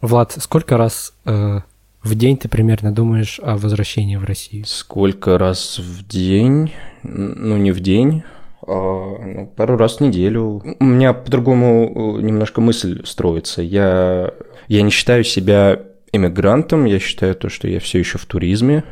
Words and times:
Влад, 0.00 0.34
сколько 0.38 0.76
раз 0.76 1.12
э, 1.26 1.60
в 2.02 2.14
день 2.14 2.36
ты 2.36 2.48
примерно 2.48 2.92
думаешь 2.92 3.38
о 3.42 3.56
возвращении 3.56 4.16
в 4.16 4.24
Россию? 4.24 4.64
Сколько 4.66 5.36
раз 5.36 5.78
в 5.78 6.06
день? 6.06 6.72
Ну, 7.02 7.56
не 7.58 7.72
в 7.72 7.80
день, 7.80 8.22
а 8.66 9.18
ну, 9.18 9.46
пару 9.46 9.76
раз 9.76 9.96
в 9.96 10.00
неделю. 10.00 10.62
У 10.80 10.84
меня 10.84 11.12
по-другому 11.12 12.18
э, 12.18 12.22
немножко 12.22 12.60
мысль 12.60 13.04
строится. 13.04 13.62
Я, 13.62 14.32
я 14.68 14.82
не 14.82 14.90
считаю 14.90 15.24
себя 15.24 15.80
иммигрантом, 16.12 16.86
я 16.86 16.98
считаю 16.98 17.34
то, 17.34 17.48
что 17.48 17.68
я 17.68 17.78
все 17.80 17.98
еще 17.98 18.18
в 18.18 18.26
туризме, 18.26 18.84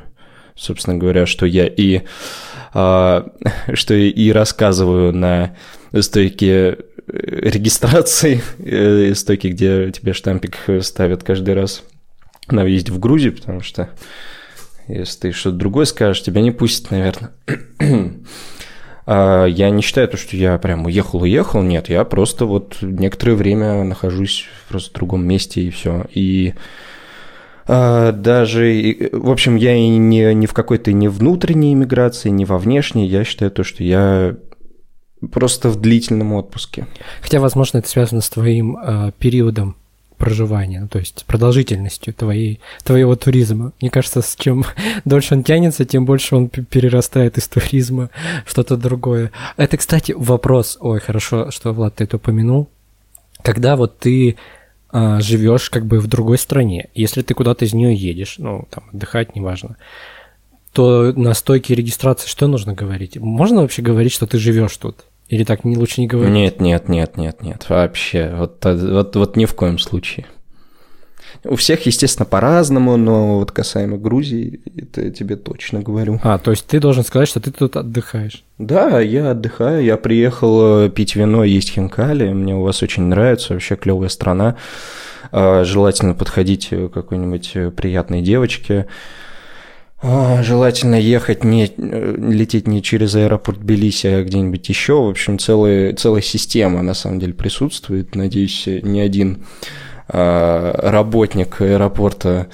собственно 0.54 0.96
говоря, 0.96 1.26
что 1.26 1.46
я 1.46 1.66
и 1.66 2.02
а, 2.74 3.26
что 3.74 3.94
и 3.94 4.30
рассказываю 4.30 5.12
на 5.12 5.56
стойке 6.00 6.78
регистрации, 7.06 8.42
э, 8.58 9.14
стойке, 9.14 9.50
где 9.50 9.90
тебе 9.90 10.12
штампик 10.12 10.56
ставят 10.82 11.22
каждый 11.22 11.54
раз 11.54 11.82
на 12.48 12.64
въезде 12.64 12.92
в 12.92 12.98
Грузию, 12.98 13.34
потому 13.34 13.60
что 13.60 13.90
если 14.88 15.20
ты 15.20 15.32
что-то 15.32 15.56
другое 15.56 15.84
скажешь, 15.84 16.22
тебя 16.22 16.40
не 16.40 16.50
пустят, 16.50 16.90
наверное. 16.90 17.30
А, 19.10 19.46
я 19.46 19.70
не 19.70 19.80
считаю 19.80 20.06
то, 20.06 20.18
что 20.18 20.36
я 20.36 20.58
прям 20.58 20.84
уехал-уехал, 20.84 21.62
нет, 21.62 21.88
я 21.88 22.04
просто 22.04 22.44
вот 22.44 22.76
некоторое 22.82 23.36
время 23.36 23.82
нахожусь 23.82 24.44
просто 24.68 24.90
в 24.90 24.92
другом 24.92 25.26
месте 25.26 25.62
и 25.62 25.70
все. 25.70 26.04
И 26.12 26.52
а, 27.66 28.12
даже, 28.12 29.10
в 29.12 29.30
общем, 29.30 29.56
я 29.56 29.74
и 29.74 29.88
не, 29.88 30.34
не 30.34 30.46
в 30.46 30.52
какой-то 30.52 30.92
не 30.92 31.08
внутренней 31.08 31.72
иммиграции, 31.72 32.28
не 32.28 32.44
во 32.44 32.58
внешней, 32.58 33.06
я 33.06 33.24
считаю 33.24 33.50
то, 33.50 33.64
что 33.64 33.82
я 33.82 34.36
просто 35.32 35.68
в 35.68 35.80
длительном 35.80 36.32
отпуске. 36.32 36.86
Хотя, 37.20 37.40
возможно, 37.40 37.78
это 37.78 37.88
связано 37.88 38.20
с 38.20 38.30
твоим 38.30 38.76
э, 38.76 39.12
периодом 39.18 39.76
проживания, 40.18 40.80
ну, 40.80 40.88
то 40.88 40.98
есть 40.98 41.24
продолжительностью 41.26 42.12
твоей, 42.12 42.60
твоего 42.82 43.14
туризма. 43.14 43.72
Мне 43.80 43.88
кажется, 43.88 44.20
с 44.20 44.36
чем 44.36 44.64
дольше 45.04 45.34
он 45.34 45.44
тянется, 45.44 45.84
тем 45.84 46.04
больше 46.04 46.36
он 46.36 46.48
перерастает 46.48 47.38
из 47.38 47.48
туризма 47.48 48.10
что-то 48.44 48.76
другое. 48.76 49.30
Это, 49.56 49.76
кстати, 49.76 50.12
вопрос. 50.12 50.76
Ой, 50.80 51.00
хорошо, 51.00 51.50
что, 51.50 51.72
Влад, 51.72 51.96
ты 51.96 52.04
это 52.04 52.16
упомянул. 52.16 52.68
Когда 53.42 53.76
вот 53.76 53.98
ты 54.00 54.36
а, 54.90 55.20
живешь 55.20 55.70
как 55.70 55.86
бы 55.86 56.00
в 56.00 56.08
другой 56.08 56.38
стране, 56.38 56.88
если 56.94 57.22
ты 57.22 57.34
куда-то 57.34 57.64
из 57.64 57.72
нее 57.72 57.94
едешь, 57.94 58.36
ну, 58.38 58.66
там, 58.70 58.84
отдыхать, 58.92 59.36
неважно, 59.36 59.76
то 60.72 61.12
на 61.14 61.34
стойке 61.34 61.74
регистрации 61.74 62.28
что 62.28 62.46
нужно 62.46 62.74
говорить? 62.74 63.16
Можно 63.16 63.62
вообще 63.62 63.82
говорить, 63.82 64.12
что 64.12 64.26
ты 64.26 64.38
живешь 64.38 64.76
тут? 64.76 65.04
Или 65.28 65.44
так 65.44 65.64
не 65.64 65.76
лучше 65.76 66.00
не 66.00 66.06
говорить? 66.06 66.32
Нет, 66.32 66.60
нет, 66.60 66.88
нет, 66.88 67.16
нет, 67.16 67.42
нет, 67.42 67.66
вообще. 67.68 68.34
Вот, 68.34 68.64
вот, 68.64 69.16
вот 69.16 69.36
ни 69.36 69.44
в 69.44 69.54
коем 69.54 69.78
случае. 69.78 70.26
У 71.44 71.56
всех, 71.56 71.86
естественно, 71.86 72.26
по-разному, 72.26 72.96
но 72.96 73.38
вот 73.38 73.52
касаемо 73.52 73.96
Грузии, 73.96 74.60
это 74.76 75.10
тебе 75.10 75.36
точно 75.36 75.80
говорю. 75.80 76.18
А, 76.22 76.38
то 76.38 76.50
есть 76.50 76.66
ты 76.66 76.80
должен 76.80 77.04
сказать, 77.04 77.28
что 77.28 77.40
ты 77.40 77.50
тут 77.50 77.76
отдыхаешь? 77.76 78.44
Да, 78.58 79.00
я 79.00 79.30
отдыхаю. 79.30 79.84
Я 79.84 79.96
приехал 79.96 80.84
э, 80.84 80.90
пить 80.90 81.14
вино, 81.14 81.44
есть 81.44 81.70
хинкали. 81.70 82.32
Мне 82.32 82.56
у 82.56 82.62
вас 82.62 82.82
очень 82.82 83.04
нравится, 83.04 83.52
вообще 83.52 83.76
клевая 83.76 84.08
страна. 84.08 84.56
А, 85.30 85.64
желательно 85.64 86.14
подходить 86.14 86.68
к 86.70 86.88
какой-нибудь 86.88 87.50
э, 87.54 87.70
приятной 87.70 88.22
девочке. 88.22 88.86
А, 90.00 90.42
желательно 90.42 90.94
ехать 90.94 91.42
не 91.42 91.66
э, 91.66 92.14
лететь 92.16 92.68
не 92.68 92.82
через 92.82 93.16
аэропорт 93.16 93.58
Тбилиси, 93.58 94.06
а 94.06 94.22
где-нибудь 94.22 94.68
еще. 94.68 95.02
В 95.02 95.08
общем, 95.08 95.38
целая, 95.38 95.94
целая 95.94 96.22
система 96.22 96.82
на 96.82 96.94
самом 96.94 97.18
деле 97.18 97.34
присутствует. 97.34 98.14
Надеюсь, 98.14 98.64
ни 98.66 99.00
один 99.00 99.44
а, 100.08 100.72
работник 100.90 101.60
аэропорта 101.60 102.46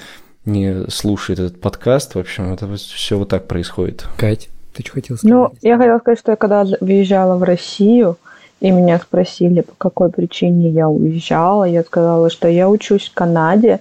не 0.45 0.89
слушает 0.89 1.39
этот 1.39 1.61
подкаст. 1.61 2.15
В 2.15 2.19
общем, 2.19 2.51
это 2.51 2.73
все 2.75 3.17
вот 3.17 3.29
так 3.29 3.47
происходит. 3.47 4.07
Кать, 4.17 4.49
ты 4.73 4.83
что 4.83 4.93
хотела 4.93 5.17
сказать? 5.17 5.33
Ну, 5.35 5.51
я 5.61 5.77
хотела 5.77 5.99
сказать, 5.99 6.19
что 6.19 6.31
я 6.31 6.35
когда 6.37 6.65
въезжала 6.81 7.37
в 7.37 7.43
Россию, 7.43 8.17
и 8.59 8.71
меня 8.71 8.99
спросили, 8.99 9.61
по 9.61 9.73
какой 9.77 10.09
причине 10.09 10.69
я 10.69 10.89
уезжала, 10.89 11.65
я 11.65 11.83
сказала, 11.83 12.29
что 12.29 12.47
я 12.47 12.69
учусь 12.69 13.09
в 13.09 13.13
Канаде, 13.13 13.79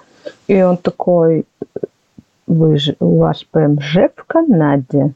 и 0.48 0.60
он 0.62 0.76
такой, 0.76 1.44
вы 2.46 2.78
у 3.00 3.18
вас 3.18 3.44
ПМЖ 3.44 4.10
в 4.16 4.24
Канаде. 4.24 5.12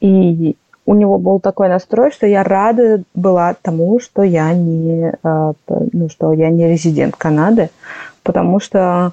И 0.00 0.56
у 0.86 0.94
него 0.94 1.18
был 1.18 1.40
такой 1.40 1.68
настрой, 1.68 2.10
что 2.10 2.26
я 2.26 2.42
рада 2.42 3.02
была 3.14 3.54
тому, 3.60 4.00
что 4.00 4.22
я 4.22 4.52
не, 4.52 5.14
а, 5.22 5.52
ну, 5.68 6.08
что 6.08 6.32
я 6.32 6.50
не 6.50 6.68
резидент 6.68 7.16
Канады, 7.16 7.70
потому 8.22 8.60
что 8.60 9.12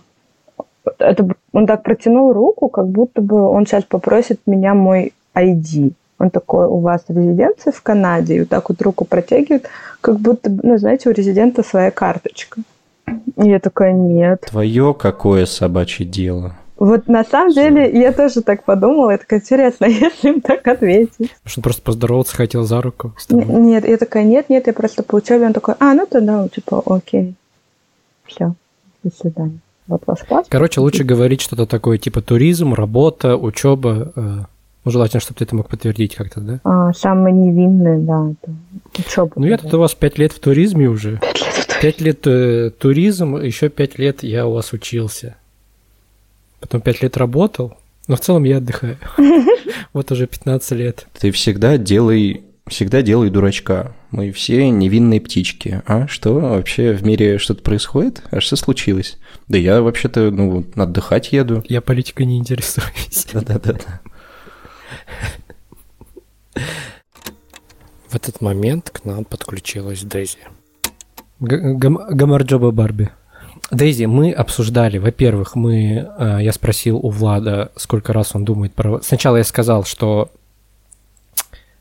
это, 0.98 1.28
он 1.54 1.68
так 1.68 1.84
протянул 1.84 2.34
руку, 2.34 2.68
как 2.68 2.88
будто 2.88 3.22
бы 3.22 3.42
он 3.42 3.66
сейчас 3.66 3.84
попросит 3.84 4.42
меня 4.46 4.74
мой 4.74 5.14
ID. 5.36 5.94
Он 6.20 6.30
такой, 6.30 6.68
у 6.68 6.80
вас 6.80 7.04
резиденция 7.08 7.72
в 7.72 7.82
Канаде, 7.82 8.36
и 8.36 8.40
вот 8.42 8.50
так 8.50 8.70
вот 8.70 8.82
руку 8.82 9.06
протягивает, 9.06 9.68
как 10.02 10.20
будто, 10.20 10.52
ну, 10.52 10.78
знаете, 10.78 11.10
у 11.10 11.14
резидента 11.14 11.64
своя 11.64 11.90
карточка. 11.90 12.62
И 13.08 13.50
я 13.50 13.60
такая, 13.60 13.94
нет. 13.94 14.42
Твое 14.42 14.94
какое 14.94 15.46
собачье 15.46 16.06
дело? 16.06 16.54
Вот 16.82 17.08
на 17.08 17.24
самом 17.24 17.54
деле 17.54 17.92
я 17.94 18.12
тоже 18.12 18.42
так 18.42 18.64
подумала, 18.64 19.12
это 19.12 19.24
интересно, 19.30 19.86
если 19.86 20.30
им 20.30 20.42
так 20.42 20.68
ответить. 20.68 21.30
Что 21.46 21.62
просто 21.62 21.84
поздороваться 21.84 22.36
хотел 22.36 22.64
за 22.64 22.82
руку? 22.82 23.14
Нет, 23.30 23.88
я 23.88 23.98
такая, 23.98 24.24
нет, 24.24 24.50
нет, 24.50 24.66
я 24.66 24.74
просто 24.74 25.04
получаю, 25.04 25.44
и 25.44 25.46
он 25.46 25.54
такой, 25.54 25.76
а, 25.80 25.94
ну 25.94 26.08
тогда, 26.10 26.48
типа, 26.48 26.82
окей, 26.88 27.36
все, 28.26 28.56
до 29.04 29.12
свидания. 29.16 29.60
Вот 29.86 30.02
ваш 30.08 30.22
паспорт. 30.22 30.48
Короче, 30.50 30.82
лучше 30.82 31.04
говорить 31.04 31.42
что-то 31.42 31.68
такое, 31.68 32.00
типа 32.00 32.24
туризм, 32.24 32.74
работа, 32.74 33.38
учеба. 33.38 34.12
Э, 34.16 34.22
ну, 34.84 34.92
желательно, 34.92 35.22
чтобы 35.22 35.38
ты 35.38 35.44
это 35.44 35.56
мог 35.56 35.70
подтвердить 35.70 36.16
как-то, 36.16 36.42
да? 36.42 36.62
А, 36.64 36.94
самое 36.94 37.36
невинное, 37.36 38.00
да, 38.00 38.32
это 38.32 38.56
учеба. 38.98 39.34
Ну, 39.36 39.46
я 39.46 39.60
тут 39.60 39.72
у 39.76 39.80
вас 39.80 39.94
пять 39.94 40.18
лет 40.18 40.32
в 40.32 40.40
туризме 40.40 40.90
уже. 40.90 41.20
Пять 41.20 41.36
лет 41.38 41.46
в 41.46 41.68
туризме. 41.68 41.80
Пять 41.82 42.02
лет 42.02 42.28
э, 42.28 42.70
туризм, 42.72 43.36
еще 43.36 43.70
пять 43.70 44.00
лет 44.00 44.24
я 44.24 44.48
у 44.48 44.54
вас 44.54 44.74
учился 44.74 45.36
потом 46.62 46.80
5 46.80 47.02
лет 47.02 47.18
работал, 47.18 47.78
но 48.08 48.16
в 48.16 48.22
целом 48.22 48.46
я 48.46 48.58
отдыхаю. 48.58 48.98
Вот 49.94 50.10
уже 50.12 50.26
15 50.26 50.72
лет. 50.72 51.08
Ты 51.20 51.32
всегда 51.32 51.78
делай 51.78 52.44
всегда 52.68 53.02
делай 53.02 53.30
дурачка. 53.30 53.94
Мы 54.12 54.32
все 54.32 54.70
невинные 54.70 55.20
птички. 55.22 55.82
А 55.86 56.08
что 56.08 56.34
вообще 56.34 56.94
в 56.94 57.04
мире 57.04 57.38
что-то 57.38 57.62
происходит? 57.62 58.24
А 58.32 58.40
что 58.40 58.56
случилось? 58.56 59.18
Да 59.48 59.58
я 59.58 59.82
вообще-то, 59.82 60.32
ну, 60.32 60.66
отдыхать 60.76 61.34
еду. 61.34 61.64
Я 61.68 61.82
политикой 61.82 62.26
не 62.26 62.38
интересуюсь. 62.38 63.28
Да-да-да. 63.34 64.02
В 68.08 68.16
этот 68.16 68.42
момент 68.42 68.90
к 68.90 69.06
нам 69.06 69.24
подключилась 69.26 70.02
Дейзи. 70.02 70.40
Гамарджоба 71.40 72.72
Барби. 72.72 73.10
Дейзи, 73.72 74.04
мы 74.04 74.32
обсуждали, 74.34 74.98
во-первых, 74.98 75.56
мы, 75.56 76.06
э, 76.18 76.40
я 76.42 76.52
спросил 76.52 76.98
у 76.98 77.10
Влада, 77.10 77.72
сколько 77.78 78.12
раз 78.12 78.36
он 78.36 78.44
думает 78.44 78.74
про... 78.74 79.02
Сначала 79.02 79.38
я 79.38 79.46
сказал, 79.46 79.86
что 79.86 80.30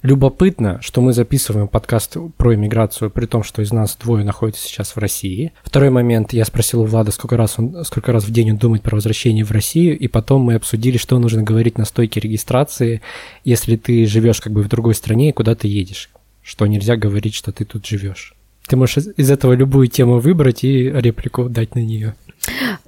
любопытно, 0.03 0.81
что 0.83 1.01
мы 1.01 1.13
записываем 1.13 1.67
подкаст 1.67 2.17
про 2.37 2.55
иммиграцию, 2.55 3.11
при 3.11 3.27
том, 3.27 3.43
что 3.43 3.61
из 3.61 3.73
нас 3.73 3.97
двое 3.97 4.25
находятся 4.25 4.69
сейчас 4.69 4.95
в 4.95 4.99
России. 4.99 5.53
Второй 5.65 5.91
момент, 5.91 6.33
я 6.33 6.45
спросил 6.45 6.83
у 6.83 6.85
Влада, 6.85 7.11
сколько 7.11 7.37
раз, 7.37 7.59
он, 7.59 7.85
сколько 7.85 8.13
раз 8.13 8.23
в 8.25 8.31
день 8.31 8.53
он 8.53 8.57
думает 8.57 8.83
про 8.83 8.95
возвращение 8.95 9.45
в 9.45 9.51
Россию, 9.51 9.99
и 9.99 10.07
потом 10.07 10.43
мы 10.43 10.55
обсудили, 10.55 10.97
что 10.97 11.19
нужно 11.19 11.43
говорить 11.43 11.77
на 11.77 11.85
стойке 11.85 12.21
регистрации, 12.21 13.03
если 13.45 13.75
ты 13.75 14.07
живешь 14.07 14.41
как 14.41 14.53
бы 14.53 14.63
в 14.63 14.69
другой 14.69 14.95
стране 14.95 15.31
и 15.31 15.33
куда 15.33 15.57
ты 15.57 15.67
едешь, 15.67 16.11
что 16.41 16.69
нельзя 16.69 16.97
говорить, 16.97 17.35
что 17.35 17.51
ты 17.51 17.65
тут 17.65 17.85
живешь. 17.85 18.35
Ты 18.71 18.77
можешь 18.77 18.99
из 19.17 19.29
этого 19.29 19.55
любую 19.55 19.89
тему 19.89 20.21
выбрать 20.21 20.63
и 20.63 20.89
реплику 20.89 21.49
дать 21.49 21.75
на 21.75 21.81
нее. 21.81 22.15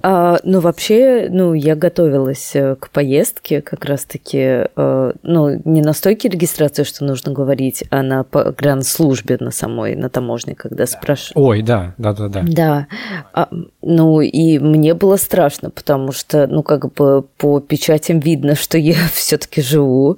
А, 0.01 0.39
ну, 0.43 0.59
вообще, 0.61 1.27
ну, 1.29 1.53
я 1.53 1.75
готовилась 1.75 2.55
э, 2.55 2.75
к 2.79 2.89
поездке 2.89 3.61
как 3.61 3.85
раз-таки, 3.85 4.67
э, 4.75 5.11
ну, 5.23 5.61
не 5.65 5.81
на 5.81 5.93
стойке 5.93 6.29
регистрации, 6.29 6.83
что 6.83 7.05
нужно 7.05 7.31
говорить, 7.31 7.83
а 7.89 8.01
на 8.01 8.23
погранслужбе 8.23 9.37
на 9.39 9.51
самой, 9.51 9.95
на 9.95 10.09
таможне, 10.09 10.55
когда 10.55 10.87
спрашивают. 10.87 11.37
Ой, 11.37 11.61
да, 11.61 11.93
да, 11.97 12.13
да, 12.13 12.27
да. 12.29 12.43
Да. 12.43 12.87
А, 13.33 13.49
ну, 13.81 14.21
и 14.21 14.59
мне 14.59 14.93
было 14.93 15.17
страшно, 15.17 15.69
потому 15.69 16.11
что, 16.11 16.47
ну, 16.47 16.63
как 16.63 16.91
бы 16.93 17.23
по 17.37 17.59
печатям 17.59 18.19
видно, 18.19 18.55
что 18.63 18.77
я 18.77 18.95
все-таки 19.13 19.61
живу, 19.61 20.17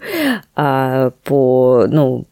а 0.55 1.11
по, 1.23 1.85
ну, 1.89 2.25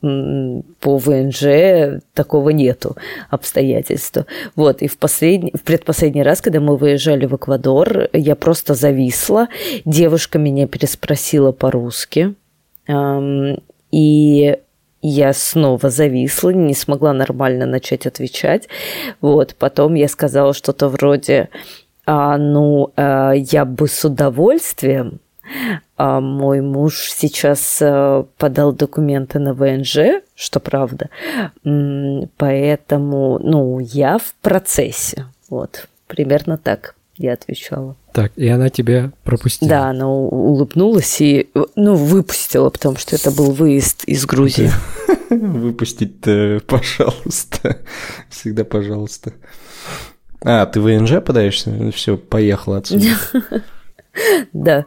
по 0.84 0.98
ВНЖ 0.98 2.02
такого 2.14 2.50
нету 2.50 2.98
обстоятельства. 3.30 4.26
Вот, 4.58 4.82
и 4.82 4.88
в, 4.90 4.98
последний, 4.98 5.54
в 5.56 5.62
предпоследний 5.62 6.24
раз, 6.24 6.42
когда 6.42 6.60
мы 6.60 6.76
выезжали 6.76 7.26
в 7.26 7.38
Эквадор, 7.38 8.10
я 8.12 8.36
просто 8.36 8.74
зависла. 8.74 9.48
Девушка 9.86 10.40
меня 10.40 10.68
переспросила 10.68 11.54
по-русски. 11.54 12.36
И 13.92 14.58
я 15.02 15.34
снова 15.34 15.90
зависла, 15.90 16.50
не 16.50 16.74
смогла 16.74 17.14
нормально 17.14 17.66
начать 17.66 18.06
отвечать. 18.06 18.68
Вот, 19.22 19.56
потом 19.58 19.94
я 19.94 20.10
сказала 20.10 20.54
что-то 20.54 20.90
вроде 20.90 21.48
А, 22.06 22.38
ну, 22.38 22.92
а, 22.98 23.32
я 23.32 23.64
бы 23.64 23.88
с 23.88 24.04
удовольствием. 24.04 25.22
А 25.98 26.20
мой 26.20 26.62
муж 26.62 27.10
сейчас 27.16 27.80
а, 27.82 28.26
подал 28.38 28.74
документы 28.74 29.40
на 29.40 29.54
ВНЖ, 29.54 30.24
что 30.36 30.60
правда. 30.60 31.10
Поэтому, 32.38 33.40
ну, 33.40 33.80
я 33.80 34.18
в 34.18 34.34
процессе. 34.42 35.28
Вот, 35.50 35.88
примерно 36.08 36.58
так 36.58 36.96
я 37.18 37.34
отвечала. 37.34 37.96
Так, 38.12 38.32
и 38.36 38.48
она 38.48 38.70
тебя 38.70 39.12
пропустила? 39.24 39.70
Да, 39.70 39.90
она 39.90 40.10
улыбнулась 40.10 41.22
и, 41.22 41.50
ну, 41.76 41.96
выпустила, 41.96 42.70
потому 42.70 42.98
что 42.98 43.16
это 43.16 43.32
был 43.32 43.52
выезд 43.52 44.04
из 44.06 44.26
Грузии. 44.26 44.72
Выпустить, 45.30 46.22
пожалуйста. 46.68 47.78
Всегда 48.30 48.64
пожалуйста. 48.64 49.34
А, 50.42 50.66
ты 50.66 50.82
ВНЖ 50.82 51.22
подаешься? 51.24 51.92
Все, 51.92 52.18
поехала 52.18 52.78
отсюда. 52.78 53.06
Да. 54.54 54.86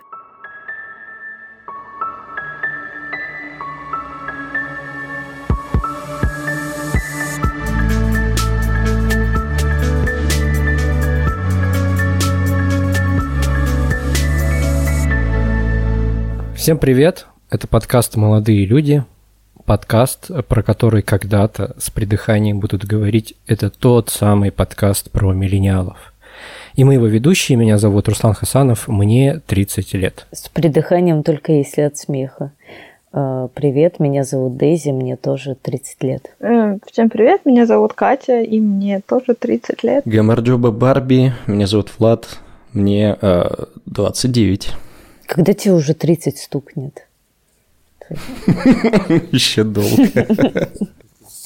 Всем 16.67 16.79
привет! 16.79 17.27
Это 17.49 17.69
подкаст 17.69 18.17
«Молодые 18.17 18.67
люди», 18.67 19.05
подкаст, 19.67 20.33
про 20.49 20.65
который 20.65 21.01
когда-то 21.01 21.77
с 21.79 21.91
придыханием 21.91 22.59
будут 22.59 22.85
говорить, 22.85 23.37
это 23.47 23.71
тот 23.71 24.11
самый 24.11 24.51
подкаст 24.51 25.13
про 25.13 25.33
миллениалов. 25.33 26.13
И 26.75 26.83
мы 26.83 26.95
его 26.95 27.07
ведущие, 27.07 27.57
меня 27.57 27.79
зовут 27.79 28.09
Руслан 28.09 28.35
Хасанов, 28.35 28.89
мне 28.89 29.41
30 29.47 29.95
лет. 29.95 30.27
С 30.33 30.49
придыханием 30.49 31.23
только 31.23 31.53
если 31.53 31.83
от 31.83 31.99
смеха. 31.99 32.51
А, 33.13 33.47
привет, 33.55 34.01
меня 34.01 34.25
зовут 34.25 34.57
Дейзи, 34.57 34.91
мне 34.91 35.15
тоже 35.15 35.55
30 35.55 36.03
лет. 36.03 36.35
Э, 36.41 36.79
всем 36.91 37.11
привет, 37.11 37.43
меня 37.47 37.67
зовут 37.67 37.93
Катя, 37.93 38.41
и 38.41 38.59
мне 38.59 39.01
тоже 39.07 39.37
30 39.39 39.85
лет. 39.85 40.03
Гамарджоба 40.05 40.73
Барби, 40.73 41.33
меня 41.47 41.69
зовут 41.69 41.93
Влад, 41.97 42.27
мне 42.73 43.17
э, 43.23 43.51
29. 43.85 44.73
Когда 45.26 45.52
тебе 45.52 45.75
уже 45.75 45.94
30 45.94 46.38
стукнет? 46.38 47.06
Еще 49.32 49.64
долго. 49.64 50.26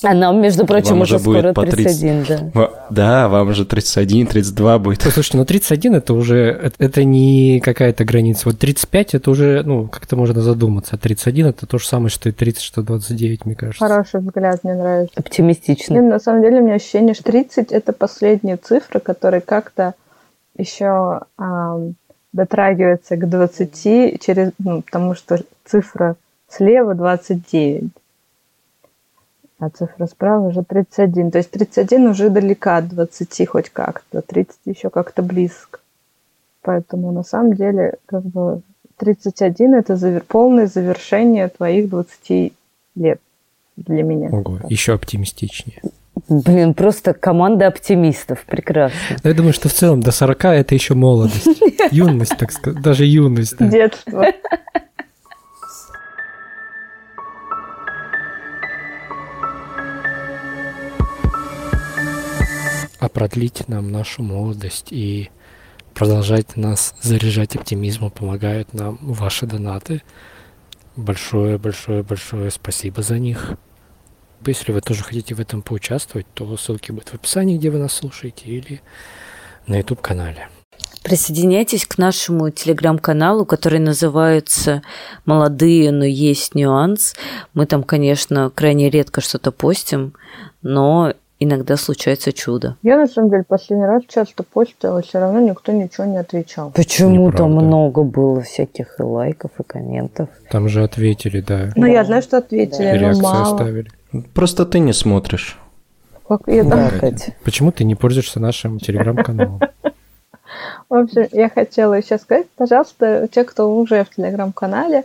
А 0.03 0.15
нам, 0.15 0.41
между 0.41 0.67
прочим, 0.67 0.93
вам 0.93 1.03
уже, 1.03 1.17
уже 1.17 1.25
скоро 1.25 1.53
по 1.53 1.67
31, 1.67 2.25
30... 2.25 2.53
да. 2.53 2.87
Да, 2.91 3.29
вам 3.29 3.49
уже 3.49 3.67
31, 3.67 4.29
32 4.29 4.79
будет. 4.79 5.03
Слушайте, 5.03 5.37
ну 5.37 5.44
31 5.44 5.97
это 5.97 6.15
уже, 6.15 6.73
это 6.79 7.05
не 7.05 7.61
какая-то 7.61 8.06
граница. 8.06 8.43
Вот 8.47 8.59
35 8.59 9.15
это 9.15 9.31
уже, 9.31 9.62
ну, 9.62 9.88
как-то 9.88 10.17
можно 10.17 10.41
задуматься. 10.41 10.97
А 10.97 10.99
31 10.99 11.49
это 11.49 11.67
то 11.67 11.79
же 11.79 11.87
самое, 11.87 12.09
что 12.09 12.31
и 12.31 12.33
30, 12.33 12.62
что 12.62 12.83
29, 12.83 13.44
мне 13.44 13.55
кажется. 13.55 13.87
Хороший 13.87 14.21
взгляд, 14.21 14.65
мне 14.65 14.75
нравится. 14.75 15.12
Оптимистично. 15.17 15.94
Нет, 15.94 16.05
на 16.05 16.19
самом 16.19 16.43
деле 16.43 16.61
у 16.61 16.65
меня 16.65 16.76
ощущение, 16.76 17.12
что 17.12 17.25
30 17.25 17.71
это 17.71 17.93
последняя 17.93 18.56
цифра, 18.56 19.00
которая 19.00 19.43
как-то 19.43 19.94
еще 20.56 21.21
дотрагивается 22.32 23.17
к 23.17 23.29
20 23.29 24.21
через, 24.21 24.53
ну, 24.59 24.82
потому 24.82 25.15
что 25.15 25.43
цифра 25.65 26.17
слева 26.49 26.94
29, 26.94 27.91
а 29.59 29.71
цифра 29.71 30.06
справа 30.06 30.49
уже 30.49 30.62
31. 30.65 31.31
То 31.31 31.38
есть 31.38 31.50
31 31.50 32.09
уже 32.09 32.31
далека 32.31 32.79
от 32.79 32.88
20 32.88 33.49
хоть 33.49 33.71
как-то, 33.71 34.23
30 34.23 34.56
еще 34.65 34.91
как-то 34.91 35.23
близко. 35.23 35.81
Поэтому 36.62 37.12
на 37.12 37.23
самом 37.23 37.55
деле 37.55 37.94
как 38.06 38.23
бы 38.23 38.62
31 38.97 39.75
это 39.75 39.97
завер... 39.97 40.23
полное 40.23 40.67
завершение 40.67 41.49
твоих 41.49 41.88
20 41.88 42.53
лет 42.97 43.21
для 43.76 44.03
меня. 44.03 44.29
Ого, 44.31 44.61
еще 44.69 44.94
оптимистичнее. 44.94 45.83
Блин, 46.29 46.75
просто 46.75 47.15
команда 47.15 47.67
оптимистов. 47.67 48.45
Прекрасно. 48.45 48.97
Я 49.23 49.35
думаю, 49.35 49.53
что 49.53 49.69
в 49.69 49.73
целом 49.73 50.01
до 50.01 50.13
40 50.13 50.45
это 50.45 50.75
еще 50.75 50.95
молодость. 50.95 51.47
Юность, 51.91 52.37
так 52.37 52.53
сказать. 52.53 52.83
Даже 52.83 53.05
юность. 53.05 53.57
Да. 53.59 53.67
Детство. 53.69 54.27
А 62.99 63.09
продлить 63.09 63.67
нам 63.67 63.91
нашу 63.91 64.23
молодость 64.23 64.89
и 64.91 65.31
продолжать 65.95 66.57
нас 66.57 66.95
заряжать 67.01 67.57
оптимизмом 67.57 68.11
помогают 68.11 68.75
нам 68.75 68.99
ваши 69.01 69.47
донаты. 69.47 70.03
Большое, 70.97 71.57
большое, 71.57 72.03
большое 72.03 72.51
спасибо 72.51 73.03
за 73.03 73.19
них. 73.19 73.57
Если 74.47 74.73
вы 74.73 74.81
тоже 74.81 75.05
хотите 75.05 75.35
в 75.35 75.41
этом 75.41 75.63
поучаствовать, 75.63 76.27
то 76.35 76.57
ссылки 76.57 76.93
будут 76.93 77.11
в 77.11 77.15
описании, 77.15 77.59
где 77.59 77.71
вы 77.71 77.79
нас 77.79 77.93
слушаете, 77.93 78.47
или 78.47 78.81
на 79.67 79.77
YouTube-канале. 79.77 80.49
Присоединяйтесь 81.03 81.87
к 81.87 81.99
нашему 81.99 82.51
телеграм-каналу, 82.51 83.47
который 83.47 83.79
называется 83.79 84.83
«Молодые, 85.25 85.93
но 85.93 86.05
есть 86.05 86.55
нюанс». 86.55 87.15
Мы 87.55 87.67
там, 87.67 87.83
конечно, 87.83 88.51
крайне 88.55 88.91
редко 88.91 89.21
что-то 89.21 89.51
постим, 89.51 90.15
но 90.63 91.15
иногда 91.39 91.77
случается 91.77 92.33
чудо. 92.33 92.77
Я, 92.83 92.99
на 92.99 93.07
самом 93.07 93.31
деле, 93.31 93.45
последний 93.49 93.87
раз 93.87 94.03
часто 94.09 94.43
постила, 94.43 95.01
все 95.01 95.19
равно 95.19 95.41
никто 95.41 95.73
ничего 95.73 96.05
не 96.05 96.19
отвечал. 96.19 96.71
Почему 96.71 97.29
Неправда. 97.29 97.39
там 97.39 97.53
много 97.53 98.03
было 98.03 98.43
всяких 98.43 99.01
и 99.01 99.03
лайков, 99.03 99.53
и 99.59 99.63
комментов? 99.63 100.29
Там 100.51 100.69
же 100.69 100.85
ответили, 100.85 101.41
да. 101.41 101.73
Ну, 101.77 101.83
да. 101.83 101.89
я 101.89 102.05
знаю, 102.05 102.23
что 102.23 102.37
ответили, 102.39 102.99
да. 102.99 103.13
но 103.13 103.21
мало. 103.21 103.43
оставили. 103.43 103.91
Просто 104.35 104.67
ты 104.67 104.79
не 104.79 104.93
смотришь. 104.93 105.59
Как 106.27 106.43
я 106.47 106.65
да. 106.65 106.91
Почему 107.45 107.73
ты 107.73 107.85
не 107.85 107.95
пользуешься 107.95 108.41
нашим 108.41 108.79
телеграм-каналом? 108.79 109.61
В 110.89 110.95
общем, 110.95 111.29
я 111.33 111.49
хотела 111.49 111.95
еще 111.95 112.19
сказать, 112.19 112.49
пожалуйста, 112.57 113.29
те, 113.31 113.45
кто 113.45 113.77
уже 113.77 114.05
в 114.05 114.11
телеграм-канале, 114.11 115.05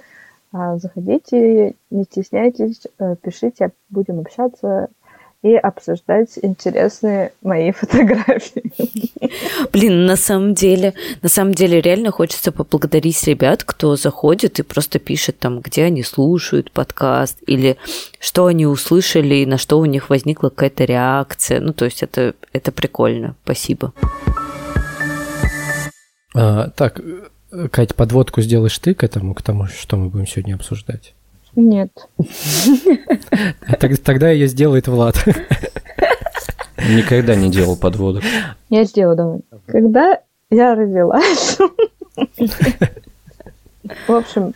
а, 0.52 0.78
заходите, 0.78 1.76
не 1.92 2.04
стесняйтесь, 2.04 2.82
э, 2.98 3.16
пишите, 3.22 3.72
будем 3.90 4.20
общаться 4.20 4.88
и 5.46 5.56
обсуждать 5.56 6.40
интересные 6.42 7.32
мои 7.44 7.72
фотографии. 7.80 8.64
Блин, 9.72 10.08
на 10.08 10.16
самом 10.16 10.56
деле, 10.56 10.96
на 11.22 11.30
самом 11.30 11.54
деле 11.54 11.80
реально 11.82 12.10
хочется 12.10 12.52
поблагодарить 12.52 13.24
ребят, 13.28 13.64
кто 13.64 13.96
заходит 13.96 14.58
и 14.58 14.64
просто 14.64 14.98
пишет 14.98 15.38
там, 15.38 15.60
где 15.60 15.84
они 15.84 16.02
слушают 16.02 16.72
подкаст, 16.72 17.38
или 17.46 17.78
что 18.20 18.48
они 18.48 18.66
услышали, 18.66 19.36
и 19.36 19.46
на 19.46 19.60
что 19.60 19.78
у 19.78 19.86
них 19.86 20.10
возникла 20.10 20.50
какая-то 20.50 20.86
реакция. 20.86 21.60
Ну, 21.60 21.74
то 21.74 21.86
есть 21.86 22.02
это, 22.02 22.34
это 22.52 22.72
прикольно. 22.72 23.36
Спасибо. 23.44 23.94
А, 26.34 26.72
так, 26.72 27.02
Кать, 27.72 27.94
подводку 27.94 28.42
сделаешь 28.42 28.80
ты 28.80 28.96
к 28.96 29.04
этому, 29.04 29.36
к 29.36 29.44
тому, 29.44 29.68
что 29.68 29.96
мы 29.96 30.10
будем 30.10 30.26
сегодня 30.26 30.56
обсуждать? 30.56 31.14
Нет. 31.56 31.92
Тогда 34.04 34.30
ее 34.30 34.48
сделает 34.48 34.88
Влад. 34.88 35.16
Никогда 36.78 37.36
не 37.36 37.50
делал 37.50 37.78
подводок. 37.78 38.24
Я 38.70 38.84
сделаю, 38.84 39.16
давай. 39.16 39.42
Когда 39.68 40.20
я 40.50 40.76
родилась... 40.76 41.58
В 44.08 44.12
общем, 44.12 44.54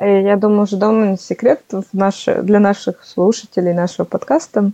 я 0.00 0.36
думаю, 0.36 0.62
уже 0.62 0.76
давно 0.76 1.06
не 1.06 1.16
секрет 1.16 1.60
для 1.92 2.60
наших 2.60 3.04
слушателей 3.04 3.74
нашего 3.74 4.04
подкаста, 4.04 4.70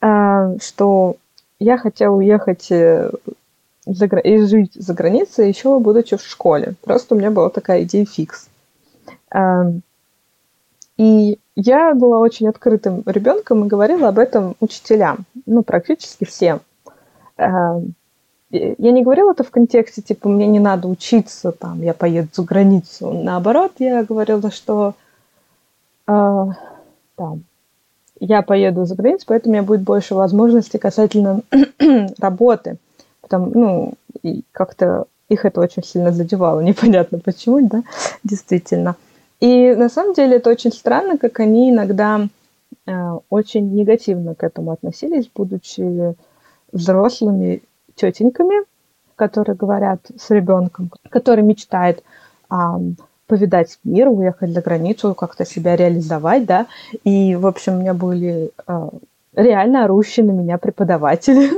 а, 0.00 0.56
что 0.60 1.16
я 1.58 1.76
хотела 1.78 2.14
уехать 2.14 2.70
э, 2.70 3.10
за, 3.86 4.06
и 4.06 4.38
жить 4.46 4.74
за 4.74 4.94
границей 4.94 5.48
еще 5.48 5.78
будучи 5.78 6.16
в 6.16 6.22
школе. 6.22 6.74
Просто 6.82 7.14
у 7.14 7.18
меня 7.18 7.30
была 7.30 7.50
такая 7.50 7.82
идея 7.82 8.06
фикс. 8.06 8.48
И 11.00 11.38
я 11.56 11.94
была 11.94 12.18
очень 12.18 12.46
открытым 12.46 13.02
ребенком 13.06 13.64
и 13.64 13.68
говорила 13.68 14.08
об 14.08 14.18
этом 14.18 14.54
учителям, 14.60 15.24
ну, 15.46 15.62
практически 15.62 16.26
всем. 16.26 16.60
Эм, 17.38 17.94
я 18.50 18.92
не 18.92 19.02
говорила 19.02 19.32
это 19.32 19.42
в 19.42 19.50
контексте, 19.50 20.02
типа, 20.02 20.28
мне 20.28 20.46
не 20.46 20.60
надо 20.60 20.88
учиться, 20.88 21.52
там, 21.52 21.80
я 21.80 21.94
поеду 21.94 22.28
за 22.34 22.42
границу. 22.42 23.12
Наоборот, 23.12 23.72
я 23.78 24.04
говорила, 24.04 24.50
что 24.50 24.92
э, 26.06 26.46
там, 27.16 27.44
я 28.20 28.42
поеду 28.42 28.84
за 28.84 28.94
границу, 28.94 29.24
поэтому 29.26 29.52
у 29.52 29.54
меня 29.54 29.62
будет 29.62 29.80
больше 29.80 30.14
возможностей 30.14 30.76
касательно 30.76 31.40
работы. 32.18 32.76
Потому, 33.22 33.50
ну, 33.54 33.94
и 34.22 34.44
как-то 34.52 35.06
их 35.30 35.46
это 35.46 35.62
очень 35.62 35.82
сильно 35.82 36.12
задевало, 36.12 36.60
непонятно 36.60 37.20
почему, 37.20 37.66
да, 37.66 37.84
действительно. 38.22 38.96
И 39.40 39.74
на 39.74 39.88
самом 39.88 40.14
деле 40.14 40.36
это 40.36 40.50
очень 40.50 40.72
странно, 40.72 41.18
как 41.18 41.40
они 41.40 41.70
иногда 41.70 42.28
э, 42.86 43.18
очень 43.30 43.74
негативно 43.74 44.34
к 44.34 44.44
этому 44.44 44.72
относились, 44.72 45.30
будучи 45.34 46.14
взрослыми 46.72 47.62
тетеньками, 47.94 48.64
которые 49.16 49.56
говорят 49.56 50.00
с 50.16 50.30
ребенком, 50.30 50.90
который 51.10 51.42
мечтает 51.42 52.02
а, 52.48 52.80
повидать 53.26 53.78
мир, 53.84 54.08
уехать 54.08 54.50
за 54.50 54.60
границу, 54.60 55.14
как-то 55.14 55.44
себя 55.44 55.76
реализовать, 55.76 56.46
да. 56.46 56.66
И, 57.04 57.36
в 57.36 57.46
общем, 57.46 57.76
у 57.76 57.80
меня 57.80 57.94
были 57.94 58.50
а, 58.66 58.88
реально 59.34 59.84
орущие 59.84 60.24
на 60.26 60.32
меня 60.32 60.58
преподаватели 60.58 61.50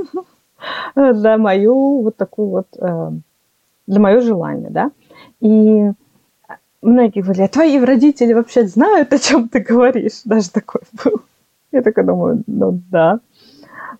за 0.95 1.37
мою 1.39 2.03
вот 2.03 2.17
такую 2.17 2.49
вот, 2.49 2.67
а, 2.79 3.13
за 3.87 4.01
мое 4.01 4.21
желание, 4.21 4.71
да. 4.71 4.91
И 5.41 5.93
многие 6.83 7.21
говорили, 7.21 7.45
а 7.45 7.49
твои 7.49 7.79
родители 7.79 8.33
вообще 8.33 8.67
знают, 8.67 9.13
о 9.13 9.19
чем 9.19 9.49
ты 9.49 9.61
говоришь? 9.61 10.23
Даже 10.25 10.51
такой 10.51 10.83
был. 11.05 11.23
Я 11.71 11.83
такая 11.83 12.05
думаю, 12.05 12.43
ну 12.47 12.81
да. 12.91 13.21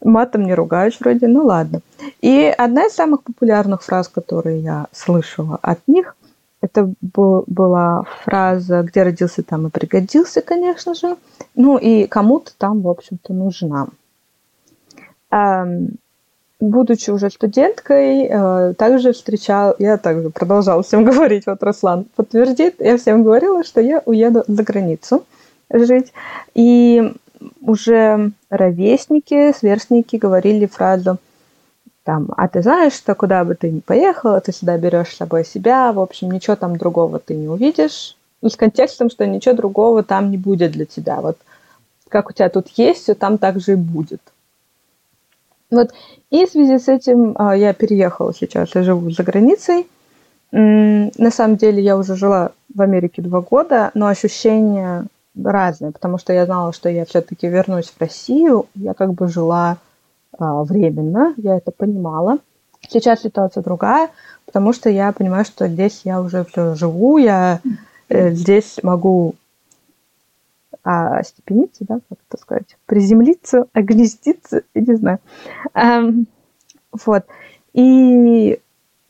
Матом 0.03 0.43
не 0.45 0.55
ругаюсь 0.55 0.99
вроде, 1.01 1.29
ну 1.29 1.45
ладно. 1.45 1.81
И 2.21 2.53
одна 2.59 2.87
из 2.87 2.93
самых 2.93 3.23
популярных 3.23 3.83
фраз, 3.83 4.09
которые 4.09 4.61
я 4.61 4.87
слышала 4.93 5.59
от 5.63 5.79
них, 5.87 6.17
это 6.61 6.93
была 7.01 8.05
фраза 8.25 8.83
«где 8.83 9.03
родился, 9.03 9.43
там 9.43 9.67
и 9.67 9.71
пригодился», 9.71 10.43
конечно 10.43 10.95
же. 10.95 11.17
Ну 11.57 11.77
и 11.77 12.07
кому-то 12.07 12.53
там, 12.57 12.83
в 12.83 12.89
общем-то, 12.89 13.33
нужна. 13.33 13.89
Будучи 16.63 17.11
уже 17.11 17.29
студенткой, 17.29 18.29
э, 18.31 18.75
также 18.75 19.13
встречал, 19.13 19.75
я 19.81 19.97
также 19.97 20.31
продолжала 20.31 20.85
всем 20.85 21.05
говорить, 21.11 21.45
вот 21.47 21.61
Руслан 21.61 22.07
подтвердит, 22.15 22.77
я 22.79 22.97
всем 22.99 23.25
говорила, 23.25 23.65
что 23.65 23.81
я 23.81 24.01
уеду 24.07 24.45
за 24.47 24.63
границу 24.63 25.25
жить. 25.73 26.13
И 26.55 27.13
уже 27.61 28.31
ровесники, 28.49 29.53
сверстники 29.59 30.15
говорили 30.15 30.67
фразу 30.67 31.19
там, 32.05 32.29
а 32.37 32.47
ты 32.47 32.63
знаешь, 32.63 32.93
что 32.93 33.17
куда 33.17 33.45
бы 33.45 33.57
ты 33.57 33.69
ни 33.69 33.81
поехала, 33.81 34.41
ты 34.41 34.53
сюда 34.53 34.79
берешь 34.79 35.09
с 35.09 35.17
собой 35.17 35.45
себя, 35.45 35.93
в 35.93 35.99
общем, 35.99 36.31
ничего 36.31 36.55
там 36.55 36.77
другого 36.77 37.19
ты 37.19 37.35
не 37.35 37.49
увидишь. 37.49 38.17
И 38.41 38.49
с 38.49 38.55
контекстом, 38.55 39.11
что 39.11 39.27
ничего 39.27 39.57
другого 39.57 40.05
там 40.05 40.31
не 40.31 40.39
будет 40.39 40.71
для 40.71 40.85
тебя. 40.85 41.21
Вот 41.23 41.39
как 42.09 42.31
у 42.31 42.33
тебя 42.33 42.49
тут 42.51 42.69
есть, 42.77 43.03
все 43.03 43.15
там 43.15 43.39
также 43.39 43.73
и 43.73 43.75
будет. 43.75 44.21
Вот. 45.73 45.91
И 46.31 46.45
в 46.45 46.51
связи 46.51 46.79
с 46.79 46.87
этим 46.87 47.35
а, 47.37 47.57
я 47.57 47.73
переехала 47.73 48.33
сейчас, 48.33 48.75
я 48.75 48.83
живу 48.83 49.11
за 49.11 49.25
границей. 49.25 49.89
На 50.53 51.31
самом 51.31 51.57
деле 51.57 51.83
я 51.83 51.97
уже 51.97 52.15
жила 52.15 52.53
в 52.75 52.83
Америке 52.83 53.23
два 53.23 53.41
года, 53.41 53.91
но 53.95 54.07
ощущения 54.07 55.07
разные, 55.35 55.93
потому 55.93 56.19
что 56.19 56.35
я 56.35 56.45
знала, 56.45 56.75
что 56.75 56.91
я 56.91 57.07
все-таки 57.07 57.49
вернусь 57.49 57.87
в 57.87 57.99
Россию. 57.99 58.67
Я 58.75 58.93
как 58.93 59.15
бы 59.15 59.29
жила 59.29 59.79
а, 60.39 60.63
временно, 60.63 61.33
я 61.39 61.57
это 61.57 61.71
понимала. 61.71 62.39
Сейчас 62.87 63.23
ситуация 63.23 63.63
другая, 63.63 64.11
потому 64.45 64.75
что 64.75 64.91
я 64.91 65.11
понимаю, 65.13 65.47
что 65.47 65.69
здесь 65.69 66.03
я 66.05 66.21
уже 66.21 66.45
все 66.45 66.75
живу, 66.75 67.17
я 67.17 67.61
э, 68.11 68.33
здесь 68.33 68.79
могу 68.83 69.37
а, 70.85 71.23
степениться, 71.23 71.85
да, 71.87 72.01
как 72.09 72.19
это 72.29 72.41
сказать, 72.41 72.77
приземлиться, 72.87 73.67
огнездиться, 73.73 74.63
я 74.75 74.83
не 74.83 74.95
знаю. 74.95 75.19
Эм, 75.75 76.27
вот. 76.93 77.25
И 77.73 78.61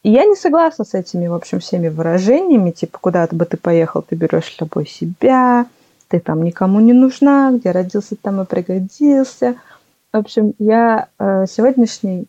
я 0.03 0.25
не 0.25 0.37
согласна 0.37 0.85
с 0.85 0.95
этими, 0.95 1.27
в 1.27 1.35
общем, 1.35 1.61
всеми 1.61 1.89
выражениями, 1.89 2.71
типа, 2.71 2.99
куда 3.01 3.27
бы 3.31 3.45
ты 3.45 3.57
поехал, 3.57 4.03
ты 4.03 4.15
берешь 4.15 4.53
с 4.53 4.57
собой 4.57 4.87
себя, 4.87 5.67
ты 6.09 6.21
там 6.21 6.43
никому 6.43 6.81
не 6.81 6.93
нужна, 6.93 7.53
где 7.53 7.71
родился, 7.71 8.17
там 8.17 8.41
и 8.43 8.45
пригодился– 8.45 9.57
в 10.13 10.19
общем, 10.19 10.53
я 10.59 11.09
э, 11.19 11.47
сегодняшний 11.49 12.27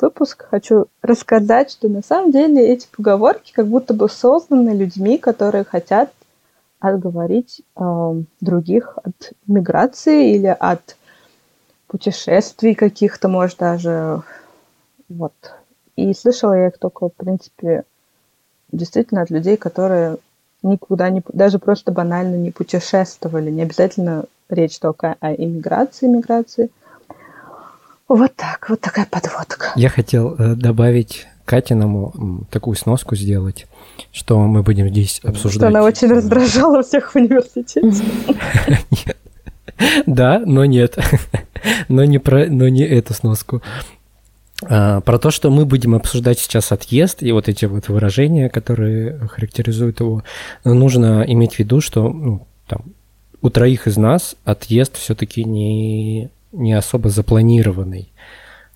выпуск 0.00 0.48
хочу 0.50 0.86
рассказать, 1.00 1.70
что 1.70 1.88
на 1.88 2.02
самом 2.02 2.32
деле 2.32 2.66
эти 2.66 2.88
поговорки 2.90 3.52
как 3.54 3.68
будто 3.68 3.94
бы 3.94 4.08
созданы 4.08 4.70
людьми, 4.70 5.16
которые 5.16 5.62
хотят 5.62 6.10
отговорить 6.80 7.62
э, 7.76 8.22
других 8.40 8.98
от 9.02 9.32
миграции 9.46 10.34
или 10.34 10.46
от 10.46 10.96
путешествий 11.86 12.74
каких-то, 12.74 13.28
может, 13.28 13.58
даже. 13.58 14.22
Вот. 15.08 15.32
И 15.96 16.14
слышала 16.14 16.54
я 16.54 16.68
их 16.68 16.78
только, 16.78 17.08
в 17.08 17.12
принципе, 17.12 17.84
действительно 18.72 19.22
от 19.22 19.30
людей, 19.30 19.56
которые 19.56 20.16
никуда 20.62 21.10
не, 21.10 21.22
даже 21.32 21.58
просто 21.58 21.92
банально 21.92 22.36
не 22.36 22.50
путешествовали. 22.50 23.50
Не 23.50 23.62
обязательно 23.62 24.24
речь 24.48 24.78
только 24.78 25.16
о 25.20 25.32
иммиграции, 25.32 26.06
миграции, 26.06 26.70
вот 28.08 28.34
так, 28.34 28.66
вот 28.68 28.80
такая 28.80 29.06
подводка. 29.08 29.72
Я 29.76 29.88
хотел 29.88 30.34
э, 30.34 30.54
добавить 30.56 31.28
Катиному 31.44 32.44
такую 32.50 32.76
сноску 32.76 33.14
сделать, 33.14 33.66
что 34.12 34.38
мы 34.40 34.62
будем 34.62 34.88
здесь 34.88 35.20
обсуждать. 35.22 35.54
Что 35.54 35.66
она 35.68 35.82
очень 35.82 36.08
раздражала 36.08 36.82
всех 36.82 37.12
в 37.12 37.16
университете. 37.16 37.82
Да, 40.06 40.42
но 40.44 40.66
нет. 40.66 40.98
Но 41.88 42.04
не, 42.04 42.18
про, 42.18 42.46
но 42.46 42.68
не 42.68 42.82
эту 42.82 43.14
сноску. 43.14 43.62
А, 44.62 45.00
про 45.00 45.18
то, 45.18 45.30
что 45.30 45.50
мы 45.50 45.64
будем 45.64 45.94
обсуждать 45.94 46.38
сейчас 46.38 46.70
отъезд 46.70 47.22
и 47.22 47.32
вот 47.32 47.48
эти 47.48 47.64
вот 47.64 47.88
выражения, 47.88 48.50
которые 48.50 49.18
характеризуют 49.28 50.00
его, 50.00 50.22
нужно 50.64 51.24
иметь 51.26 51.54
в 51.54 51.58
виду, 51.58 51.80
что 51.80 52.10
ну, 52.10 52.46
там, 52.66 52.82
у 53.40 53.48
троих 53.48 53.86
из 53.86 53.96
нас 53.96 54.36
отъезд 54.44 54.98
все-таки 54.98 55.44
не 55.44 56.30
не 56.52 56.72
особо 56.72 57.08
запланированный. 57.10 58.12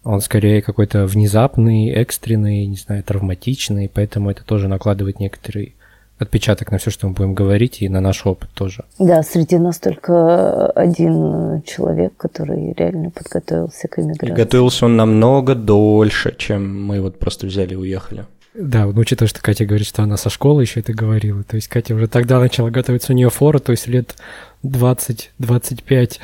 Он 0.05 0.21
скорее 0.21 0.61
какой-то 0.63 1.07
внезапный, 1.07 1.89
экстренный, 1.91 2.67
не 2.67 2.77
знаю, 2.77 3.03
травматичный, 3.03 3.91
поэтому 3.93 4.31
это 4.31 4.45
тоже 4.45 4.69
накладывает 4.69 5.19
некоторый 5.19 5.75
отпечаток 6.19 6.71
на 6.71 6.79
все, 6.79 6.91
что 6.91 7.09
мы 7.09 7.15
будем 7.15 7.35
говорить, 7.35 7.83
и 7.83 7.89
на 7.89 8.01
наш 8.01 8.25
опыт 8.27 8.51
тоже. 8.55 8.85
Да, 8.99 9.23
среди 9.23 9.57
нас 9.59 9.79
только 9.79 10.67
один 10.71 11.63
человек, 11.63 12.17
который 12.17 12.73
реально 12.75 13.11
подготовился 13.11 13.89
к 13.89 13.99
иммиграции. 13.99 14.33
И 14.33 14.37
готовился 14.37 14.87
он 14.87 14.97
намного 14.97 15.55
дольше, 15.55 16.35
чем 16.37 16.87
мы 16.87 17.01
вот 17.01 17.19
просто 17.19 17.47
взяли 17.47 17.73
и 17.73 17.77
уехали. 17.77 18.27
Да, 18.55 18.87
ну, 18.87 19.01
учитывая, 19.01 19.29
что 19.29 19.43
Катя 19.43 19.67
говорит, 19.67 19.87
что 19.87 20.05
она 20.05 20.17
со 20.17 20.31
школы 20.31 20.63
еще 20.63 20.79
это 20.81 20.93
говорила. 20.93 21.43
То 21.43 21.57
есть 21.57 21.67
Катя 21.67 21.95
уже 21.95 22.07
тогда 22.07 22.39
начала 22.39 22.71
готовиться, 22.71 23.13
у 23.13 23.17
нее 23.17 23.31
фора, 23.31 23.59
то 23.59 23.73
есть 23.73 23.89
лет 23.89 24.15
20-25. 24.63 26.21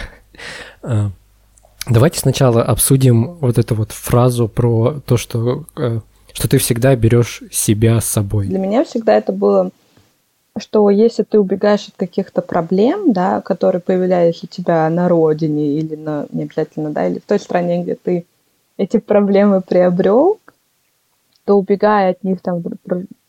Давайте 1.88 2.20
сначала 2.20 2.62
обсудим 2.62 3.36
вот 3.40 3.58
эту 3.58 3.74
вот 3.74 3.92
фразу 3.92 4.48
про 4.48 5.00
то, 5.06 5.16
что, 5.16 5.64
э, 5.76 6.00
что 6.32 6.48
ты 6.48 6.58
всегда 6.58 6.94
берешь 6.94 7.42
себя 7.50 8.00
с 8.00 8.04
собой. 8.04 8.46
Для 8.46 8.58
меня 8.58 8.84
всегда 8.84 9.16
это 9.16 9.32
было, 9.32 9.70
что 10.58 10.90
если 10.90 11.22
ты 11.22 11.38
убегаешь 11.38 11.88
от 11.88 11.94
каких-то 11.96 12.42
проблем, 12.42 13.12
да, 13.12 13.40
которые 13.40 13.80
появлялись 13.80 14.44
у 14.44 14.46
тебя 14.46 14.88
на 14.90 15.08
родине 15.08 15.78
или 15.78 15.96
на, 15.96 16.26
не 16.32 16.44
обязательно, 16.44 16.90
да, 16.90 17.06
или 17.06 17.18
в 17.18 17.24
той 17.24 17.40
стране, 17.40 17.82
где 17.82 17.94
ты 17.94 18.26
эти 18.76 18.98
проблемы 18.98 19.60
приобрел, 19.62 20.38
то 21.44 21.58
убегая 21.58 22.12
от 22.12 22.22
них, 22.22 22.40
там, 22.40 22.62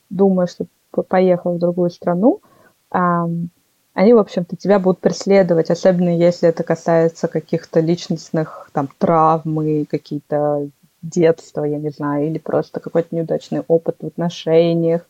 думая, 0.09 0.47
что 0.47 0.65
поехал 1.07 1.55
в 1.55 1.59
другую 1.59 1.89
страну, 1.89 2.41
они, 3.93 4.13
в 4.13 4.19
общем-то, 4.19 4.55
тебя 4.55 4.79
будут 4.79 4.99
преследовать, 4.99 5.69
особенно 5.69 6.15
если 6.15 6.47
это 6.47 6.63
касается 6.63 7.27
каких-то 7.27 7.81
личностных 7.81 8.69
там 8.73 8.89
травмы, 8.97 9.85
какие-то 9.89 10.69
детства, 11.01 11.63
я 11.65 11.77
не 11.77 11.89
знаю, 11.89 12.27
или 12.27 12.37
просто 12.37 12.79
какой-то 12.79 13.15
неудачный 13.15 13.63
опыт 13.67 13.97
в 13.99 14.07
отношениях, 14.07 15.01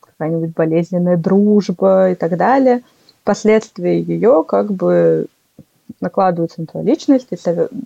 какая-нибудь 0.00 0.54
болезненная 0.54 1.16
дружба 1.16 2.10
и 2.10 2.14
так 2.14 2.36
далее. 2.36 2.82
Последствия 3.24 4.00
ее 4.00 4.44
как 4.46 4.72
бы 4.72 5.26
накладываются 6.00 6.60
на 6.60 6.66
твою 6.66 6.86
личность, 6.86 7.28
и, 7.30 7.38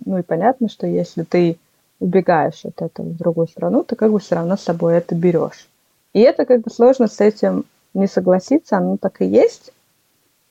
ну 0.05 0.19
и 0.19 0.21
понятно, 0.21 0.69
что 0.69 0.87
если 0.87 1.23
ты 1.23 1.57
убегаешь 1.99 2.63
от 2.63 2.81
этого 2.81 3.07
в 3.07 3.17
другую 3.17 3.47
страну, 3.47 3.83
ты 3.83 3.95
как 3.95 4.11
бы 4.11 4.19
все 4.19 4.35
равно 4.35 4.55
с 4.55 4.61
собой 4.61 4.95
это 4.95 5.15
берешь. 5.15 5.67
И 6.13 6.21
это 6.21 6.45
как 6.45 6.61
бы 6.61 6.71
сложно 6.71 7.07
с 7.07 7.19
этим 7.19 7.65
не 7.93 8.07
согласиться, 8.07 8.77
оно 8.77 8.97
так 8.97 9.21
и 9.21 9.25
есть, 9.25 9.71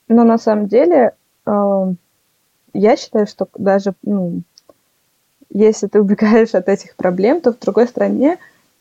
но 0.08 0.24
на 0.24 0.38
самом 0.38 0.68
деле 0.68 1.14
э, 1.46 1.92
я 2.72 2.96
считаю, 2.96 3.26
что 3.26 3.48
даже 3.56 3.94
ну, 4.02 4.42
если 5.50 5.86
ты 5.86 6.00
убегаешь 6.00 6.54
от 6.54 6.68
этих 6.68 6.96
проблем, 6.96 7.40
то 7.40 7.52
в 7.52 7.58
другой 7.58 7.86
стране 7.86 8.38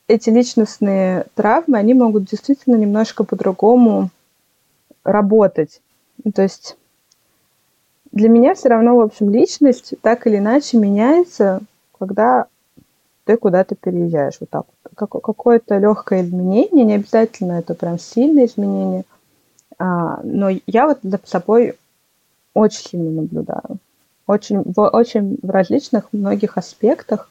эти 0.08 0.30
личностные 0.30 1.26
травмы, 1.34 1.78
они 1.78 1.94
могут 1.94 2.26
действительно 2.26 2.76
немножко 2.76 3.24
по-другому 3.24 4.10
работать. 5.04 5.82
То 6.34 6.44
есть 6.44 6.78
для 8.12 8.30
меня 8.30 8.54
все 8.54 8.70
равно, 8.70 8.96
в 8.96 9.02
общем, 9.02 9.32
личность 9.32 9.96
так 10.02 10.28
или 10.28 10.38
иначе 10.38 10.78
меняется, 10.78 11.62
когда 11.98 12.46
ты 13.26 13.36
куда-то 13.38 13.76
переезжаешь. 13.76 14.38
Вот 14.40 14.50
так 14.52 14.66
вот. 14.68 15.24
Какое-то 15.24 15.78
легкое 15.80 16.24
изменение, 16.24 16.86
не 16.86 16.94
обязательно 16.94 17.54
это 17.54 17.74
прям 17.74 17.98
сильное 17.98 18.46
изменение– 18.46 19.06
а, 19.78 20.22
но 20.24 20.50
я 20.68 20.88
вот 20.88 21.00
за 21.04 21.20
собой 21.24 21.76
очень 22.54 22.90
сильно 22.90 23.22
наблюдаю. 23.22 23.78
Очень, 24.28 24.64
в, 24.64 24.80
очень 24.90 25.38
в 25.42 25.50
различных 25.50 26.12
многих 26.12 26.58
аспектах. 26.58 27.30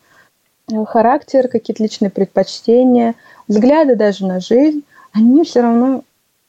характер, 0.86 1.48
какие-то 1.48 1.82
личные 1.82 2.10
предпочтения, 2.10 3.14
взгляды 3.48 3.96
даже 3.96 4.26
на 4.26 4.40
жизнь, 4.40 4.84
они 5.12 5.44
все 5.44 5.62
равно 5.62 6.04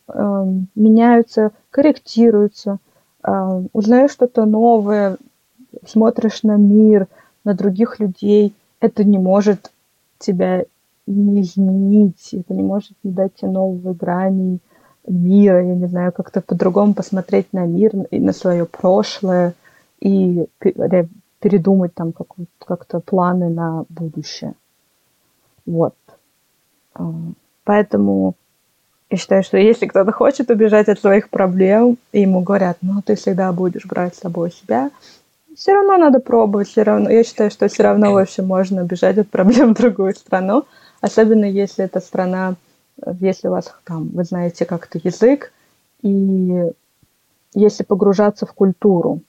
э, 0.07 0.45
меняются, 0.75 1.51
корректируются, 1.71 2.77
э, 3.23 3.63
узнаешь 3.73 4.11
что-то 4.11 4.45
новое, 4.45 5.17
смотришь 5.87 6.43
на 6.43 6.57
мир, 6.57 7.07
на 7.43 7.53
других 7.53 7.99
людей, 7.99 8.53
это 8.79 9.03
не 9.03 9.17
может 9.17 9.71
тебя 10.19 10.65
не 11.07 11.41
изменить, 11.41 12.33
это 12.33 12.53
не 12.53 12.63
может 12.63 12.93
не 13.03 13.11
дать 13.11 13.35
тебе 13.35 13.51
новые 13.51 13.93
грани 13.93 14.59
мира, 15.07 15.65
я 15.65 15.75
не 15.75 15.87
знаю, 15.87 16.11
как-то 16.11 16.41
по-другому 16.41 16.93
посмотреть 16.93 17.53
на 17.53 17.65
мир 17.65 17.91
и 18.11 18.19
на 18.19 18.33
свое 18.33 18.65
прошлое 18.65 19.53
и 19.99 20.45
передумать 21.39 21.93
там 21.93 22.13
как-то 22.59 22.99
планы 22.99 23.49
на 23.49 23.85
будущее. 23.89 24.53
Вот. 25.65 25.95
А, 26.93 27.11
поэтому 27.63 28.35
я 29.09 29.17
считаю, 29.17 29.43
что 29.43 29.57
если 29.57 29.85
кто-то 29.85 30.11
хочет 30.11 30.49
убежать 30.49 30.89
от 30.89 30.99
своих 30.99 31.29
проблем, 31.29 31.97
и 32.11 32.21
ему 32.21 32.41
говорят, 32.41 32.77
ну, 32.81 33.01
ты 33.03 33.15
всегда 33.15 33.51
будешь 33.51 33.85
брать 33.85 34.15
с 34.15 34.19
собой 34.19 34.51
себя, 34.51 34.89
все 35.55 35.73
равно 35.73 35.97
надо 35.97 36.19
пробовать, 36.19 36.67
все 36.67 36.83
равно. 36.83 37.09
Я 37.09 37.23
считаю, 37.23 37.49
что 37.49 37.67
все 37.67 37.83
равно 37.83 38.11
вообще 38.11 38.41
можно 38.41 38.81
убежать 38.81 39.17
от 39.17 39.29
проблем 39.29 39.73
в 39.73 39.77
другую 39.77 40.13
страну, 40.15 40.65
особенно 41.01 41.45
если 41.45 41.85
эта 41.85 41.99
страна, 41.99 42.55
если 43.19 43.47
у 43.47 43.51
вас 43.51 43.73
там, 43.83 44.09
вы 44.09 44.23
знаете 44.23 44.65
как-то 44.65 44.99
язык, 45.03 45.51
и 46.01 46.71
если 47.53 47.83
погружаться 47.83 48.45
в 48.45 48.53
культуру. 48.53 49.21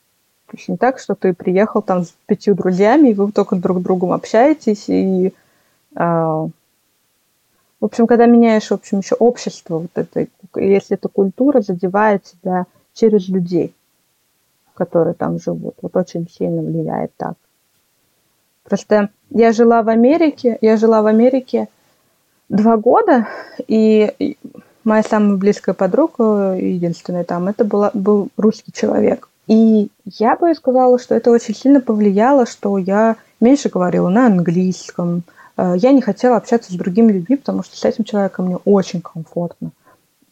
То 0.47 0.57
есть 0.57 0.69
не 0.69 0.77
так, 0.77 0.99
что 0.99 1.15
ты 1.15 1.33
приехал 1.33 1.81
там 1.81 2.03
с 2.03 2.13
пятью 2.25 2.55
друзьями, 2.55 3.09
и 3.09 3.13
вы 3.13 3.31
только 3.31 3.55
друг 3.55 3.79
с 3.79 3.81
другом 3.81 4.13
общаетесь, 4.13 4.87
и 4.87 5.33
э, 5.95 6.47
в 7.79 7.85
общем, 7.85 8.07
когда 8.07 8.25
меняешь, 8.25 8.69
в 8.69 8.73
общем, 8.73 8.99
еще 8.99 9.15
общество, 9.15 9.79
вот 9.79 9.91
это, 9.95 10.27
если 10.55 10.95
эта 10.95 11.09
культура 11.09 11.61
задевает 11.61 12.23
тебя 12.23 12.65
через 12.93 13.27
людей, 13.27 13.75
которые 14.73 15.13
там 15.13 15.39
живут, 15.39 15.75
вот 15.81 15.95
очень 15.95 16.27
сильно 16.29 16.61
влияет 16.61 17.11
так. 17.17 17.35
Просто 18.63 19.09
я 19.29 19.51
жила 19.51 19.83
в 19.83 19.89
Америке, 19.89 20.57
я 20.61 20.77
жила 20.77 21.01
в 21.01 21.07
Америке 21.07 21.67
два 22.49 22.77
года, 22.77 23.27
и 23.67 24.37
моя 24.83 25.03
самая 25.03 25.37
близкая 25.37 25.75
подруга, 25.75 26.53
единственная 26.53 27.23
там, 27.23 27.47
это 27.47 27.65
была, 27.65 27.91
был 27.93 28.29
русский 28.37 28.71
человек. 28.71 29.29
И 29.47 29.89
я 30.05 30.35
бы 30.35 30.53
сказала, 30.55 30.99
что 30.99 31.15
это 31.15 31.31
очень 31.31 31.55
сильно 31.55 31.81
повлияло, 31.81 32.45
что 32.45 32.77
я 32.77 33.15
меньше 33.39 33.69
говорила 33.69 34.09
на 34.09 34.25
английском, 34.25 35.23
Э, 35.57 35.73
я 35.75 35.91
не 35.91 36.01
хотела 36.01 36.37
общаться 36.37 36.71
с 36.71 36.75
другими 36.75 37.11
людьми, 37.11 37.35
потому 37.35 37.63
что 37.63 37.75
с 37.75 37.83
этим 37.83 38.03
человеком 38.03 38.45
мне 38.45 38.57
очень 38.57 39.01
комфортно. 39.01 39.71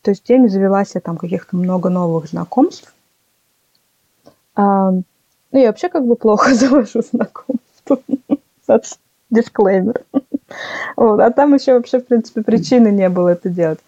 То 0.01 0.11
есть 0.11 0.23
я 0.29 0.37
не 0.37 0.47
завела 0.47 0.85
себе 0.85 1.01
там 1.01 1.17
каких-то 1.17 1.57
много 1.57 1.89
новых 1.89 2.27
знакомств. 2.27 2.93
А, 4.53 4.91
ну, 4.91 5.03
я 5.59 5.67
вообще 5.67 5.89
как 5.89 6.05
бы 6.05 6.15
плохо 6.15 6.53
завожу 6.55 7.01
знакомства. 7.01 7.99
Дисклеймер. 9.31 10.03
Вот. 10.95 11.19
А 11.19 11.31
там 11.31 11.53
еще 11.53 11.73
вообще, 11.73 11.99
в 11.99 12.05
принципе, 12.05 12.41
причины 12.41 12.89
не 12.89 13.09
было 13.09 13.29
это 13.29 13.49
делать. 13.49 13.79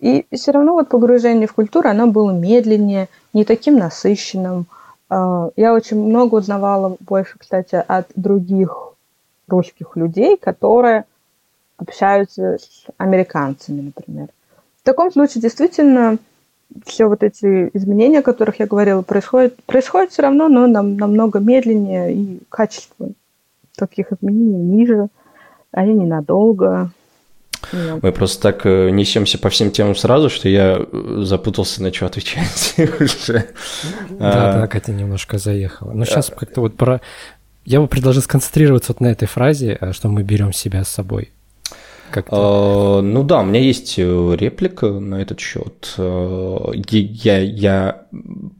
И 0.00 0.26
все 0.32 0.50
равно 0.50 0.72
вот 0.72 0.88
погружение 0.88 1.48
в 1.48 1.54
культуру, 1.54 1.88
оно 1.88 2.06
было 2.06 2.30
медленнее, 2.30 3.08
не 3.32 3.44
таким 3.44 3.78
насыщенным. 3.78 4.66
А, 5.08 5.50
я 5.56 5.72
очень 5.72 5.98
много 5.98 6.36
узнавала 6.36 6.96
больше, 7.00 7.38
кстати, 7.38 7.82
от 7.86 8.08
других 8.14 8.94
русских 9.48 9.96
людей, 9.96 10.36
которые 10.36 11.04
общаются 11.76 12.58
с 12.58 12.86
американцами, 12.98 13.92
например. 13.94 14.28
В 14.80 14.84
таком 14.84 15.10
случае 15.12 15.42
действительно 15.42 16.18
все 16.84 17.06
вот 17.06 17.22
эти 17.22 17.70
изменения, 17.72 18.18
о 18.18 18.22
которых 18.22 18.60
я 18.60 18.66
говорила, 18.66 19.02
происходят, 19.02 19.54
происходят 19.64 20.10
все 20.10 20.22
равно, 20.22 20.48
но 20.48 20.66
нам, 20.66 20.96
намного 20.96 21.38
медленнее, 21.38 22.14
и 22.14 22.40
качество 22.48 23.08
таких 23.76 24.12
изменений 24.12 24.62
ниже, 24.62 25.08
они 25.74 25.94
ненадолго. 25.94 26.90
Мы 27.72 28.12
просто 28.12 28.42
так 28.42 28.66
э, 28.66 28.90
несемся 28.90 29.38
по 29.38 29.48
всем 29.48 29.70
темам 29.70 29.96
сразу, 29.96 30.28
что 30.28 30.48
я 30.48 30.78
э, 30.78 31.20
запутался, 31.22 31.82
на 31.82 31.92
что 31.92 32.06
отвечать 32.06 32.74
уже. 33.00 33.46
Да, 34.10 34.50
а, 34.50 34.60
да, 34.60 34.66
Катя 34.66 34.92
немножко 34.92 35.38
заехала. 35.38 35.92
Но 35.92 36.04
сейчас 36.04 36.30
как-то 36.36 36.60
вот 36.60 36.76
про 36.76 37.00
я 37.64 37.80
бы 37.80 37.88
предложил 37.88 38.22
сконцентрироваться 38.22 38.92
вот 38.92 39.00
на 39.00 39.08
этой 39.08 39.26
фразе, 39.26 39.78
э, 39.80 39.92
что 39.92 40.08
мы 40.08 40.22
берем 40.22 40.52
себя 40.52 40.84
с 40.84 40.88
собой. 40.88 41.30
А, 42.28 43.00
ну 43.00 43.22
да, 43.24 43.40
у 43.40 43.44
меня 43.44 43.60
есть 43.60 43.98
э, 43.98 44.36
реплика 44.38 44.86
на 44.86 45.16
этот 45.16 45.40
счет. 45.40 45.94
Э, 45.96 46.72
я, 46.74 47.38
я 47.38 48.06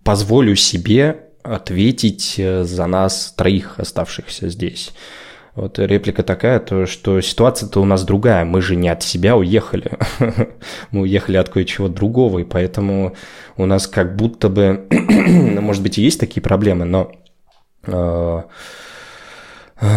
позволю 0.03 0.57
себе 0.57 1.21
ответить 1.43 2.41
за 2.41 2.87
нас 2.87 3.35
троих 3.37 3.79
оставшихся 3.79 4.49
здесь. 4.49 4.93
Вот 5.55 5.79
реплика 5.79 6.25
такая, 6.25 6.59
то, 6.59 6.87
что 6.87 7.21
ситуация-то 7.21 7.81
у 7.81 7.85
нас 7.85 8.05
другая. 8.05 8.45
Мы 8.45 8.61
же 8.61 8.75
не 8.75 8.89
от 8.89 9.03
себя 9.03 9.37
уехали. 9.37 9.93
Мы 10.91 11.03
уехали 11.03 11.37
от 11.37 11.49
кое-чего 11.49 11.89
другого, 11.89 12.41
и 12.41 12.45
поэтому 12.45 13.15
у 13.57 13.67
нас 13.67 13.87
как 13.87 14.17
будто 14.17 14.49
бы, 14.49 14.89
может 14.91 15.83
быть, 15.83 15.99
и 15.99 16.03
есть 16.03 16.19
такие 16.19 16.43
проблемы, 16.43 16.85
но 16.85 17.13
а, 17.87 18.47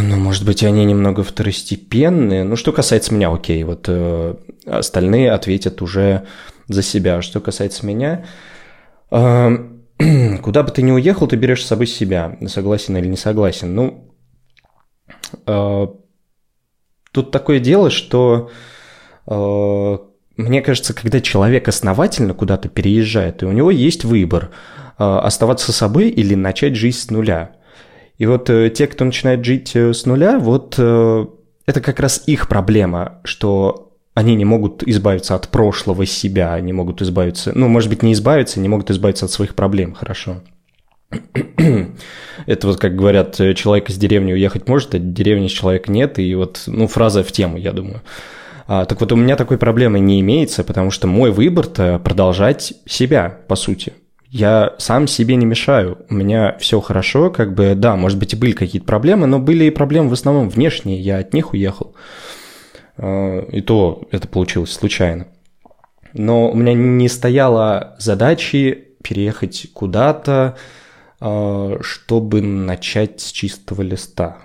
ну, 0.01 0.17
может 0.17 0.45
быть, 0.45 0.63
они 0.63 0.85
немного 0.85 1.23
второстепенные. 1.23 2.43
Ну, 2.43 2.55
что 2.55 2.71
касается 2.71 3.13
меня, 3.13 3.31
окей, 3.31 3.63
вот 3.63 3.85
э, 3.87 4.35
остальные 4.65 5.31
ответят 5.31 5.81
уже 5.81 6.25
за 6.67 6.81
себя. 6.81 7.21
Что 7.21 7.39
касается 7.39 7.85
меня, 7.85 8.25
э, 9.11 9.57
куда 10.41 10.63
бы 10.63 10.71
ты 10.71 10.81
ни 10.81 10.91
уехал, 10.91 11.27
ты 11.27 11.35
берешь 11.35 11.63
с 11.63 11.67
собой 11.67 11.87
себя, 11.87 12.37
согласен 12.47 12.97
или 12.97 13.07
не 13.07 13.17
согласен. 13.17 13.75
Ну, 13.75 13.87
э, 13.87 14.06
тут 15.45 17.31
такое 17.31 17.59
дело, 17.59 17.89
что 17.89 18.49
э, 19.27 19.97
мне 20.37 20.61
кажется, 20.61 20.93
когда 20.93 21.21
человек 21.21 21.67
основательно 21.67 22.33
куда-то 22.33 22.69
переезжает, 22.69 23.43
и 23.43 23.45
у 23.45 23.51
него 23.51 23.71
есть 23.71 24.03
выбор 24.05 24.51
э, 24.97 25.03
оставаться 25.03 25.71
собой 25.71 26.09
или 26.09 26.35
начать 26.35 26.75
жизнь 26.75 26.99
с 26.99 27.09
нуля– 27.09 27.51
и 28.17 28.25
вот 28.25 28.49
э, 28.49 28.69
те, 28.69 28.87
кто 28.87 29.05
начинает 29.05 29.45
жить 29.45 29.75
э, 29.75 29.93
с 29.93 30.05
нуля, 30.05 30.39
вот 30.39 30.75
э, 30.77 31.25
это 31.65 31.81
как 31.81 31.99
раз 31.99 32.23
их 32.25 32.47
проблема, 32.47 33.19
что 33.23 33.93
они 34.15 34.35
не 34.35 34.45
могут 34.45 34.81
избавиться 34.87 35.35
от 35.35 35.49
прошлого 35.49 36.05
себя, 36.07 36.53
они 36.53 36.73
могут 36.73 37.01
избавиться, 37.03 37.51
ну, 37.53 37.67
может 37.67 37.89
быть, 37.89 38.01
не 38.01 38.13
избавиться, 38.13 38.59
не 38.59 38.67
могут 38.67 38.89
избавиться 38.89 39.25
от 39.25 39.31
своих 39.31 39.53
проблем, 39.53 39.93
хорошо. 39.93 40.41
Это 42.45 42.67
вот, 42.67 42.79
как 42.79 42.95
говорят, 42.95 43.35
человек 43.55 43.89
из 43.89 43.97
деревни 43.97 44.33
уехать 44.33 44.67
может, 44.67 44.95
а 44.95 44.99
деревни 44.99 45.47
с 45.47 45.51
человека 45.51 45.91
нет, 45.91 46.19
и 46.19 46.35
вот, 46.35 46.63
ну, 46.67 46.87
фраза 46.87 47.23
в 47.23 47.31
тему, 47.31 47.57
я 47.57 47.71
думаю. 47.71 48.01
А, 48.67 48.85
так 48.85 48.99
вот, 48.99 49.11
у 49.11 49.15
меня 49.15 49.35
такой 49.35 49.57
проблемы 49.57 49.99
не 49.99 50.19
имеется, 50.21 50.63
потому 50.63 50.91
что 50.91 51.07
мой 51.07 51.31
выбор-то 51.31 51.99
продолжать 51.99 52.73
себя, 52.85 53.37
по 53.47 53.55
сути 53.55 53.93
я 54.29 54.75
сам 54.77 55.07
себе 55.07 55.35
не 55.35 55.45
мешаю. 55.45 55.99
У 56.09 56.13
меня 56.13 56.57
все 56.59 56.81
хорошо, 56.81 57.29
как 57.29 57.53
бы, 57.53 57.73
да, 57.75 57.95
может 57.95 58.19
быть, 58.19 58.33
и 58.33 58.35
были 58.35 58.51
какие-то 58.51 58.85
проблемы, 58.85 59.25
но 59.27 59.39
были 59.39 59.65
и 59.65 59.69
проблемы 59.69 60.09
в 60.09 60.13
основном 60.13 60.49
внешние, 60.49 60.99
я 60.99 61.19
от 61.19 61.33
них 61.33 61.53
уехал. 61.53 61.95
А, 62.97 63.39
и 63.49 63.61
то 63.61 64.07
это 64.11 64.27
получилось 64.27 64.71
случайно. 64.71 65.27
Но 66.13 66.49
у 66.49 66.55
меня 66.55 66.73
не 66.73 67.09
стояла 67.09 67.95
задачи 67.99 68.89
переехать 69.03 69.67
куда-то, 69.73 70.57
чтобы 71.19 72.41
начать 72.41 73.21
с 73.21 73.31
чистого 73.31 73.81
листа. 73.81 74.37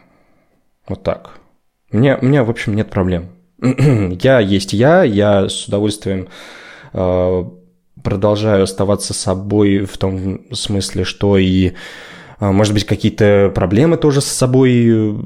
Вот 0.89 1.03
так. 1.03 1.39
Меня, 1.91 2.19
у 2.21 2.25
меня 2.25 2.45
в 2.45 2.51
общем, 2.51 2.75
нет 2.75 2.91
проблем. 2.91 3.29
я 3.61 4.41
есть 4.41 4.73
я, 4.73 5.05
я 5.05 5.49
с 5.49 5.67
удовольствием 5.67 6.29
а, 6.93 7.49
продолжаю 8.03 8.65
оставаться 8.65 9.15
собой 9.15 9.85
в 9.85 9.97
том 9.99 10.53
смысле, 10.53 11.05
что 11.05 11.37
и 11.37 11.73
а, 12.43 12.51
может 12.51 12.75
быть, 12.75 12.85
какие-то 12.85 13.53
проблемы 13.55 13.97
тоже 13.97 14.21
с 14.21 14.27
собой, 14.27 15.17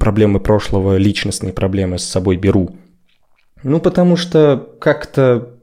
проблемы 0.00 0.40
прошлого, 0.40 0.96
личностные 0.96 1.52
проблемы 1.52 1.98
с 1.98 2.04
собой 2.04 2.36
беру. 2.36 2.70
Ну, 3.62 3.80
потому 3.80 4.16
что 4.16 4.74
как-то, 4.80 5.57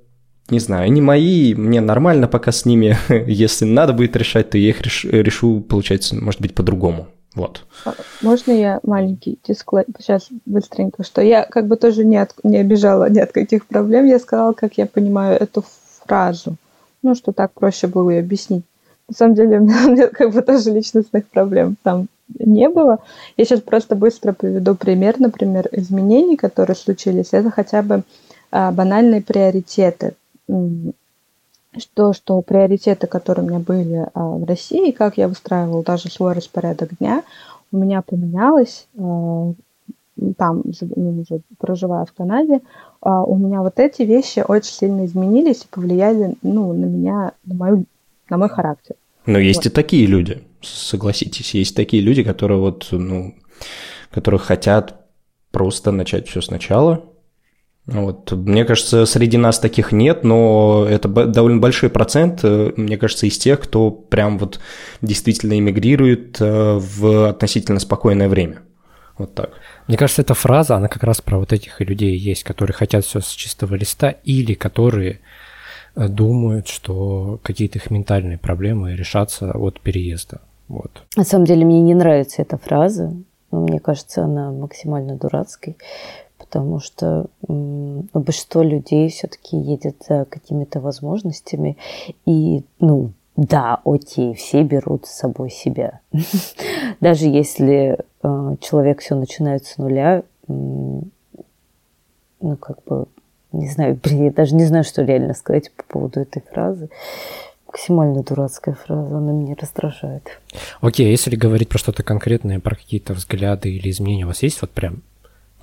не 0.50 0.60
знаю, 0.60 0.86
они 0.86 1.02
мои, 1.02 1.56
мне 1.56 1.82
нормально 1.82 2.28
пока 2.28 2.52
с 2.52 2.66
ними. 2.66 2.98
Если 3.28 3.66
надо 3.66 3.94
будет 3.94 4.16
решать, 4.16 4.52
то 4.52 4.58
я 4.58 4.70
их 4.70 4.82
реш, 4.82 5.06
решу, 5.06 5.62
получается, 5.62 6.16
может 6.16 6.42
быть, 6.42 6.54
по-другому. 6.54 7.08
Вот. 7.34 7.66
А, 7.84 7.94
можно 8.22 8.52
я 8.52 8.80
маленький 8.84 9.40
дисклеймер 9.46 9.88
сейчас 10.00 10.30
быстренько, 10.46 11.04
что 11.04 11.22
я 11.22 11.44
как 11.44 11.68
бы 11.68 11.76
тоже 11.76 12.06
не, 12.06 12.18
от, 12.18 12.34
не 12.44 12.58
обижала 12.58 13.10
ни 13.10 13.20
от 13.20 13.32
каких 13.34 13.66
проблем. 13.66 14.06
Я 14.06 14.20
сказала, 14.20 14.54
как 14.54 14.78
я 14.78 14.86
понимаю 14.86 15.38
эту 15.40 15.66
фразу. 16.06 16.56
Ну, 17.04 17.14
что 17.14 17.34
так 17.34 17.52
проще 17.52 17.88
было 17.88 18.12
и 18.12 18.18
объяснить. 18.20 18.64
На 19.10 19.16
самом 19.16 19.36
деле 19.36 19.60
у 19.60 19.64
меня 19.64 19.86
нет 19.88 20.12
как 20.12 20.32
бы 20.32 20.42
тоже 20.42 20.72
личностных 20.72 21.28
проблем. 21.28 21.76
Там 21.84 22.08
не 22.40 22.70
было. 22.70 23.00
Я 23.36 23.46
сейчас 23.46 23.62
просто 23.62 23.96
быстро 23.96 24.32
приведу 24.32 24.76
пример, 24.76 25.20
например, 25.20 25.68
изменений, 25.72 26.38
которые 26.38 26.76
случились. 26.76 27.30
Это 27.32 27.52
хотя 27.52 27.82
бы 27.82 28.04
а, 28.52 28.72
банальные 28.72 29.22
приоритеты. 29.22 30.14
Что, 30.48 32.14
что 32.14 32.42
приоритеты, 32.42 33.08
которые 33.08 33.46
у 33.46 33.50
меня 33.50 33.60
были 33.60 34.08
а, 34.14 34.30
в 34.30 34.46
России, 34.46 34.92
как 34.92 35.18
я 35.18 35.28
выстраивала 35.28 35.84
даже 35.84 36.10
свой 36.10 36.32
распорядок 36.32 36.98
дня, 37.00 37.24
у 37.74 37.78
меня 37.78 38.02
поменялось 38.02 38.88
а, 38.98 39.52
там, 40.38 40.64
ну, 40.96 41.22
уже 41.22 41.42
проживая 41.58 42.06
в 42.06 42.14
Канаде, 42.14 42.62
а, 43.02 43.24
у 43.24 43.38
меня 43.38 43.62
вот 43.62 43.80
эти 43.80 44.04
вещи 44.04 44.44
очень 44.48 44.72
сильно 44.72 45.06
изменились 45.06 45.64
и 45.64 45.68
повлияли 45.70 46.36
ну, 46.42 46.74
на 46.74 46.86
меня, 46.86 47.32
на, 47.46 47.56
мою, 47.56 47.86
на 48.30 48.38
мой 48.38 48.50
характер. 48.50 48.96
Но 49.26 49.40
есть 49.40 49.66
вот. 49.66 49.68
и 49.68 49.70
такие 49.70 50.06
люди, 50.06 50.44
согласитесь, 50.62 51.54
есть 51.54 51.76
такие 51.76 52.02
люди, 52.02 52.24
которые 52.24 52.60
вот, 52.60 52.88
ну, 52.92 53.36
которые 54.12 54.40
хотят 54.40 55.06
просто 55.52 55.92
начать 55.92 56.28
все 56.28 56.42
сначала. 56.42 57.04
Вот. 57.88 58.32
Мне 58.32 58.66
кажется, 58.66 59.06
среди 59.06 59.38
нас 59.38 59.60
таких 59.60 59.92
нет, 59.92 60.24
но 60.24 60.88
это 60.90 61.08
довольно 61.08 61.60
большой 61.60 61.90
процент, 61.90 62.40
э, 62.44 62.74
мне 62.78 62.98
кажется, 62.98 63.28
из 63.28 63.38
тех, 63.38 63.60
кто 63.60 63.92
прям 63.92 64.40
вот 64.40 64.60
действительно 65.02 65.58
эмигрирует 65.58 66.38
э, 66.42 66.80
в 66.80 67.30
относительно 67.30 67.80
спокойное 67.80 68.28
время. 68.28 68.62
Вот 69.18 69.36
так. 69.36 69.52
Мне 69.88 69.98
кажется, 69.98 70.24
эта 70.24 70.34
фраза, 70.34 70.76
она 70.76 70.88
как 70.88 71.04
раз 71.04 71.22
про 71.22 71.38
вот 71.38 71.54
этих 71.54 71.80
людей 71.80 72.18
есть, 72.18 72.44
которые 72.44 72.74
хотят 72.74 73.06
все 73.06 73.22
с 73.22 73.30
чистого 73.30 73.76
листа 73.76 74.10
или 74.10 74.56
которые 74.56 75.20
э, 75.96 76.08
думают, 76.08 76.68
что 76.68 77.40
какие-то 77.44 77.78
их 77.78 77.92
ментальные 77.92 78.40
проблемы 78.40 78.96
решатся 78.96 79.52
от 79.52 79.80
переезда. 79.80 80.42
Вот. 80.68 81.04
На 81.16 81.24
самом 81.24 81.46
деле 81.46 81.66
мне 81.66 81.82
не 81.82 81.94
нравится 81.94 82.42
эта 82.42 82.58
фраза. 82.58 83.14
Мне 83.52 83.80
кажется, 83.80 84.24
она 84.24 84.52
максимально 84.52 85.16
дурацкой, 85.16 85.78
потому 86.56 86.80
что 86.80 87.26
ну, 87.50 88.06
большинство 88.14 88.62
людей 88.62 89.10
все-таки 89.10 89.58
едет 89.58 89.98
за 90.08 90.24
какими-то 90.24 90.80
возможностями. 90.80 91.76
И, 92.26 92.64
ну, 92.80 93.12
да, 93.36 93.82
окей, 93.84 94.34
все 94.36 94.64
берут 94.64 95.06
с 95.06 95.18
собой 95.18 95.50
себя. 95.50 96.00
Даже 97.02 97.26
если 97.26 97.98
э, 98.24 98.56
человек 98.62 99.02
все 99.02 99.16
начинает 99.16 99.66
с 99.66 99.78
нуля, 99.78 100.24
ну, 100.48 101.12
как 102.62 102.82
бы, 102.86 103.08
не 103.52 103.68
знаю, 103.68 104.00
блин, 104.02 104.24
я 104.24 104.32
даже 104.32 104.56
не 104.56 104.64
знаю, 104.64 104.86
что 104.86 105.04
реально 105.04 105.34
сказать 105.34 105.74
по 105.74 105.84
поводу 105.84 106.22
этой 106.22 106.42
фразы. 106.42 106.90
Максимально 107.68 108.24
дурацкая 108.24 108.76
фраза, 108.76 109.18
она 109.18 109.34
меня 109.34 109.58
раздражает. 109.60 110.40
Окей, 110.80 111.12
если 111.12 111.36
говорить 111.36 111.68
про 111.68 111.80
что-то 111.80 112.02
конкретное, 112.04 112.62
про 112.62 112.78
какие-то 112.78 113.14
взгляды 113.14 113.76
или 113.76 113.90
изменения, 113.90 114.24
у 114.24 114.30
вас 114.30 114.42
есть 114.42 114.62
вот 114.62 114.72
прям 114.72 115.02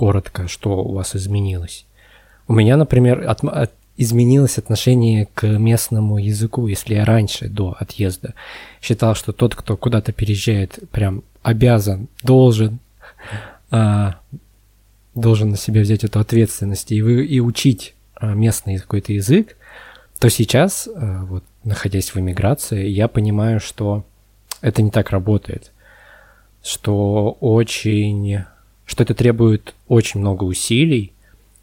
коротко, 0.03 0.49
что 0.49 0.83
у 0.83 0.95
вас 0.95 1.15
изменилось? 1.15 1.87
У 2.49 2.55
меня, 2.55 2.77
например, 2.77 3.25
от, 3.31 3.45
от 3.45 3.71
изменилось 3.97 4.59
отношение 4.59 5.29
к 5.33 5.47
местному 5.47 6.19
языку, 6.19 6.67
если 6.67 6.97
я 6.97 7.05
раньше, 7.05 7.49
до 7.49 7.77
отъезда, 7.79 8.35
считал, 8.81 9.15
что 9.15 9.33
тот, 9.33 9.55
кто 9.55 9.77
куда-то 9.77 10.11
переезжает, 10.11 10.81
прям 10.91 11.23
обязан, 11.45 12.09
должен, 12.25 12.81
а, 13.71 14.17
должен 15.15 15.51
на 15.51 15.57
себя 15.57 15.83
взять 15.83 16.03
эту 16.03 16.19
ответственность 16.19 16.91
и, 16.91 17.01
вы, 17.01 17.25
и 17.25 17.39
учить 17.39 17.95
а, 18.17 18.35
местный 18.35 18.79
какой-то 18.79 19.13
язык, 19.13 19.57
то 20.19 20.29
сейчас, 20.31 20.89
а, 20.93 21.25
вот, 21.27 21.45
находясь 21.63 22.13
в 22.13 22.19
эмиграции, 22.19 22.89
я 22.89 23.07
понимаю, 23.07 23.61
что 23.61 24.05
это 24.63 24.83
не 24.83 24.91
так 24.91 25.11
работает, 25.11 25.71
что 26.61 27.37
очень, 27.39 28.43
что 28.93 29.05
это 29.05 29.15
требует 29.15 29.75
очень 29.89 30.21
много 30.21 30.45
усилий, 30.45 31.15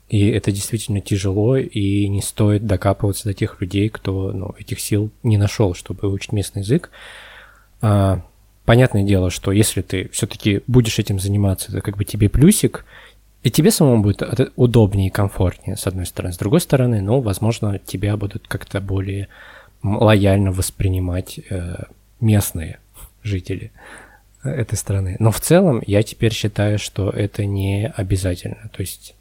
и 0.10 0.30
это 0.30 0.52
действительно 0.52 1.00
тяжело, 1.00 1.58
и 1.58 2.08
не 2.08 2.24
стоит 2.24 2.66
докапываться 2.66 3.26
до 3.26 3.36
тех 3.36 3.62
людей, 3.62 3.88
кто 3.90 4.32
ну, 4.32 4.56
этих 4.58 4.80
сил 4.80 5.12
не 5.22 5.38
нашел, 5.38 5.76
чтобы 5.76 6.10
выучить 6.10 6.32
местный 6.32 6.64
язык. 6.64 6.90
А, 7.82 8.26
понятное 8.66 9.04
дело, 9.04 9.30
что 9.30 9.52
если 9.52 9.84
ты 9.84 10.10
все-таки 10.12 10.64
будешь 10.66 10.98
этим 10.98 11.20
заниматься, 11.20 11.72
это 11.72 11.82
как 11.82 11.98
бы 11.98 12.04
тебе 12.04 12.30
плюсик, 12.30 12.84
и 13.44 13.52
тебе 13.52 13.70
самому 13.70 14.02
будет 14.02 14.24
удобнее 14.56 15.10
и 15.10 15.12
комфортнее, 15.12 15.78
с 15.78 15.86
одной 15.86 16.08
стороны. 16.08 16.34
С 16.34 16.38
другой 16.38 16.62
стороны, 16.62 17.00
ну, 17.00 17.22
возможно, 17.22 17.78
тебя 17.78 18.18
будут 18.18 18.48
как-то 18.48 18.82
более 18.82 19.28
лояльно 19.84 20.52
воспринимать 20.52 21.40
э, 21.52 21.84
местные 22.20 22.80
жители 23.22 23.72
этой 24.44 24.76
страны. 24.76 25.16
Но 25.20 25.32
в 25.32 25.40
целом 25.40 25.82
я 25.86 26.04
теперь 26.04 26.34
считаю, 26.34 26.80
что 26.80 27.10
это 27.10 27.46
не 27.46 27.92
обязательно. 27.96 28.70
То 28.76 28.82
есть 28.82 29.16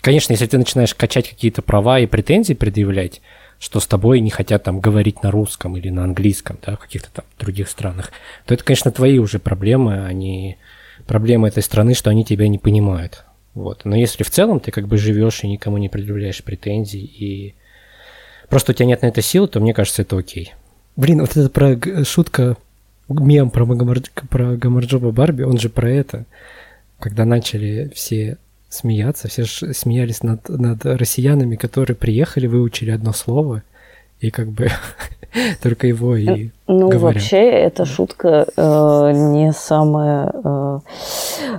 Конечно, 0.00 0.32
если 0.32 0.46
ты 0.46 0.56
начинаешь 0.56 0.94
качать 0.94 1.28
какие-то 1.28 1.62
права 1.62 1.98
и 2.00 2.06
претензии 2.06 2.54
предъявлять, 2.54 3.20
что 3.58 3.80
с 3.80 3.86
тобой 3.86 4.20
не 4.20 4.30
хотят 4.30 4.62
там 4.62 4.80
говорить 4.80 5.22
на 5.22 5.30
русском 5.30 5.76
или 5.76 5.90
на 5.90 6.04
английском, 6.04 6.58
да, 6.64 6.76
в 6.76 6.78
каких-то 6.78 7.10
там 7.12 7.24
других 7.38 7.68
странах, 7.68 8.10
то 8.46 8.54
это, 8.54 8.64
конечно, 8.64 8.90
твои 8.90 9.18
уже 9.18 9.38
проблемы, 9.38 10.06
а 10.06 10.12
не 10.12 10.56
проблемы 11.06 11.48
этой 11.48 11.62
страны, 11.62 11.94
что 11.94 12.08
они 12.08 12.24
тебя 12.24 12.48
не 12.48 12.58
понимают. 12.58 13.24
Вот. 13.52 13.84
Но 13.84 13.94
если 13.94 14.24
в 14.24 14.30
целом 14.30 14.60
ты 14.60 14.70
как 14.70 14.88
бы 14.88 14.96
живешь 14.96 15.44
и 15.44 15.48
никому 15.48 15.76
не 15.76 15.90
предъявляешь 15.90 16.42
претензий, 16.42 17.04
и 17.04 17.54
просто 18.48 18.72
у 18.72 18.74
тебя 18.74 18.86
нет 18.86 19.02
на 19.02 19.06
это 19.06 19.20
сил, 19.20 19.48
то 19.48 19.60
мне 19.60 19.74
кажется, 19.74 20.02
это 20.02 20.16
окей. 20.16 20.54
Блин, 20.96 21.20
вот 21.20 21.36
это 21.36 21.50
про 21.50 22.04
шутка, 22.04 22.56
мем 23.14 23.50
про, 23.50 23.66
про 23.66 24.56
Гамарджоба 24.56 25.10
Барби, 25.10 25.42
он 25.42 25.58
же 25.58 25.68
про 25.68 25.90
это, 25.90 26.24
когда 26.98 27.24
начали 27.24 27.90
все 27.94 28.38
смеяться. 28.68 29.28
Все 29.28 29.44
же 29.44 29.74
смеялись 29.74 30.22
над, 30.22 30.48
над 30.48 30.84
россиянами, 30.86 31.56
которые 31.56 31.96
приехали, 31.96 32.46
выучили 32.46 32.90
одно 32.90 33.12
слово, 33.12 33.62
и 34.20 34.30
как 34.30 34.48
бы 34.48 34.68
только 35.62 35.86
его 35.86 36.16
и 36.16 36.50
Ну, 36.66 36.88
говорят. 36.88 37.02
вообще, 37.02 37.50
эта 37.50 37.84
шутка 37.84 38.46
э, 38.56 39.12
не 39.12 39.52
самая, 39.52 40.30
э, 40.32 40.78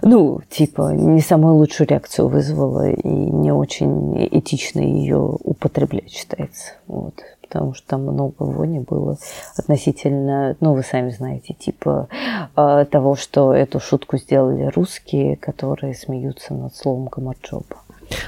ну, 0.03 0.41
типа, 0.49 0.91
не 0.93 1.21
самую 1.21 1.55
лучшую 1.55 1.87
реакцию 1.87 2.27
вызвала, 2.27 2.89
и 2.89 3.07
не 3.07 3.51
очень 3.51 4.27
этично 4.31 4.79
ее 4.79 5.17
употреблять 5.17 6.11
считается. 6.11 6.73
Вот 6.87 7.15
потому 7.51 7.73
что 7.73 7.85
там 7.85 8.03
много 8.03 8.43
вони 8.43 8.79
было 8.79 9.17
относительно, 9.57 10.55
ну, 10.61 10.73
вы 10.73 10.83
сами 10.83 11.09
знаете, 11.09 11.53
типа 11.53 12.07
э, 12.55 12.85
того, 12.89 13.17
что 13.17 13.53
эту 13.53 13.81
шутку 13.81 14.17
сделали 14.17 14.71
русские, 14.73 15.35
которые 15.35 15.93
смеются 15.93 16.53
над 16.53 16.73
словом 16.73 17.07
гамарджоба. 17.07 17.75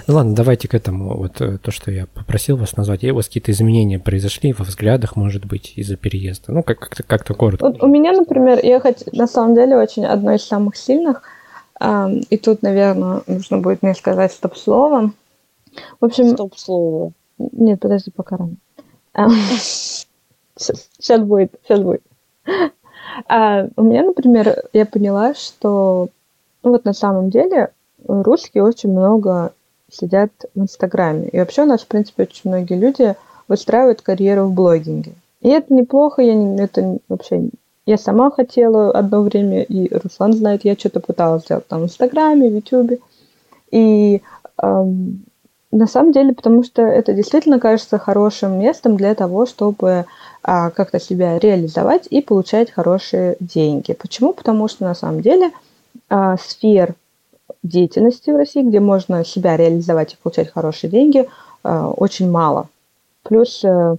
Ну 0.07 0.15
ладно, 0.15 0.36
давайте 0.36 0.67
к 0.67 0.73
этому, 0.73 1.17
вот 1.17 1.39
э, 1.39 1.57
то, 1.57 1.71
что 1.71 1.89
я 1.89 2.05
попросил 2.07 2.57
вас 2.57 2.75
назвать. 2.75 3.05
И 3.05 3.12
у 3.12 3.15
вас 3.15 3.27
какие-то 3.27 3.51
изменения 3.51 3.97
произошли 3.97 4.51
во 4.51 4.65
взглядах, 4.65 5.15
может 5.15 5.45
быть, 5.45 5.73
из-за 5.77 5.95
переезда? 5.95 6.51
Ну, 6.51 6.63
как- 6.63 6.79
как-то, 6.79 7.03
как-то 7.03 7.33
коротко. 7.33 7.65
Вот 7.65 7.81
у 7.81 7.88
меня, 7.88 8.12
например, 8.12 8.59
ехать 8.62 9.05
на 9.13 9.27
самом 9.27 9.55
деле 9.55 9.77
очень 9.77 10.05
одно 10.05 10.33
из 10.33 10.43
самых 10.43 10.75
сильных, 10.75 11.21
э, 11.79 12.09
и 12.29 12.38
тут, 12.38 12.62
наверное, 12.62 13.21
нужно 13.27 13.59
будет 13.59 13.83
мне 13.83 13.93
сказать 13.93 14.33
стоп-слово. 14.33 15.12
В 16.01 16.05
общем... 16.05 16.31
Стоп-слово. 16.31 17.13
Нет, 17.38 17.79
подожди, 17.79 18.12
пока 18.12 18.38
рано. 18.38 18.55
Сейчас 19.15 20.08
будет, 21.19 21.54
сейчас 21.63 21.80
будет. 21.80 22.02
А, 23.28 23.67
у 23.76 23.84
меня, 23.84 24.04
например, 24.04 24.63
я 24.73 24.86
поняла, 24.86 25.34
что 25.34 26.10
ну 26.63 26.71
вот 26.71 26.86
на 26.86 26.93
самом 26.93 27.30
деле 27.30 27.69
русские 28.08 28.63
очень 28.63 28.91
много 28.91 29.54
сидят 29.91 30.32
в 30.56 30.60
Инстаграме. 30.60 31.30
И 31.30 31.38
вообще 31.38 31.63
у 31.63 31.65
нас, 31.65 31.82
в 31.82 31.88
принципе, 31.88 32.23
очень 32.23 32.49
многие 32.49 32.76
люди 32.76 33.15
выстраивают 33.47 34.02
карьеру 34.02 34.45
в 34.45 34.54
блогинге. 34.54 35.13
И 35.41 35.49
это 35.49 35.73
неплохо, 35.73 36.21
я 36.21 36.34
не, 36.34 36.62
это 36.62 36.97
вообще... 37.10 37.49
Я 37.86 37.97
сама 37.97 38.32
хотела 38.32 38.91
одно 38.91 39.21
время, 39.21 39.62
и 39.62 39.93
Руслан 39.93 40.32
знает, 40.32 40.63
я 40.63 40.76
что-то 40.76 41.02
пыталась 41.02 41.43
сделать 41.43 41.67
там 41.67 41.82
в 41.82 41.84
Инстаграме, 41.84 42.49
в 42.49 42.56
Ютубе. 42.56 42.99
И 43.71 44.21
эм, 44.62 45.26
на 45.73 45.88
самом 45.88 46.12
деле, 46.12 46.33
потому 46.33 46.63
что 46.63 46.83
это 46.83 47.13
действительно 47.13 47.59
кажется 47.59 47.97
хорошим 47.97 48.59
местом 48.59 48.95
для 48.95 49.15
того, 49.15 49.47
чтобы 49.47 50.05
а, 50.43 50.69
как-то 50.69 50.99
себя 50.99 51.39
реализовать 51.39 52.07
и 52.09 52.21
получать 52.21 52.69
хорошие 52.69 53.38
деньги. 53.39 53.93
Почему? 53.93 54.33
Потому 54.33 54.67
что 54.67 54.83
на 54.83 54.93
самом 54.93 55.21
деле 55.21 55.51
а, 56.09 56.38
сфер 56.38 56.93
деятельности 57.63 58.29
в 58.29 58.36
России, 58.36 58.62
где 58.62 58.79
можно 58.79 59.25
себя 59.25 59.57
реализовать 59.57 60.13
и 60.13 60.17
получать 60.21 60.51
хорошие 60.51 60.91
деньги, 60.91 61.27
а, 61.63 61.89
очень 61.89 62.29
мало. 62.29 62.69
Плюс, 63.23 63.65
а, 63.65 63.95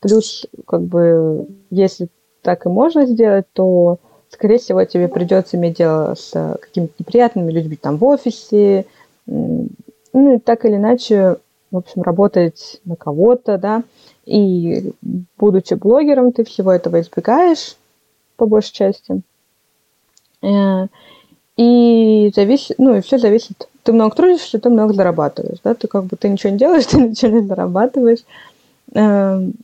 плюс, 0.00 0.46
как 0.66 0.82
бы, 0.82 1.46
если 1.70 2.08
так 2.42 2.66
и 2.66 2.68
можно 2.68 3.06
сделать, 3.06 3.46
то, 3.54 3.96
скорее 4.28 4.58
всего, 4.58 4.84
тебе 4.84 5.08
придется 5.08 5.56
иметь 5.56 5.78
дело 5.78 6.14
с 6.14 6.58
какими-то 6.60 6.92
неприятными 6.98 7.50
людьми 7.50 7.76
там 7.76 7.96
в 7.96 8.04
офисе, 8.04 8.84
ну, 10.18 10.40
так 10.40 10.64
или 10.64 10.76
иначе, 10.76 11.36
в 11.70 11.76
общем, 11.76 12.02
работать 12.02 12.80
на 12.84 12.96
кого-то, 12.96 13.58
да, 13.58 13.82
и 14.26 14.92
будучи 15.36 15.74
блогером, 15.74 16.32
ты 16.32 16.44
всего 16.44 16.72
этого 16.72 17.00
избегаешь, 17.00 17.76
по 18.36 18.46
большей 18.46 18.72
части. 18.72 19.22
Э, 20.42 20.86
и 21.56 22.30
зависит, 22.34 22.78
ну 22.78 22.96
и 22.96 23.00
все 23.00 23.18
зависит. 23.18 23.68
Ты 23.82 23.92
много 23.92 24.14
трудишься, 24.14 24.60
ты 24.60 24.68
много 24.68 24.92
зарабатываешь, 24.92 25.58
да, 25.64 25.74
ты 25.74 25.88
как 25.88 26.04
бы 26.04 26.16
ты 26.16 26.28
ничего 26.28 26.52
не 26.52 26.58
делаешь, 26.58 26.86
ты 26.90 27.00
ничего 27.00 27.38
не 27.38 27.46
зарабатываешь. 27.46 28.24
Эм, 28.94 29.54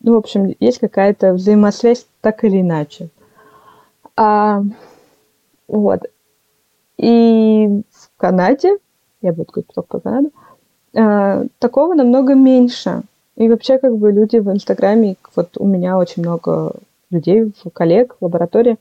ну, 0.00 0.14
в 0.14 0.16
общем, 0.16 0.54
есть 0.60 0.78
какая-то 0.78 1.34
взаимосвязь 1.34 2.06
так 2.20 2.42
или 2.44 2.60
иначе. 2.60 3.08
А, 4.16 4.62
вот. 5.68 6.02
И 6.96 7.82
в 7.90 8.10
Канаде, 8.16 8.78
я 9.22 9.32
буду 9.32 9.52
говорить 9.52 9.70
только 9.74 9.98
про 9.98 10.00
Канаду, 10.00 11.48
такого 11.58 11.94
намного 11.94 12.34
меньше. 12.34 13.02
И 13.36 13.48
вообще, 13.48 13.78
как 13.78 13.96
бы, 13.96 14.12
люди 14.12 14.36
в 14.36 14.50
Инстаграме, 14.50 15.16
вот 15.34 15.56
у 15.56 15.66
меня 15.66 15.96
очень 15.96 16.22
много 16.22 16.72
людей, 17.10 17.52
коллег 17.72 18.16
в 18.20 18.24
лаборатории, 18.24 18.76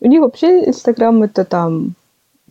у 0.00 0.06
них 0.08 0.20
вообще 0.20 0.66
Инстаграм 0.66 1.22
это 1.22 1.44
там 1.44 1.94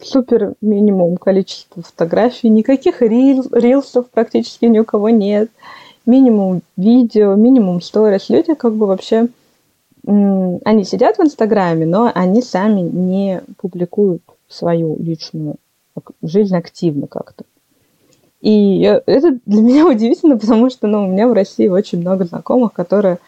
супер 0.02 0.54
минимум 0.62 1.18
количества 1.18 1.84
фотографий, 1.84 2.50
никаких 2.50 3.02
рил, 3.02 3.46
рилсов 3.52 4.10
практически 4.10 4.66
ни 4.66 4.80
у 4.80 4.86
кого 4.86 5.10
нет, 5.10 5.50
минимум 6.06 6.62
видео, 6.78 7.36
минимум 7.36 7.82
сторис. 7.82 8.30
Люди 8.30 8.54
как 8.54 8.74
бы 8.74 8.88
вообще, 8.88 9.28
они 10.08 10.84
сидят 10.86 11.18
в 11.18 11.22
Инстаграме, 11.22 11.86
но 11.86 12.12
они 12.16 12.42
сами 12.42 12.82
не 12.82 13.42
публикуют 13.58 14.24
свою 14.48 14.98
личную 14.98 15.58
жизнь 16.22 16.56
активно 16.56 17.08
как-то. 17.08 17.44
И 18.42 18.82
это 18.82 19.38
для 19.46 19.62
меня 19.62 19.86
удивительно, 19.88 20.38
потому 20.38 20.70
что 20.70 20.88
ну, 20.88 21.06
у 21.06 21.08
меня 21.08 21.28
в 21.28 21.34
России 21.34 21.68
очень 21.68 22.02
много 22.02 22.26
знакомых, 22.26 22.74
которые 22.74 23.20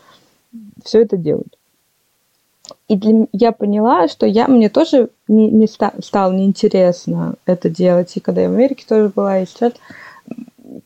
все 0.84 1.02
это 1.02 1.18
делают. 1.18 1.58
И 2.88 2.96
для, 2.96 3.28
я 3.32 3.52
поняла, 3.52 4.08
что 4.08 4.26
я, 4.26 4.48
мне 4.48 4.70
тоже 4.70 5.10
не, 5.28 5.50
не 5.50 5.68
ста, 5.68 5.94
стало 6.04 6.32
неинтересно 6.32 7.36
это 7.46 7.70
делать. 7.70 8.16
И 8.16 8.20
когда 8.20 8.42
я 8.42 8.50
в 8.50 8.54
Америке 8.54 8.86
тоже 8.88 9.12
была, 9.14 9.40
и 9.40 9.46
сейчас... 9.46 9.74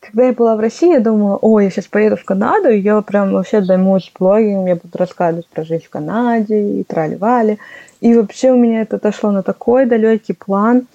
Когда 0.00 0.26
я 0.26 0.32
была 0.32 0.54
в 0.54 0.60
России, 0.60 0.92
я 0.92 1.00
думала, 1.00 1.38
о, 1.40 1.60
я 1.60 1.70
сейчас 1.70 1.86
поеду 1.86 2.16
в 2.16 2.24
Канаду, 2.24 2.68
и 2.68 2.80
я 2.80 3.00
прям 3.00 3.32
вообще 3.32 3.62
займусь 3.62 4.12
блогингом, 4.16 4.66
я 4.66 4.76
буду 4.76 4.96
рассказывать 4.98 5.48
про 5.48 5.64
жизнь 5.64 5.84
в 5.84 5.90
Канаде, 5.90 6.80
и 6.80 6.84
трали-вали. 6.84 7.58
И 8.00 8.14
вообще 8.14 8.52
у 8.52 8.56
меня 8.56 8.82
это 8.82 8.96
отошло 8.96 9.30
на 9.30 9.42
такой 9.42 9.86
далекий 9.86 10.34
план, 10.34 10.86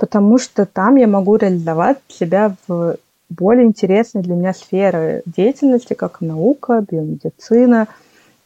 потому 0.00 0.38
что 0.38 0.64
там 0.64 0.96
я 0.96 1.06
могу 1.06 1.36
реализовать 1.36 1.98
себя 2.08 2.56
в 2.66 2.96
более 3.28 3.66
интересной 3.66 4.22
для 4.22 4.34
меня 4.34 4.54
сферы 4.54 5.22
деятельности, 5.26 5.92
как 5.92 6.22
наука, 6.22 6.82
биомедицина. 6.90 7.86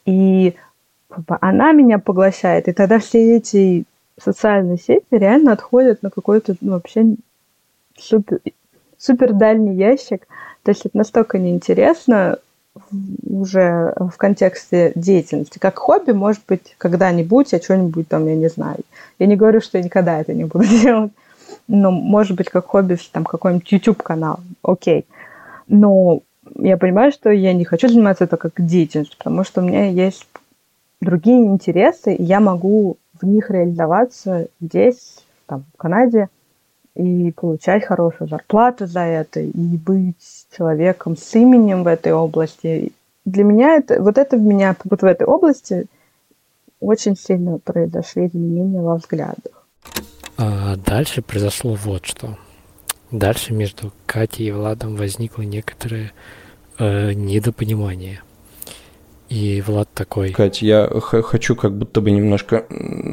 И 0.05 0.53
она 1.39 1.71
меня 1.71 1.97
поглощает, 1.97 2.67
и 2.67 2.73
тогда 2.73 2.99
все 2.99 3.37
эти 3.37 3.85
социальные 4.21 4.77
сети 4.77 5.05
реально 5.11 5.53
отходят 5.53 6.03
на 6.03 6.09
какой-то 6.09 6.55
ну, 6.59 6.73
вообще 6.73 7.15
супер, 7.97 8.41
супер 8.97 9.31
дальний 9.31 9.75
ящик. 9.75 10.27
То 10.63 10.71
есть 10.71 10.85
это 10.85 10.97
настолько 10.97 11.39
неинтересно 11.39 12.37
уже 13.25 13.93
в 13.95 14.17
контексте 14.17 14.91
деятельности. 14.95 15.57
Как 15.57 15.79
хобби, 15.79 16.11
может 16.11 16.41
быть, 16.49 16.75
когда-нибудь 16.77 17.53
я 17.53 17.59
что-нибудь 17.59 18.09
там, 18.09 18.27
я 18.27 18.35
не 18.35 18.49
знаю. 18.49 18.79
Я 19.19 19.27
не 19.27 19.37
говорю, 19.37 19.61
что 19.61 19.77
я 19.77 19.85
никогда 19.85 20.19
это 20.19 20.33
не 20.33 20.43
буду 20.43 20.65
делать. 20.81 21.13
Но, 21.67 21.91
может 21.91 22.37
быть, 22.37 22.49
как 22.49 22.67
хобби, 22.67 22.97
там, 23.11 23.25
какой-нибудь 23.25 23.71
YouTube-канал. 23.71 24.39
Окей. 24.61 25.05
Но 25.67 26.21
я 26.55 26.77
понимаю, 26.77 27.11
что 27.11 27.31
я 27.31 27.53
не 27.53 27.65
хочу 27.65 27.87
заниматься 27.87 28.25
это 28.25 28.37
как 28.37 28.53
деятельностью, 28.57 29.17
потому 29.17 29.43
что 29.43 29.61
у 29.61 29.65
меня 29.65 29.87
есть 29.87 30.27
другие 31.01 31.45
интересы, 31.45 32.13
и 32.13 32.23
я 32.23 32.39
могу 32.39 32.97
в 33.19 33.25
них 33.25 33.49
реализоваться 33.49 34.47
здесь, 34.61 35.23
там, 35.47 35.63
в 35.73 35.77
Канаде, 35.77 36.29
и 36.95 37.31
получать 37.31 37.85
хорошую 37.85 38.29
зарплату 38.29 38.85
за 38.85 39.01
это, 39.01 39.41
и 39.41 39.77
быть 39.77 40.45
человеком 40.55 41.17
с 41.17 41.35
именем 41.35 41.83
в 41.83 41.87
этой 41.87 42.13
области. 42.13 42.93
Для 43.25 43.43
меня 43.43 43.75
это, 43.75 44.01
вот 44.01 44.17
это 44.17 44.37
в 44.37 44.41
меня, 44.41 44.75
вот 44.85 45.01
в 45.01 45.05
этой 45.05 45.25
области 45.25 45.87
очень 46.79 47.17
сильно 47.17 47.57
произошли 47.57 48.27
изменения 48.27 48.81
во 48.81 48.95
взглядах. 48.95 49.64
А 50.37 50.75
дальше 50.75 51.21
произошло 51.21 51.75
вот 51.75 52.05
что. 52.05 52.37
Дальше 53.11 53.53
между 53.53 53.93
Катей 54.05 54.47
и 54.47 54.51
Владом 54.51 54.95
возникло 54.95 55.43
некоторое 55.43 56.11
э, 56.77 57.13
недопонимание– 57.13 58.21
и 59.29 59.61
Влад 59.65 59.89
такой. 59.93 60.31
Катя, 60.31 60.65
я 60.65 60.87
хочу 60.99 61.55
как 61.55 61.75
будто 61.75 62.01
бы 62.01 62.11
немножко 62.11 62.65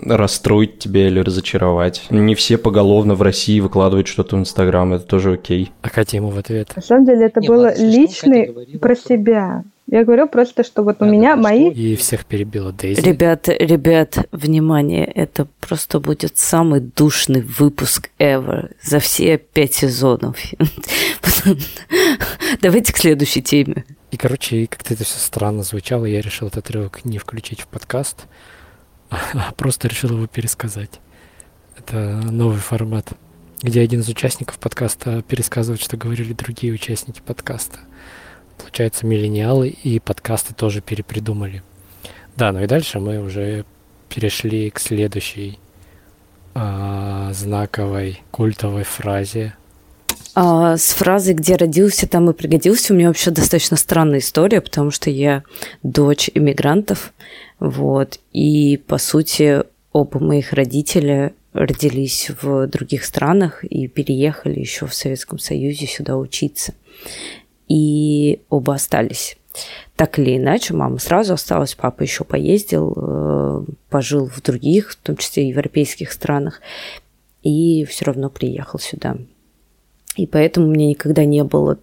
расстроить 0.06 0.78
тебя 0.78 1.06
или 1.06 1.20
разочаровать. 1.20 2.04
Не 2.10 2.34
все 2.34 2.58
поголовно 2.58 3.14
в 3.14 3.22
России 3.22 3.60
выкладывают 3.60 4.08
что-то 4.08 4.36
в 4.36 4.40
Инстаграм, 4.40 4.92
это 4.92 5.06
тоже 5.06 5.34
окей. 5.34 5.72
А 5.80 5.88
Катя 5.88 6.16
ему 6.16 6.28
в 6.28 6.38
ответ. 6.38 6.72
На 6.76 6.82
самом 6.82 7.06
деле 7.06 7.26
это 7.26 7.40
Не, 7.40 7.48
было 7.48 7.74
личный 7.76 8.78
про 8.78 8.94
себя. 8.94 9.64
Я 9.92 10.06
говорю 10.06 10.26
просто, 10.26 10.64
что 10.64 10.82
вот 10.82 11.02
у 11.02 11.04
меня 11.04 11.36
да, 11.36 11.42
мои... 11.42 11.70
И 11.70 11.96
всех 11.96 12.24
перебила 12.24 12.72
Дейзи. 12.72 12.98
Ребят, 13.02 13.48
ребят, 13.48 14.26
внимание, 14.32 15.04
это 15.04 15.46
просто 15.60 16.00
будет 16.00 16.38
самый 16.38 16.80
душный 16.80 17.42
выпуск 17.42 18.08
ever 18.18 18.74
за 18.82 19.00
все 19.00 19.36
пять 19.36 19.74
сезонов. 19.74 20.38
Давайте 22.62 22.94
к 22.94 22.96
следующей 22.96 23.42
теме. 23.42 23.84
И, 24.10 24.16
короче, 24.16 24.66
как-то 24.66 24.94
это 24.94 25.04
все 25.04 25.18
странно 25.18 25.62
звучало, 25.62 26.06
я 26.06 26.22
решил 26.22 26.48
этот 26.48 26.64
отрывок 26.64 27.04
не 27.04 27.18
включить 27.18 27.60
в 27.60 27.66
подкаст, 27.66 28.24
а 29.10 29.52
просто 29.58 29.88
решил 29.88 30.08
его 30.08 30.26
пересказать. 30.26 31.00
Это 31.76 31.98
новый 32.30 32.60
формат, 32.60 33.12
где 33.60 33.82
один 33.82 34.00
из 34.00 34.08
участников 34.08 34.58
подкаста 34.58 35.20
пересказывает, 35.20 35.82
что 35.82 35.98
говорили 35.98 36.32
другие 36.32 36.72
участники 36.72 37.20
подкаста. 37.20 37.80
Получается, 38.62 39.06
миллениалы 39.06 39.68
и 39.68 40.00
подкасты 40.00 40.54
тоже 40.54 40.80
перепридумали. 40.80 41.62
Да, 42.36 42.52
ну 42.52 42.62
и 42.62 42.66
дальше 42.66 42.98
мы 42.98 43.18
уже 43.18 43.64
перешли 44.08 44.70
к 44.70 44.78
следующей 44.78 45.58
а, 46.54 47.32
знаковой 47.32 48.22
культовой 48.30 48.84
фразе 48.84 49.54
а, 50.34 50.78
с 50.78 50.92
фразой 50.92 51.34
«где 51.34 51.56
родился, 51.56 52.08
там 52.08 52.30
и 52.30 52.32
пригодился» 52.32 52.92
у 52.92 52.96
меня 52.96 53.08
вообще 53.08 53.30
достаточно 53.30 53.76
странная 53.76 54.20
история, 54.20 54.62
потому 54.62 54.90
что 54.90 55.10
я 55.10 55.42
дочь 55.82 56.30
иммигрантов, 56.32 57.12
вот, 57.60 58.18
и, 58.32 58.78
по 58.78 58.96
сути, 58.96 59.62
оба 59.92 60.20
моих 60.20 60.54
родителя 60.54 61.34
родились 61.52 62.30
в 62.40 62.66
других 62.66 63.04
странах 63.04 63.62
и 63.62 63.88
переехали 63.88 64.58
еще 64.58 64.86
в 64.86 64.94
Советском 64.94 65.38
Союзе 65.38 65.86
сюда 65.86 66.16
учиться. 66.16 66.72
И 67.72 68.42
оба 68.50 68.74
остались. 68.74 69.38
Так 69.96 70.18
или 70.18 70.36
иначе, 70.36 70.74
мама 70.74 70.98
сразу 70.98 71.32
осталась, 71.32 71.74
папа 71.74 72.02
еще 72.02 72.22
поездил, 72.22 72.92
э, 72.94 73.64
пожил 73.88 74.26
в 74.28 74.42
других, 74.42 74.90
в 74.90 74.96
том 74.96 75.16
числе 75.16 75.48
европейских 75.48 76.12
странах, 76.12 76.60
и 77.42 77.86
все 77.86 78.04
равно 78.04 78.28
приехал 78.28 78.78
сюда. 78.78 79.16
И 80.16 80.26
поэтому 80.26 80.66
меня 80.66 80.88
никогда 80.88 81.24
не 81.24 81.44
было 81.44 81.78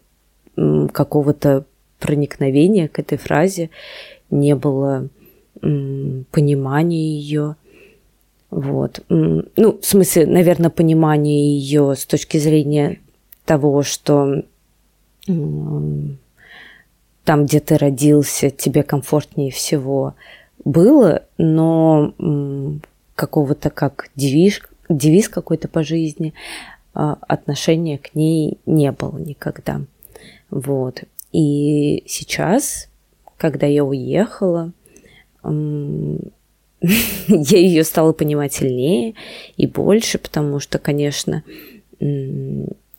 какого-то 0.56 1.66
проникновения 1.98 2.88
к 2.88 3.00
этой 3.00 3.18
фразе, 3.18 3.72
не 4.30 4.56
было 4.56 5.08
понимания 5.60 7.18
ее. 7.18 7.56
Вот. 8.52 9.04
Ну, 9.10 9.80
в 9.80 9.84
смысле, 9.84 10.28
наверное, 10.28 10.70
понимания 10.70 11.58
ее 11.58 11.96
с 11.96 12.06
точки 12.06 12.38
зрения 12.38 13.00
того, 13.46 13.82
что 13.82 14.44
там, 17.24 17.46
где 17.46 17.60
ты 17.60 17.78
родился, 17.78 18.50
тебе 18.50 18.84
комфортнее 18.84 19.52
всего 19.52 20.16
было, 20.66 21.24
но 21.38 22.14
какого-то 23.16 23.70
как 23.70 24.10
девиз, 24.16 24.62
девиз 24.90 25.30
какой-то 25.30 25.68
по 25.68 25.84
жизни, 25.84 26.34
а, 26.94 27.18
отношения 27.28 27.98
к 27.98 28.16
ней 28.16 28.58
не 28.66 28.92
было 28.92 29.18
никогда. 29.18 29.82
Вот. 30.50 31.04
И 31.32 32.04
сейчас, 32.08 32.90
когда 33.38 33.68
я 33.68 33.84
уехала, 33.84 34.72
я 35.44 36.22
ее 37.28 37.84
стала 37.84 38.14
понимать 38.14 38.54
сильнее 38.54 39.14
и 39.56 39.68
больше, 39.68 40.18
потому 40.18 40.60
что, 40.60 40.80
конечно, 40.80 41.44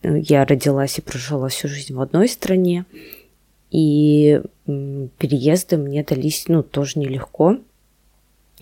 я 0.02 0.44
родилась 0.44 0.98
и 0.98 1.02
прожила 1.02 1.48
всю 1.48 1.68
жизнь 1.68 1.94
в 1.94 2.00
одной 2.00 2.28
стране, 2.28 2.84
и 3.70 4.40
переезды 4.66 5.76
мне 5.76 6.02
дались, 6.02 6.46
ну, 6.48 6.62
тоже 6.62 6.98
нелегко, 6.98 7.58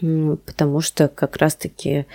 потому 0.00 0.80
что 0.80 1.08
как 1.08 1.36
раз-таки 1.36 2.06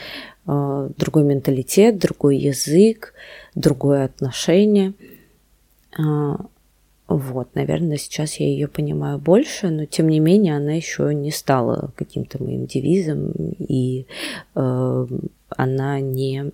э, 0.45 0.89
другой 0.97 1.23
менталитет, 1.23 1.97
другой 1.97 2.37
язык, 2.37 3.13
другое 3.55 4.05
отношение. 4.05 4.93
Э, 5.97 6.35
вот, 7.07 7.55
наверное, 7.55 7.97
сейчас 7.97 8.35
я 8.35 8.47
ее 8.47 8.67
понимаю 8.67 9.19
больше, 9.19 9.69
но 9.69 9.85
тем 9.85 10.07
не 10.07 10.19
менее 10.19 10.55
она 10.55 10.73
еще 10.73 11.13
не 11.13 11.31
стала 11.31 11.91
каким-то 11.95 12.41
моим 12.41 12.65
девизом 12.65 13.31
и 13.59 14.05
э, 14.55 15.07
она 15.49 15.99
не 15.99 16.51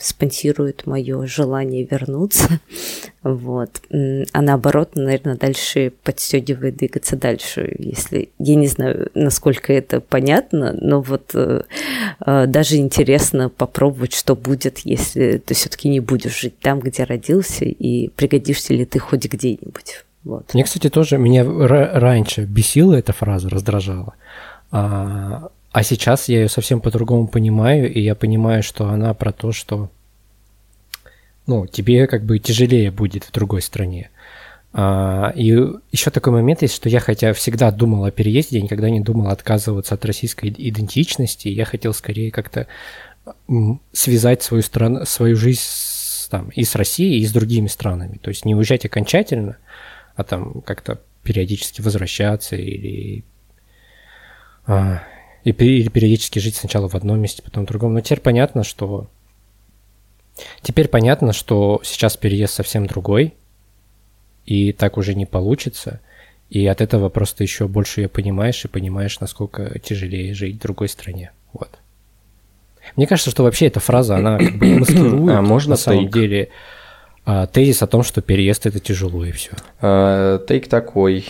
спонсирует 0.00 0.86
мое 0.86 1.26
желание 1.26 1.84
вернуться, 1.84 2.60
вот, 3.22 3.82
а 3.90 4.42
наоборот, 4.42 4.92
наверное, 4.94 5.36
дальше 5.36 5.92
подстегивает 6.02 6.76
двигаться 6.76 7.16
дальше, 7.16 7.74
если, 7.78 8.30
я 8.38 8.54
не 8.54 8.66
знаю, 8.66 9.10
насколько 9.14 9.72
это 9.72 10.00
понятно, 10.00 10.76
но 10.80 11.00
вот 11.00 11.30
э, 11.34 11.62
э, 12.24 12.46
даже 12.46 12.76
интересно 12.76 13.48
попробовать, 13.48 14.14
что 14.14 14.34
будет, 14.34 14.78
если 14.78 15.38
ты 15.38 15.54
все-таки 15.54 15.88
не 15.88 16.00
будешь 16.00 16.40
жить 16.40 16.58
там, 16.60 16.80
где 16.80 17.04
родился, 17.04 17.64
и 17.64 18.08
пригодишься 18.08 18.74
ли 18.74 18.84
ты 18.84 18.98
хоть 18.98 19.26
где-нибудь. 19.26 20.04
Вот. 20.24 20.52
Мне, 20.54 20.64
кстати, 20.64 20.90
тоже 20.90 21.18
меня 21.18 21.44
раньше 21.44 22.44
бесила 22.44 22.94
эта 22.94 23.12
фраза, 23.12 23.48
раздражала. 23.48 24.14
А, 24.70 25.50
а 25.72 25.82
сейчас 25.82 26.28
я 26.28 26.42
ее 26.42 26.48
совсем 26.48 26.80
по-другому 26.80 27.28
понимаю, 27.28 27.92
и 27.92 28.00
я 28.00 28.14
понимаю, 28.14 28.62
что 28.62 28.88
она 28.88 29.14
про 29.14 29.32
то, 29.32 29.52
что 29.52 29.90
ну, 31.46 31.66
тебе 31.66 32.06
как 32.06 32.24
бы 32.24 32.38
тяжелее 32.38 32.90
будет 32.90 33.24
в 33.24 33.32
другой 33.32 33.62
стране. 33.62 34.10
А, 34.72 35.32
и 35.34 35.46
еще 35.90 36.10
такой 36.10 36.32
момент 36.32 36.62
есть, 36.62 36.74
что 36.74 36.88
я 36.88 37.00
хотя 37.00 37.32
всегда 37.32 37.70
думал 37.70 38.04
о 38.04 38.10
переезде, 38.10 38.58
я 38.58 38.62
никогда 38.62 38.88
не 38.88 39.00
думал 39.00 39.28
отказываться 39.28 39.94
от 39.94 40.04
российской 40.04 40.54
идентичности, 40.56 41.48
я 41.48 41.64
хотел 41.64 41.92
скорее 41.92 42.30
как-то 42.30 42.66
связать 43.92 44.42
свою 44.42 44.62
страну, 44.62 45.04
свою 45.04 45.36
жизнь 45.36 45.60
с, 45.62 46.28
там, 46.30 46.48
и 46.50 46.64
с 46.64 46.74
Россией, 46.74 47.20
и 47.20 47.26
с 47.26 47.32
другими 47.32 47.66
странами. 47.66 48.18
То 48.22 48.30
есть 48.30 48.44
не 48.44 48.54
уезжать 48.54 48.84
окончательно, 48.84 49.56
а 50.14 50.24
там 50.24 50.62
как-то 50.62 51.00
периодически 51.22 51.80
возвращаться 51.80 52.56
или 52.56 53.24
а, 54.66 55.02
и 55.44 55.52
периодически 55.52 56.38
жить 56.38 56.56
сначала 56.56 56.88
в 56.88 56.94
одном 56.94 57.20
месте, 57.20 57.42
потом 57.42 57.64
в 57.64 57.68
другом. 57.68 57.94
Но 57.94 58.00
теперь 58.00 58.20
понятно, 58.20 58.64
что... 58.64 59.08
Теперь 60.62 60.88
понятно, 60.88 61.32
что 61.32 61.80
сейчас 61.84 62.16
переезд 62.16 62.54
совсем 62.54 62.86
другой, 62.86 63.34
и 64.46 64.72
так 64.72 64.96
уже 64.96 65.14
не 65.14 65.26
получится. 65.26 66.00
И 66.48 66.66
от 66.66 66.80
этого 66.80 67.08
просто 67.08 67.44
еще 67.44 67.68
больше 67.68 68.02
ее 68.02 68.08
понимаешь 68.08 68.64
и 68.64 68.68
понимаешь, 68.68 69.20
насколько 69.20 69.78
тяжелее 69.78 70.34
жить 70.34 70.56
в 70.56 70.60
другой 70.60 70.88
стране. 70.88 71.32
Вот. 71.52 71.78
Мне 72.96 73.06
кажется, 73.06 73.30
что 73.30 73.44
вообще 73.44 73.66
эта 73.66 73.80
фраза, 73.80 74.16
она 74.16 74.38
как 74.38 74.58
бы 74.58 74.66
маскирует 74.80 75.36
а 75.36 75.42
можно 75.42 75.70
на 75.70 75.76
самом 75.76 76.08
деле 76.08 76.48
а, 77.24 77.46
тезис 77.46 77.82
о 77.82 77.86
том, 77.86 78.02
что 78.02 78.22
переезд 78.22 78.66
это 78.66 78.80
тяжело 78.80 79.24
и 79.24 79.32
все. 79.32 79.52
А, 79.80 80.38
тейк 80.46 80.68
такой. 80.68 81.26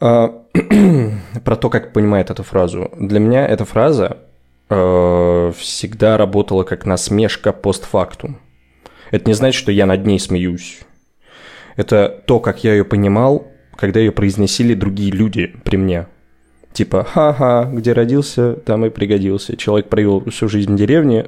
А, 0.00 0.42
про 1.44 1.56
то, 1.56 1.70
как 1.70 1.92
понимает 1.92 2.30
эту 2.30 2.42
фразу. 2.42 2.90
Для 2.98 3.20
меня 3.20 3.46
эта 3.46 3.64
фраза 3.64 4.18
э, 4.68 5.52
всегда 5.56 6.16
работала 6.16 6.64
как 6.64 6.86
насмешка 6.86 7.52
постфактум. 7.52 8.38
Это 9.10 9.28
не 9.28 9.34
значит, 9.34 9.58
что 9.58 9.72
я 9.72 9.86
над 9.86 10.04
ней 10.06 10.18
смеюсь. 10.18 10.80
Это 11.76 12.22
то, 12.26 12.40
как 12.40 12.64
я 12.64 12.72
ее 12.72 12.84
понимал, 12.84 13.48
когда 13.76 14.00
ее 14.00 14.12
произносили 14.12 14.74
другие 14.74 15.10
люди 15.10 15.54
при 15.64 15.76
мне. 15.76 16.06
Типа, 16.72 17.04
ха-ха, 17.04 17.70
где 17.72 17.92
родился, 17.92 18.54
там 18.54 18.84
и 18.84 18.90
пригодился. 18.90 19.56
Человек 19.56 19.88
провел 19.88 20.24
всю 20.28 20.48
жизнь 20.48 20.72
в 20.72 20.76
деревне, 20.76 21.26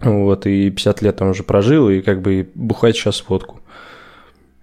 вот, 0.00 0.46
и 0.46 0.70
50 0.70 1.02
лет 1.02 1.16
там 1.16 1.30
уже 1.30 1.42
прожил, 1.42 1.90
и 1.90 2.00
как 2.00 2.22
бы 2.22 2.48
бухает 2.54 2.96
сейчас 2.96 3.22
водку. 3.28 3.60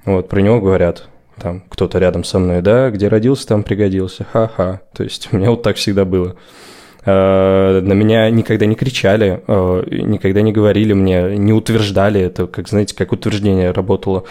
Вот, 0.06 0.28
про 0.28 0.42
него 0.42 0.60
говорят 0.60 1.08
там 1.39 1.63
кто-то 1.69 1.97
рядом 1.99 2.23
со 2.23 2.39
мной, 2.39 2.62
да, 2.62 2.89
где 2.91 3.08
родился, 3.08 3.47
там 3.47 3.63
пригодился, 3.63 4.25
ха-ха. 4.32 4.82
То 4.93 5.04
есть 5.04 5.30
у 5.32 5.38
меня 5.38 5.49
вот 5.49 5.63
так 5.63 5.78
всегда 5.78 6.06
было. 6.06 6.36
А, 7.06 7.82
на 7.82 7.93
меня 7.93 8.30
никогда 8.30 8.65
не 8.65 8.75
кричали, 8.75 9.41
а, 9.47 9.84
никогда 9.89 10.41
не 10.41 10.52
говорили 10.52 10.93
мне, 10.93 11.38
не 11.38 11.54
утверждали 11.54 12.21
это, 12.21 12.47
как, 12.47 12.67
знаете, 12.67 12.95
как 12.95 13.12
утверждение 13.12 13.71
работало. 13.71 14.25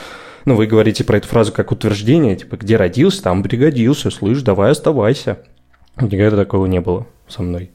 Ну, 0.44 0.54
вы 0.54 0.66
говорите 0.66 1.04
про 1.04 1.18
эту 1.18 1.28
фразу 1.28 1.52
как 1.52 1.72
утверждение, 1.72 2.36
типа, 2.36 2.56
где 2.56 2.76
родился, 2.76 3.22
там 3.22 3.42
пригодился, 3.42 4.10
слышь, 4.10 4.42
давай 4.42 4.70
оставайся. 4.70 5.38
Никогда 6.00 6.36
такого 6.36 6.66
не 6.66 6.80
было 6.80 7.06
со 7.26 7.42
мной. 7.42 7.70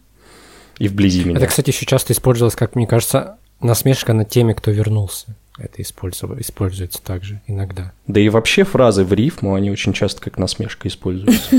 И 0.80 0.88
вблизи 0.88 1.24
меня. 1.24 1.38
Это, 1.38 1.48
кстати, 1.48 1.70
еще 1.70 1.86
часто 1.86 2.14
использовалось, 2.14 2.56
как 2.56 2.76
мне 2.76 2.88
кажется, 2.88 3.38
насмешка 3.62 4.14
над 4.14 4.30
теми, 4.30 4.54
кто 4.54 4.72
вернулся. 4.72 5.36
Это 5.58 5.82
используется 5.82 7.04
также 7.04 7.42
иногда. 7.46 7.94
Да 8.08 8.20
и 8.20 8.30
вообще 8.30 8.64
фразы 8.64 9.04
в 9.04 9.14
рифму, 9.14 9.54
они 9.54 9.70
очень 9.70 9.94
часто 9.94 10.22
как 10.22 10.38
насмешка 10.38 10.88
используются. 10.88 11.56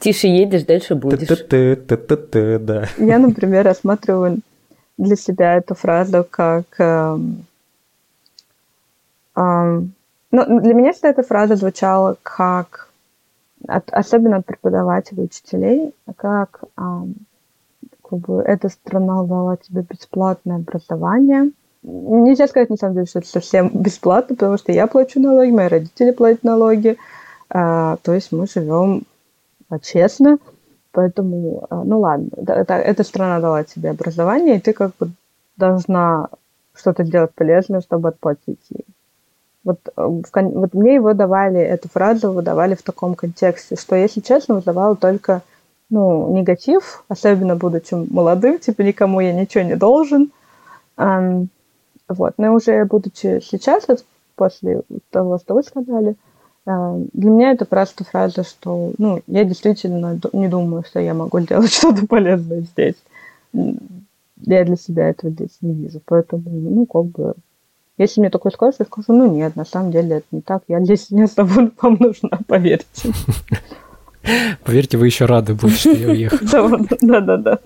Тише 0.00 0.28
едешь, 0.28 0.64
дальше 0.64 0.94
будешь. 0.94 1.28
Да. 2.60 2.88
Я, 2.98 3.18
например, 3.18 3.64
рассматриваю 3.64 4.40
для 4.96 5.16
себя 5.16 5.56
эту 5.56 5.74
фразу 5.74 6.26
как... 6.28 6.66
Эм, 6.78 7.44
эм, 9.36 9.92
ну, 10.30 10.60
для 10.60 10.74
меня 10.74 10.92
всегда 10.92 11.10
эта 11.10 11.22
фраза 11.22 11.56
звучала 11.56 12.16
как, 12.22 12.88
от, 13.66 13.90
особенно 13.90 14.36
от 14.36 14.46
преподавателей, 14.46 15.24
учителей, 15.24 15.92
как, 16.16 16.62
эм, 16.78 17.16
как 18.02 18.18
бы 18.20 18.40
эта 18.40 18.68
страна 18.68 19.24
дала 19.24 19.56
тебе 19.56 19.82
бесплатное 19.82 20.56
образование– 20.56 21.50
Нельзя 21.82 22.48
сказать, 22.48 22.70
на 22.70 22.76
самом 22.76 22.94
деле, 22.94 23.06
что 23.06 23.20
это 23.20 23.28
совсем 23.28 23.70
бесплатно, 23.72 24.34
потому 24.34 24.58
что 24.58 24.72
я 24.72 24.86
плачу 24.86 25.20
налоги, 25.20 25.50
мои 25.50 25.68
родители 25.68 26.10
платят 26.10 26.42
налоги. 26.42 26.98
А, 27.50 27.96
то 28.02 28.12
есть 28.12 28.32
мы 28.32 28.46
живем 28.46 29.04
честно. 29.82 30.38
Поэтому, 30.92 31.66
а, 31.70 31.84
ну 31.84 32.00
ладно, 32.00 32.28
это, 32.36 32.74
эта 32.74 33.04
страна 33.04 33.40
дала 33.40 33.62
тебе 33.62 33.90
образование, 33.90 34.56
и 34.56 34.60
ты 34.60 34.72
как 34.72 34.92
бы 34.98 35.10
должна 35.56 36.28
что-то 36.74 37.04
делать 37.04 37.32
полезное, 37.34 37.80
чтобы 37.80 38.08
отплатить 38.08 38.60
ей. 38.70 38.84
Вот, 39.64 39.78
э, 39.86 39.92
вот 39.96 40.74
мне 40.74 40.94
его 40.94 41.12
давали, 41.12 41.60
эту 41.60 41.88
фразу 41.88 42.32
выдавали 42.32 42.74
в 42.74 42.82
таком 42.82 43.14
контексте, 43.14 43.76
что, 43.76 43.96
если 43.96 44.20
честно, 44.20 44.56
вызывало 44.56 44.96
только 44.96 45.42
ну, 45.90 46.34
негатив, 46.34 47.04
особенно 47.08 47.56
будучи 47.56 47.94
молодым, 47.94 48.58
типа 48.58 48.82
никому 48.82 49.20
я 49.20 49.32
ничего 49.32 49.64
не 49.64 49.76
должен. 49.76 50.30
Вот. 52.08 52.34
Но 52.38 52.54
уже 52.54 52.84
будучи 52.84 53.40
сейчас, 53.42 53.86
вот 53.88 54.04
после 54.34 54.82
того, 55.10 55.38
что 55.38 55.54
вы 55.54 55.62
сказали, 55.62 56.16
э, 56.66 57.04
для 57.12 57.30
меня 57.30 57.52
это 57.52 57.64
просто 57.64 58.04
фраза, 58.04 58.44
что 58.44 58.92
ну, 58.98 59.22
я 59.26 59.44
действительно 59.44 60.18
не 60.32 60.48
думаю, 60.48 60.84
что 60.84 61.00
я 61.00 61.14
могу 61.14 61.40
делать 61.40 61.72
что-то 61.72 62.06
полезное 62.06 62.60
здесь. 62.62 62.96
Я 63.52 64.64
для 64.64 64.76
себя 64.76 65.08
этого 65.10 65.32
здесь 65.32 65.58
не 65.60 65.74
вижу. 65.74 66.00
Поэтому, 66.04 66.42
ну, 66.46 66.86
как 66.86 67.06
бы, 67.06 67.34
если 67.98 68.20
мне 68.20 68.30
такое 68.30 68.52
скажут, 68.52 68.76
я 68.78 68.86
скажу, 68.86 69.12
ну 69.12 69.34
нет, 69.34 69.56
на 69.56 69.64
самом 69.64 69.90
деле 69.90 70.18
это 70.18 70.26
не 70.30 70.40
так. 70.40 70.62
Я 70.68 70.80
здесь 70.84 71.10
не 71.10 71.22
особо 71.22 71.70
вам 71.82 71.96
нужна, 72.00 72.38
поверьте. 72.46 73.12
Поверьте, 74.64 74.98
вы 74.98 75.06
еще 75.06 75.24
рады 75.24 75.54
будете, 75.54 75.78
что 75.78 75.92
я 75.92 76.08
уехал. 76.08 76.86
Да, 77.00 77.20
да, 77.20 77.36
да. 77.36 77.58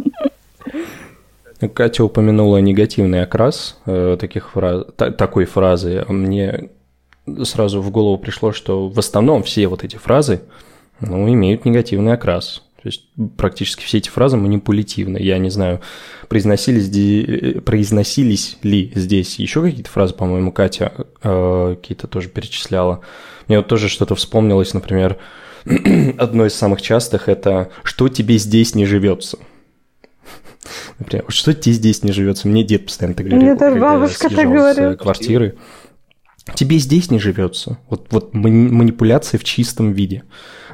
Катя 1.68 2.05
упомянула 2.05 2.59
негативный 2.59 3.22
окрас 3.22 3.79
э, 3.87 4.16
таких 4.18 4.51
фраз, 4.51 4.87
та, 4.96 5.11
такой 5.11 5.44
фразы. 5.44 6.05
Мне 6.09 6.70
сразу 7.44 7.81
в 7.81 7.90
голову 7.90 8.18
пришло, 8.18 8.53
что 8.53 8.88
в 8.88 8.98
основном 8.98 9.42
все 9.42 9.66
вот 9.68 9.85
эти 9.85 9.96
фразы 9.96 10.42
ну, 11.01 11.29
имеют 11.33 11.64
негативный 11.64 12.12
окрас. 12.12 12.62
То 12.83 12.88
есть 12.88 13.03
практически 13.37 13.85
все 13.85 13.98
эти 13.98 14.09
фразы 14.09 14.37
манипулятивны. 14.37 15.18
Я 15.18 15.38
не 15.38 15.51
знаю, 15.51 15.81
произносились, 16.29 17.62
произносились 17.62 18.59
ли 18.62 18.90
здесь 18.96 19.38
еще 19.38 19.62
какие-то 19.62 19.88
фразы, 19.88 20.14
по-моему, 20.14 20.51
Катя 20.51 20.92
э, 21.22 21.77
какие-то 21.81 22.09
тоже 22.09 22.29
перечисляла. 22.29 23.01
Мне 23.46 23.59
вот 23.59 23.68
тоже 23.68 23.88
что-то 23.88 24.16
вспомнилось, 24.16 24.75
например, 24.75 25.18
одно 26.18 26.46
из 26.46 26.55
самых 26.55 26.83
частых 26.83 27.29
это 27.29 27.70
«что 27.85 28.09
тебе 28.09 28.37
здесь 28.38 28.75
не 28.75 28.85
живется?» 28.85 29.38
Например, 31.03 31.25
что 31.29 31.53
тебе 31.53 31.75
здесь 31.75 32.05
не 32.05 32.13
живется? 32.13 32.46
Мне 32.46 32.63
дед 32.63 32.87
постоянно 32.87 33.17
так 33.17 33.27
говорит. 33.27 33.42
Мне 33.42 33.55
даже 33.57 33.81
бабушка 33.81 34.29
так 34.29 34.48
говорит. 34.48 35.00
квартиры. 35.00 35.57
Тебе 36.55 36.79
здесь 36.79 37.11
не 37.11 37.19
живется. 37.19 37.79
Вот, 37.88 38.07
вот 38.11 38.35
манипуляция 38.35 39.38
в 39.38 39.44
чистом 39.44 39.92
виде. 39.92 40.23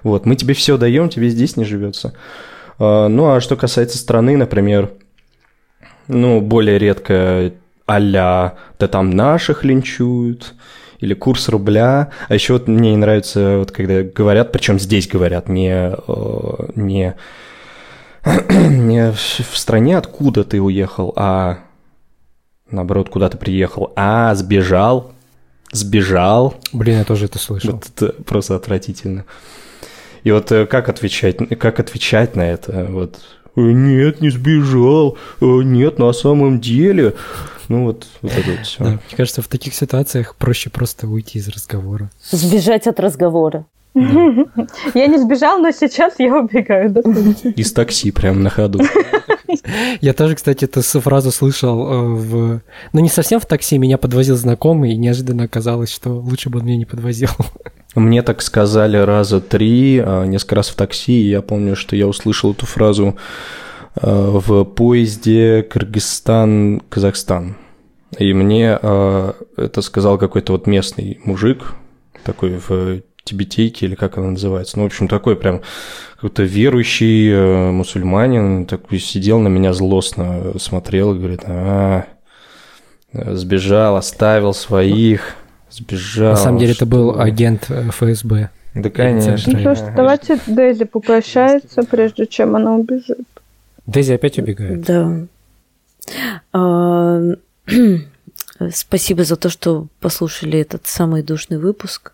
Вот, 0.03 0.27
мы 0.27 0.37
тебе 0.37 0.55
все 0.55 0.77
даем, 0.77 1.09
тебе 1.09 1.29
здесь 1.31 1.57
не 1.57 1.65
живется. 1.65 2.15
А, 2.79 3.09
ну, 3.09 3.31
а 3.31 3.41
что 3.41 3.57
касается 3.57 3.97
страны, 3.99 4.37
например, 4.37 4.93
ну, 6.09 6.41
более 6.41 6.79
редко 6.79 7.53
а 7.87 8.01
да 8.79 8.87
там 8.89 9.11
наших 9.11 9.65
линчуют, 9.65 10.55
или 11.01 11.15
курс 11.15 11.49
рубля. 11.49 12.11
А 12.29 12.35
еще 12.35 12.53
вот 12.53 12.69
мне 12.69 12.91
не 12.91 12.97
нравится, 12.99 13.57
вот 13.59 13.71
когда 13.71 14.03
говорят, 14.03 14.53
причем 14.53 14.79
здесь 14.79 15.09
говорят, 15.09 15.49
не, 15.49 15.73
э, 15.73 16.71
не 16.75 16.85
не 16.87 17.15
в 18.29 19.57
стране, 19.57 19.97
откуда 19.97 20.45
ты 20.45 20.61
уехал, 20.61 21.13
а 21.17 21.61
наоборот, 22.71 23.09
куда 23.09 23.29
ты 23.29 23.37
приехал. 23.37 23.93
А, 23.97 24.35
сбежал. 24.35 25.13
Сбежал. 25.73 26.55
Блин, 26.73 26.99
я 26.99 27.05
тоже 27.05 27.27
это 27.27 27.39
слышал. 27.39 27.73
Вот 27.73 27.87
это 27.95 28.23
просто 28.23 28.57
отвратительно. 28.57 29.25
И 30.25 30.31
вот 30.31 30.51
э, 30.51 30.67
как 30.67 30.89
отвечать, 30.89 31.37
как 31.59 31.79
отвечать 31.79 32.37
на 32.37 32.43
это? 32.43 32.87
Вот 32.91 33.21
нет, 33.57 34.21
не 34.21 34.31
сбежал, 34.31 35.19
нет, 35.41 35.99
на 35.99 36.13
самом 36.13 36.61
деле. 36.61 37.15
Ну 37.69 37.85
вот, 37.85 38.07
вот 38.23 38.33
это 38.33 38.51
вот 38.51 38.61
все. 38.61 38.85
Да, 38.85 38.91
мне 38.91 39.17
кажется, 39.17 39.43
в 39.43 39.49
таких 39.49 39.75
ситуациях 39.75 40.37
проще 40.37 40.71
просто 40.71 41.07
уйти 41.07 41.39
из 41.39 41.49
разговора. 41.49 42.11
Сбежать 42.31 42.87
от 42.87 42.99
разговора. 42.99 43.67
Я 44.95 45.07
не 45.07 45.19
сбежал, 45.19 45.59
но 45.59 45.71
сейчас 45.71 46.15
я 46.19 46.37
убегаю. 46.39 46.95
Из 47.57 47.73
такси 47.73 48.11
прям 48.11 48.43
на 48.43 48.51
ходу. 48.51 48.81
Я 50.01 50.13
тоже, 50.13 50.35
кстати, 50.35 50.65
эту 50.65 50.83
фразу 50.83 51.31
слышал 51.31 51.91
э, 51.91 51.99
в... 52.15 52.61
Ну, 52.93 53.01
не 53.01 53.09
совсем 53.09 53.41
в 53.41 53.47
такси, 53.47 53.79
меня 53.79 53.97
подвозил 53.97 54.37
знакомый, 54.37 54.93
и 54.93 54.97
неожиданно 54.97 55.45
оказалось, 55.45 55.91
что 55.91 56.11
лучше 56.11 56.51
бы 56.51 56.59
он 56.59 56.67
меня 56.67 56.77
не 56.77 56.85
подвозил. 56.85 57.31
Мне 57.95 58.23
так 58.23 58.43
сказали 58.43 58.99
раза 58.99 59.41
три, 59.41 59.99
а, 59.99 60.25
несколько 60.25 60.57
раз 60.57 60.69
в 60.69 60.75
такси, 60.75 61.23
и 61.23 61.31
я 61.31 61.43
помню, 61.43 61.75
что 61.75 61.97
я 61.97 62.07
услышал 62.07 62.53
эту 62.53 62.67
фразу 62.67 63.17
э, 63.97 64.01
в 64.03 64.65
поезде 64.65 65.63
Кыргызстан-Казахстан. 65.63 67.57
И 68.19 68.33
мне 68.33 68.79
э, 68.81 69.33
это 69.57 69.83
сказал 69.83 70.19
какой-то 70.19 70.53
вот 70.53 70.67
местный 70.67 71.21
мужик, 71.25 71.75
такой 72.25 72.61
в 72.69 73.03
тибетейки, 73.29 73.85
или 73.85 73.95
как 73.95 74.19
она 74.19 74.31
называется. 74.31 74.79
Ну, 74.79 74.85
в 74.85 74.87
общем, 74.87 75.09
такой 75.09 75.37
прям 75.37 75.63
какой-то 76.15 76.43
верующий 76.43 77.31
э, 77.31 77.71
мусульманин, 77.71 78.67
такой 78.67 78.99
сидел 78.99 79.39
на 79.39 79.49
меня 79.49 79.73
злостно, 79.73 80.59
смотрел 80.59 81.15
и 81.15 81.19
говорит, 81.19 81.41
а, 81.45 82.07
сбежал, 83.13 83.97
оставил 83.97 84.53
своих, 84.53 85.37
сбежал. 85.71 86.31
На 86.31 86.37
самом 86.37 86.59
деле 86.59 86.73
это 86.73 86.87
был 86.87 87.21
агент 87.21 87.67
э, 87.71 87.91
ФСБ. 87.91 88.51
Да, 88.75 88.91
конечно. 88.91 89.53
Ну 89.53 89.61
что 89.61 89.75
ж, 89.75 89.79
давайте 89.97 90.39
Дейзи 90.47 90.85
попрощается, 90.85 91.83
прежде 91.83 92.27
чем 92.27 92.57
она 92.57 92.75
убежит. 92.75 93.27
Дейзи 93.87 94.13
опять 94.13 94.39
убегает. 94.39 94.83
Да. 94.83 95.27
А, 96.53 97.21
спасибо 98.73 99.25
за 99.25 99.37
то, 99.37 99.49
что 99.49 99.87
послушали 100.01 100.59
этот 100.59 100.87
самый 100.87 101.23
душный 101.23 101.59
выпуск 101.59 102.13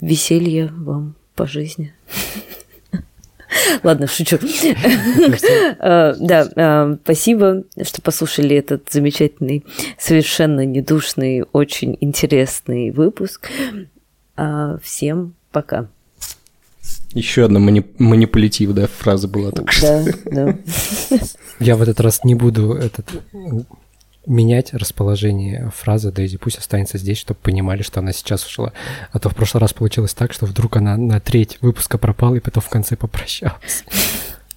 веселья 0.00 0.72
вам 0.76 1.14
по 1.34 1.46
жизни. 1.46 1.92
Ладно, 3.82 4.06
шучу. 4.06 4.38
А, 5.80 6.14
да, 6.20 6.48
а, 6.56 6.96
спасибо, 7.02 7.64
что 7.82 8.02
послушали 8.02 8.56
этот 8.56 8.90
замечательный, 8.90 9.64
совершенно 9.98 10.64
недушный, 10.64 11.44
очень 11.52 11.96
интересный 12.00 12.90
выпуск. 12.90 13.50
А, 14.36 14.78
всем 14.82 15.34
пока. 15.50 15.88
Еще 17.12 17.44
одна 17.44 17.58
мани- 17.58 17.86
манипулятивная 17.98 18.86
фраза 18.86 19.26
была 19.26 19.50
так 19.50 19.66
Да, 19.82 20.04
да. 20.26 20.58
Я 21.58 21.76
в 21.76 21.82
этот 21.82 22.00
раз 22.00 22.22
не 22.24 22.34
буду 22.36 22.72
этот 22.74 23.06
менять 24.30 24.72
расположение 24.72 25.70
фразы 25.74 26.12
Дейзи 26.12 26.38
пусть 26.38 26.58
останется 26.58 26.98
здесь, 26.98 27.18
чтобы 27.18 27.40
понимали, 27.42 27.82
что 27.82 28.00
она 28.00 28.12
сейчас 28.12 28.46
ушла. 28.46 28.72
А 29.12 29.18
то 29.18 29.28
в 29.28 29.34
прошлый 29.34 29.60
раз 29.60 29.72
получилось 29.72 30.14
так, 30.14 30.32
что 30.32 30.46
вдруг 30.46 30.76
она 30.76 30.96
на 30.96 31.20
треть 31.20 31.58
выпуска 31.60 31.98
пропала 31.98 32.36
и 32.36 32.40
потом 32.40 32.62
в 32.62 32.68
конце 32.68 32.96
попрощалась. 32.96 33.84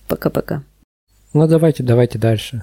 Пока-пока. 0.07 0.61
Ну 1.34 1.47
давайте, 1.47 1.84
давайте 1.84 2.19
дальше. 2.19 2.61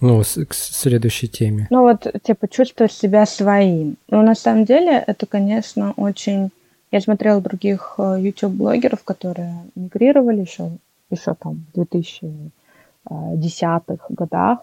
Ну, 0.00 0.22
с, 0.22 0.42
к 0.44 0.54
следующей 0.54 1.26
теме. 1.28 1.66
Ну 1.70 1.82
вот, 1.82 2.06
типа, 2.22 2.48
чувствовать 2.48 2.92
себя 2.92 3.26
своим. 3.26 3.96
Ну, 4.08 4.22
на 4.22 4.34
самом 4.34 4.64
деле, 4.64 5.04
это, 5.06 5.26
конечно, 5.26 5.92
очень... 5.96 6.50
Я 6.90 7.02
смотрела 7.02 7.42
других 7.42 7.96
э, 7.98 8.16
YouTube-блогеров, 8.20 9.04
которые 9.04 9.52
мигрировали 9.74 10.40
еще, 10.40 10.70
еще 11.10 11.34
там 11.34 11.66
в 11.74 11.80
2010-х 11.80 14.06
годах, 14.08 14.60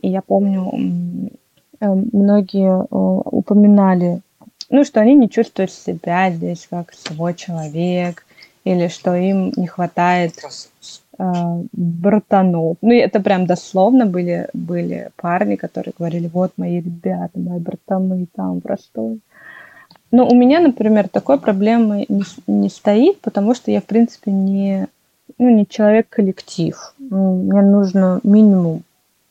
и 0.00 0.08
я 0.08 0.22
помню, 0.22 1.30
э, 1.80 1.86
многие 2.12 2.82
э, 2.82 2.86
упоминали, 2.90 4.20
ну, 4.70 4.84
что 4.84 5.00
они 5.00 5.14
не 5.14 5.28
чувствуют 5.28 5.72
себя 5.72 6.30
здесь 6.30 6.66
как 6.68 6.92
свой 6.92 7.34
человек, 7.34 8.24
или 8.64 8.88
что 8.88 9.14
им 9.14 9.52
не 9.56 9.66
хватает 9.66 10.34
э, 11.18 11.24
братанов. 11.72 12.76
Ну, 12.82 12.92
это 12.92 13.20
прям 13.20 13.46
дословно 13.46 14.06
были, 14.06 14.48
были 14.52 15.10
парни, 15.16 15.56
которые 15.56 15.94
говорили, 15.96 16.30
вот 16.32 16.52
мои 16.56 16.80
ребята, 16.80 17.38
мои 17.38 17.58
братаны 17.58 18.26
там 18.34 18.60
простой. 18.60 19.20
Но 20.10 20.26
у 20.26 20.34
меня, 20.34 20.60
например, 20.60 21.08
такой 21.08 21.38
проблемы 21.38 22.06
не, 22.08 22.24
не 22.46 22.68
стоит, 22.68 23.20
потому 23.20 23.54
что 23.54 23.70
я, 23.70 23.80
в 23.80 23.84
принципе, 23.84 24.30
не, 24.30 24.88
ну, 25.38 25.50
не 25.50 25.66
человек-коллектив. 25.66 26.94
Мне 26.98 27.62
нужно 27.62 28.20
минимум 28.22 28.82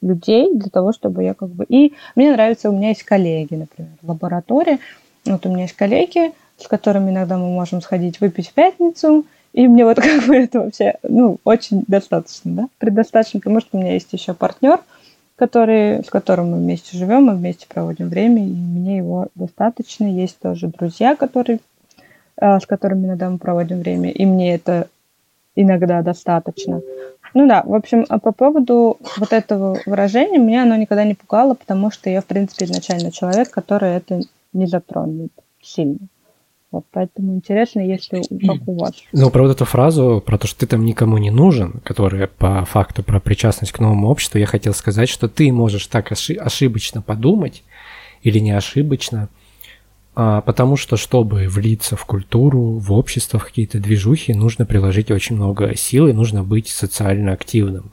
людей 0.01 0.53
для 0.53 0.69
того, 0.69 0.93
чтобы 0.93 1.23
я 1.23 1.33
как 1.33 1.49
бы... 1.49 1.65
И 1.67 1.93
мне 2.15 2.31
нравится, 2.31 2.69
у 2.69 2.75
меня 2.75 2.89
есть 2.89 3.03
коллеги, 3.03 3.55
например, 3.55 3.91
в 4.01 4.09
лаборатории. 4.09 4.79
Вот 5.25 5.45
у 5.45 5.49
меня 5.49 5.63
есть 5.63 5.75
коллеги, 5.75 6.31
с 6.57 6.67
которыми 6.67 7.11
иногда 7.11 7.37
мы 7.37 7.47
можем 7.47 7.81
сходить 7.81 8.19
выпить 8.19 8.49
в 8.49 8.53
пятницу, 8.53 9.25
и 9.53 9.67
мне 9.67 9.85
вот 9.85 9.97
как 10.01 10.25
бы 10.25 10.35
это 10.35 10.59
вообще, 10.61 10.95
ну, 11.03 11.37
очень 11.43 11.83
достаточно, 11.87 12.51
да, 12.51 12.67
предостаточно, 12.77 13.39
потому 13.39 13.59
что 13.61 13.77
у 13.77 13.81
меня 13.81 13.93
есть 13.93 14.11
еще 14.13 14.33
партнер, 14.33 14.79
который, 15.35 16.03
с 16.03 16.09
которым 16.09 16.51
мы 16.51 16.57
вместе 16.57 16.97
живем, 16.97 17.25
мы 17.25 17.35
вместе 17.35 17.67
проводим 17.67 18.09
время, 18.09 18.43
и 18.43 18.51
мне 18.51 18.97
его 18.97 19.27
достаточно. 19.35 20.05
Есть 20.05 20.39
тоже 20.39 20.67
друзья, 20.67 21.15
которые, 21.15 21.59
э, 22.39 22.59
с 22.59 22.65
которыми 22.65 23.05
иногда 23.05 23.29
мы 23.29 23.37
проводим 23.37 23.79
время, 23.79 24.09
и 24.09 24.25
мне 24.25 24.55
это 24.55 24.87
иногда 25.55 26.01
достаточно. 26.01 26.81
Ну 27.33 27.47
да, 27.47 27.63
в 27.65 27.73
общем, 27.73 28.05
а 28.09 28.19
по 28.19 28.31
поводу 28.31 28.97
вот 29.17 29.33
этого 29.33 29.79
выражения, 29.85 30.37
меня 30.37 30.63
оно 30.63 30.75
никогда 30.75 31.03
не 31.03 31.13
пугало, 31.13 31.53
потому 31.53 31.91
что 31.91 32.09
я, 32.09 32.21
в 32.21 32.25
принципе, 32.25 32.65
изначально 32.65 33.11
человек, 33.11 33.51
который 33.51 33.91
это 33.91 34.21
не 34.53 34.65
затронет 34.65 35.31
сильно. 35.61 35.99
Вот, 36.69 36.83
поэтому 36.91 37.33
интересно, 37.33 37.79
если 37.79 38.21
как 38.45 38.67
у 38.67 38.77
вас. 38.77 38.91
Ну, 39.13 39.29
про 39.29 39.43
вот 39.43 39.51
эту 39.51 39.63
фразу, 39.63 40.21
про 40.25 40.37
то, 40.37 40.47
что 40.47 40.59
ты 40.59 40.67
там 40.67 40.83
никому 40.83 41.17
не 41.17 41.31
нужен, 41.31 41.79
которая 41.83 42.27
по 42.27 42.65
факту 42.65 43.03
про 43.03 43.21
причастность 43.21 43.71
к 43.71 43.79
новому 43.79 44.09
обществу, 44.09 44.37
я 44.37 44.45
хотел 44.45 44.73
сказать, 44.73 45.07
что 45.07 45.29
ты 45.29 45.51
можешь 45.53 45.87
так 45.87 46.11
ошибочно 46.11 47.01
подумать, 47.01 47.63
или 48.21 48.39
не 48.39 48.51
ошибочно, 48.51 49.29
потому 50.17 50.77
что, 50.77 50.97
чтобы 50.97 51.47
влиться 51.47 51.95
в 51.95 52.03
культуру, 52.05 52.79
в 52.79 52.91
общество, 52.91 53.37
в 53.37 53.45
какие-то 53.45 53.79
движухи, 53.79 54.33
нужно 54.33 54.65
приложить 54.65 55.11
очень 55.11 55.35
много 55.35 55.75
сил 55.75 56.07
и 56.07 56.13
нужно 56.13 56.43
быть 56.43 56.69
социально 56.69 57.33
активным. 57.33 57.91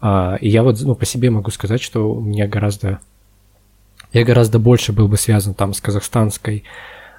А, 0.00 0.36
и 0.40 0.48
я 0.48 0.62
вот 0.62 0.80
ну, 0.82 0.94
по 0.94 1.04
себе 1.04 1.30
могу 1.30 1.50
сказать, 1.50 1.82
что 1.82 2.12
у 2.12 2.20
меня 2.20 2.46
гораздо... 2.46 3.00
Я 4.12 4.24
гораздо 4.24 4.60
больше 4.60 4.92
был 4.92 5.08
бы 5.08 5.16
связан 5.16 5.54
там 5.54 5.74
с 5.74 5.80
казахстанской, 5.80 6.62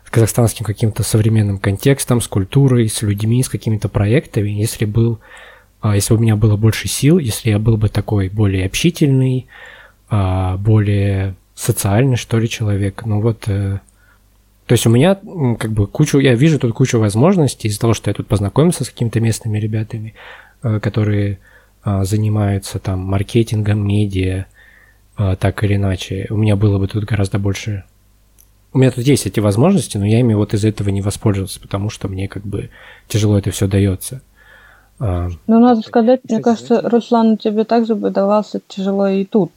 с 0.06 0.10
казахстанским 0.10 0.66
каким-то 0.66 1.04
современным 1.04 1.58
контекстом, 1.58 2.22
с 2.22 2.28
культурой, 2.30 2.88
с 2.88 3.02
людьми, 3.02 3.44
с 3.44 3.50
какими-то 3.50 3.90
проектами, 3.90 4.52
если 4.52 4.86
был 4.86 5.20
а, 5.82 5.96
если 5.96 6.14
у 6.14 6.18
меня 6.18 6.38
было 6.38 6.56
больше 6.56 6.88
сил, 6.88 7.18
если 7.18 7.50
я 7.50 7.60
был 7.60 7.76
бы 7.76 7.90
такой 7.90 8.30
более 8.30 8.66
общительный, 8.66 9.48
более 10.10 11.36
социальный, 11.56 12.16
что 12.16 12.38
ли, 12.40 12.48
человек. 12.48 13.04
Ну 13.06 13.20
вот 13.20 13.48
э, 13.48 13.80
то 14.66 14.74
есть 14.74 14.86
у 14.86 14.89
меня 14.89 15.16
как 15.16 15.72
бы 15.72 15.88
кучу, 15.88 16.20
я 16.20 16.36
вижу 16.36 16.57
тут 16.57 16.74
кучу 16.74 16.97
возможностей 16.99 17.68
из-за 17.68 17.80
того, 17.82 17.93
что 17.93 18.09
я 18.09 18.14
тут 18.14 18.28
познакомился 18.28 18.86
с 18.86 18.89
какими-то 18.89 19.20
местными 19.20 19.59
ребятами, 19.59 20.14
э, 20.61 20.80
которые 20.80 21.39
а, 21.84 22.05
занимаются 22.05 22.80
там 22.80 22.99
маркетингом, 22.99 23.86
медиа, 23.86 24.45
а, 25.18 25.36
так 25.36 25.64
или 25.64 25.76
иначе. 25.76 26.28
У 26.30 26.38
меня 26.38 26.55
было 26.55 26.80
бы 26.80 26.88
тут 26.88 27.03
гораздо 27.03 27.39
больше... 27.39 27.84
У 28.72 28.78
меня 28.78 28.89
тут 28.89 29.05
есть 29.05 29.28
эти 29.28 29.39
возможности, 29.39 29.97
но 29.97 30.05
я 30.05 30.22
ими 30.22 30.34
вот 30.34 30.53
из 30.53 30.64
этого 30.64 30.89
не 30.89 31.01
воспользовался, 31.01 31.59
потому 31.59 31.89
что 31.89 32.07
мне 32.07 32.28
как 32.28 32.43
бы 32.43 32.70
тяжело 33.07 33.38
это 33.38 33.51
все 33.51 33.68
дается. 33.68 34.22
А, 34.97 35.28
ну, 35.45 35.59
надо 35.59 35.82
сказать, 35.82 36.22
мне 36.24 36.39
кажется, 36.39 36.82
Руслан, 36.82 37.38
тебе 37.38 37.66
также 37.66 37.95
бы 37.95 38.11
давался 38.11 38.61
тяжело 38.66 39.09
и 39.09 39.26
тут. 39.26 39.51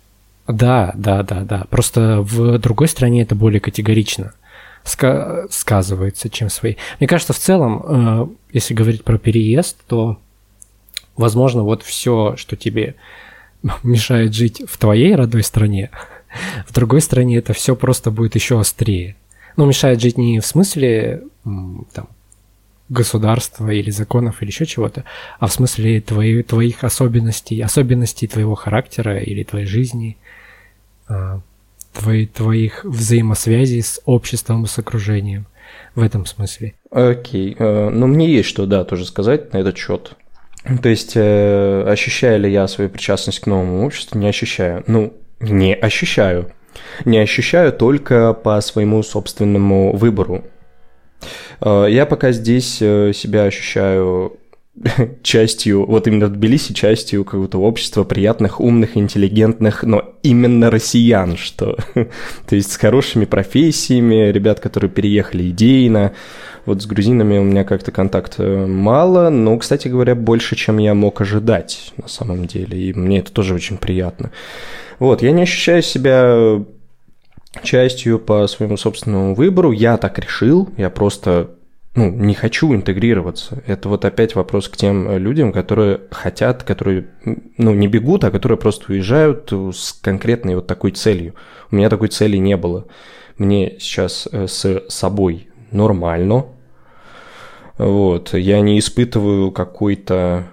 Да, 0.48 0.92
да, 0.96 1.22
да, 1.22 1.42
да. 1.42 1.64
Просто 1.70 2.22
в 2.22 2.58
другой 2.58 2.88
стране 2.88 3.22
это 3.22 3.36
более 3.36 3.60
категорично 3.60 4.32
ска- 4.86 5.46
сказывается, 5.50 6.30
чем 6.30 6.48
свои. 6.48 6.76
Мне 7.00 7.08
кажется, 7.08 7.32
в 7.32 7.38
целом, 7.38 7.82
э, 7.84 8.26
если 8.52 8.74
говорить 8.74 9.04
про 9.04 9.18
переезд, 9.18 9.76
то, 9.86 10.18
возможно, 11.16 11.62
вот 11.62 11.82
все, 11.82 12.36
что 12.36 12.56
тебе 12.56 12.94
мешает 13.82 14.34
жить 14.34 14.62
в 14.66 14.78
твоей 14.78 15.14
родной 15.14 15.42
стране, 15.42 15.90
в 16.68 16.72
другой 16.72 17.00
стране 17.00 17.38
это 17.38 17.52
все 17.52 17.76
просто 17.76 18.10
будет 18.10 18.34
еще 18.34 18.58
острее. 18.58 19.16
Ну, 19.56 19.66
мешает 19.66 20.00
жить 20.00 20.18
не 20.18 20.40
в 20.40 20.46
смысле 20.46 21.22
там, 21.44 22.08
государства 22.88 23.70
или 23.70 23.90
законов 23.90 24.42
или 24.42 24.50
еще 24.50 24.66
чего-то, 24.66 25.04
а 25.40 25.46
в 25.46 25.52
смысле 25.52 26.00
твои, 26.00 26.42
твоих 26.42 26.84
особенностей, 26.84 27.60
особенностей 27.62 28.26
твоего 28.26 28.54
характера 28.54 29.18
или 29.18 29.42
твоей 29.44 29.66
жизни. 29.66 30.18
Твои, 31.98 32.26
твоих 32.26 32.84
взаимосвязей 32.84 33.82
с 33.82 34.00
обществом 34.04 34.64
и 34.64 34.66
с 34.66 34.78
окружением 34.78 35.46
в 35.94 36.02
этом 36.02 36.26
смысле. 36.26 36.74
Окей. 36.90 37.52
Okay. 37.52 37.56
Э, 37.58 37.90
ну, 37.90 38.06
мне 38.06 38.28
есть 38.30 38.48
что, 38.48 38.66
да, 38.66 38.84
тоже 38.84 39.06
сказать 39.06 39.52
на 39.52 39.58
этот 39.58 39.76
счет. 39.76 40.12
То 40.82 40.88
есть, 40.88 41.12
э, 41.14 41.84
ощущаю 41.88 42.40
ли 42.40 42.52
я 42.52 42.66
свою 42.68 42.90
причастность 42.90 43.40
к 43.40 43.46
новому 43.46 43.84
обществу? 43.84 44.18
Не 44.18 44.28
ощущаю. 44.28 44.84
Ну, 44.86 45.14
не 45.40 45.74
ощущаю. 45.74 46.52
Не 47.04 47.18
ощущаю 47.18 47.72
только 47.72 48.34
по 48.34 48.60
своему 48.60 49.02
собственному 49.02 49.96
выбору. 49.96 50.44
Э, 51.60 51.86
я 51.88 52.04
пока 52.04 52.32
здесь 52.32 52.76
себя 52.76 53.44
ощущаю 53.44 54.38
частью, 55.22 55.86
вот 55.86 56.06
именно 56.06 56.26
в 56.26 56.32
Тбилиси, 56.32 56.74
частью 56.74 57.24
какого-то 57.24 57.58
общества 57.58 58.04
приятных, 58.04 58.60
умных, 58.60 58.96
интеллигентных, 58.96 59.82
но 59.82 60.14
именно 60.22 60.70
россиян, 60.70 61.36
что, 61.36 61.78
то 61.94 62.56
есть 62.56 62.72
с 62.72 62.76
хорошими 62.76 63.24
профессиями, 63.24 64.30
ребят, 64.30 64.60
которые 64.60 64.90
переехали 64.90 65.48
идейно, 65.48 66.12
вот 66.66 66.82
с 66.82 66.86
грузинами 66.86 67.38
у 67.38 67.44
меня 67.44 67.64
как-то 67.64 67.92
контакт 67.92 68.38
мало, 68.38 69.30
но, 69.30 69.56
кстати 69.56 69.88
говоря, 69.88 70.14
больше, 70.14 70.56
чем 70.56 70.78
я 70.78 70.94
мог 70.94 71.20
ожидать 71.20 71.92
на 71.96 72.08
самом 72.08 72.46
деле, 72.46 72.78
и 72.78 72.92
мне 72.92 73.20
это 73.20 73.32
тоже 73.32 73.54
очень 73.54 73.78
приятно. 73.78 74.30
Вот, 74.98 75.22
я 75.22 75.30
не 75.30 75.42
ощущаю 75.42 75.82
себя 75.82 76.64
частью 77.62 78.18
по 78.18 78.46
своему 78.46 78.76
собственному 78.76 79.34
выбору, 79.34 79.72
я 79.72 79.96
так 79.96 80.18
решил, 80.18 80.68
я 80.76 80.90
просто 80.90 81.55
ну, 81.96 82.10
не 82.10 82.34
хочу 82.34 82.74
интегрироваться. 82.74 83.62
Это 83.66 83.88
вот 83.88 84.04
опять 84.04 84.34
вопрос 84.34 84.68
к 84.68 84.76
тем 84.76 85.16
людям, 85.16 85.50
которые 85.50 86.02
хотят, 86.10 86.62
которые, 86.62 87.08
ну, 87.56 87.72
не 87.72 87.88
бегут, 87.88 88.22
а 88.24 88.30
которые 88.30 88.58
просто 88.58 88.92
уезжают 88.92 89.50
с 89.50 89.94
конкретной 89.94 90.56
вот 90.56 90.66
такой 90.66 90.90
целью. 90.90 91.34
У 91.70 91.76
меня 91.76 91.88
такой 91.88 92.08
цели 92.08 92.36
не 92.36 92.56
было. 92.58 92.86
Мне 93.38 93.76
сейчас 93.78 94.28
э, 94.30 94.46
с 94.46 94.84
собой 94.88 95.48
нормально. 95.70 96.46
Вот, 97.78 98.34
я 98.34 98.60
не 98.60 98.78
испытываю 98.78 99.50
какой-то... 99.50 100.48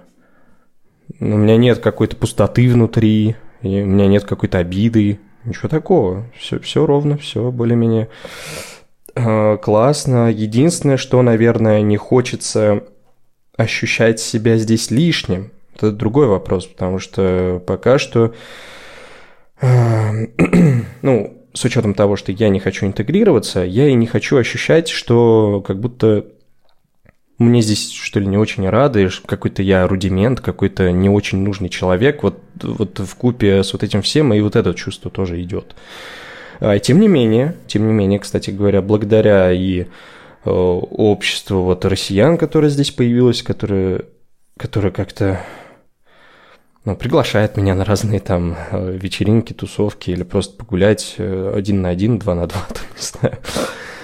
У 1.20 1.24
меня 1.24 1.58
нет 1.58 1.78
какой-то 1.78 2.16
пустоты 2.16 2.70
внутри, 2.70 3.36
у 3.62 3.68
меня 3.68 4.06
нет 4.06 4.24
какой-то 4.24 4.58
обиды, 4.58 5.20
ничего 5.44 5.68
такого. 5.68 6.24
Все, 6.38 6.58
все 6.58 6.86
ровно, 6.86 7.18
все 7.18 7.50
более-менее 7.50 8.08
Э, 8.08 8.73
классно. 9.14 10.30
Единственное, 10.30 10.96
что, 10.96 11.22
наверное, 11.22 11.82
не 11.82 11.96
хочется 11.96 12.84
ощущать 13.56 14.20
себя 14.20 14.56
здесь 14.56 14.90
лишним. 14.90 15.50
Это 15.74 15.92
другой 15.92 16.26
вопрос, 16.26 16.66
потому 16.66 16.98
что 16.98 17.62
пока 17.66 17.98
что, 17.98 18.34
э, 19.60 20.26
ну, 21.02 21.46
с 21.52 21.64
учетом 21.64 21.94
того, 21.94 22.16
что 22.16 22.32
я 22.32 22.48
не 22.48 22.60
хочу 22.60 22.86
интегрироваться, 22.86 23.60
я 23.60 23.88
и 23.88 23.94
не 23.94 24.06
хочу 24.06 24.36
ощущать, 24.36 24.88
что 24.88 25.62
как 25.66 25.80
будто 25.80 26.26
мне 27.38 27.62
здесь, 27.62 27.90
что 27.90 28.20
ли, 28.20 28.26
не 28.26 28.36
очень 28.36 28.68
рады, 28.68 29.08
какой-то 29.26 29.62
я 29.62 29.86
рудимент, 29.88 30.40
какой-то 30.40 30.92
не 30.92 31.08
очень 31.08 31.38
нужный 31.38 31.68
человек. 31.68 32.22
Вот, 32.22 32.40
вот 32.62 33.00
в 33.00 33.14
купе 33.16 33.62
с 33.64 33.72
вот 33.72 33.82
этим 33.82 34.02
всем 34.02 34.32
и 34.32 34.40
вот 34.40 34.54
это 34.54 34.74
чувство 34.74 35.10
тоже 35.10 35.42
идет. 35.42 35.74
А, 36.60 36.78
тем 36.78 37.00
не 37.00 37.08
менее, 37.08 37.54
тем 37.66 37.86
не 37.86 37.92
менее, 37.92 38.18
кстати 38.18 38.50
говоря, 38.50 38.82
благодаря 38.82 39.52
и 39.52 39.80
э, 39.82 39.86
обществу 40.44 41.62
вот 41.62 41.84
россиян, 41.84 42.38
которое 42.38 42.68
здесь 42.68 42.90
появилось, 42.90 43.42
которое, 43.42 44.02
которое 44.56 44.90
как-то 44.90 45.40
ну, 46.84 46.96
приглашает 46.96 47.56
меня 47.56 47.74
на 47.74 47.84
разные 47.84 48.20
там 48.20 48.56
э, 48.70 48.98
вечеринки, 49.00 49.52
тусовки 49.52 50.10
или 50.10 50.22
просто 50.22 50.56
погулять 50.56 51.14
э, 51.18 51.52
один 51.54 51.82
на 51.82 51.88
один, 51.88 52.18
два 52.18 52.34
на 52.34 52.46
два, 52.46 52.60
там, 52.68 52.84
не 52.96 53.02
знаю. 53.02 53.38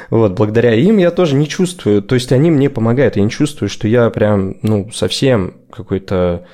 Вот, 0.09 0.33
благодаря 0.33 0.75
им 0.75 0.97
я 0.99 1.13
тоже 1.13 1.37
не 1.37 1.49
чувствую, 1.49 2.03
то 2.03 2.17
есть 2.17 2.33
они 2.33 2.51
мне 2.51 2.69
помогают, 2.69 3.17
я 3.17 3.23
не 3.23 3.31
чувствую, 3.31 3.69
что 3.69 3.87
я 3.87 4.11
прям, 4.11 4.57
ну, 4.63 4.91
совсем 4.91 5.55
какой-то 5.71 6.47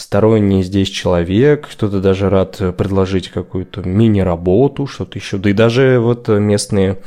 сторонний 0.00 0.62
здесь 0.62 0.88
человек, 0.88 1.68
кто-то 1.70 2.00
даже 2.00 2.30
рад 2.30 2.56
предложить 2.76 3.28
какую-то 3.28 3.82
мини-работу, 3.82 4.86
что-то 4.86 5.18
еще. 5.18 5.38
Да 5.38 5.50
и 5.50 5.52
даже 5.52 5.98
вот 6.00 6.28
местные 6.28 6.98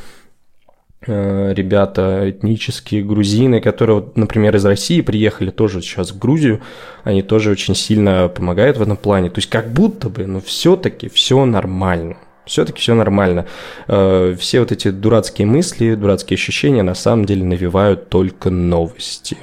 э, 1.06 1.54
ребята 1.54 2.30
этнические 2.30 3.04
грузины, 3.04 3.62
которые, 3.62 4.06
например, 4.16 4.56
из 4.56 4.66
России 4.66 5.02
приехали 5.02 5.50
тоже 5.50 5.82
сейчас 5.82 6.12
в 6.12 6.20
Грузию, 6.20 6.62
они 7.04 7.24
тоже 7.24 7.52
очень 7.52 7.76
сильно 7.76 8.30
помогают 8.30 8.78
в 8.78 8.82
этом 8.82 8.98
плане. 8.98 9.30
То 9.30 9.40
есть 9.40 9.50
как 9.50 9.72
будто 9.72 10.10
бы, 10.10 10.28
но 10.28 10.40
все-таки 10.40 11.10
все 11.10 11.44
нормально 11.46 12.18
все-таки 12.46 12.80
все 12.80 12.94
нормально. 12.94 13.46
Э, 13.88 14.36
все 14.38 14.60
вот 14.60 14.72
эти 14.72 14.92
дурацкие 14.92 15.48
мысли, 15.48 15.96
дурацкие 15.96 16.36
ощущения 16.36 16.84
на 16.84 16.96
самом 16.96 17.26
деле 17.26 17.44
навевают 17.44 18.10
только 18.10 18.50
новости. 18.50 19.38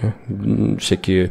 Всякие 0.78 1.30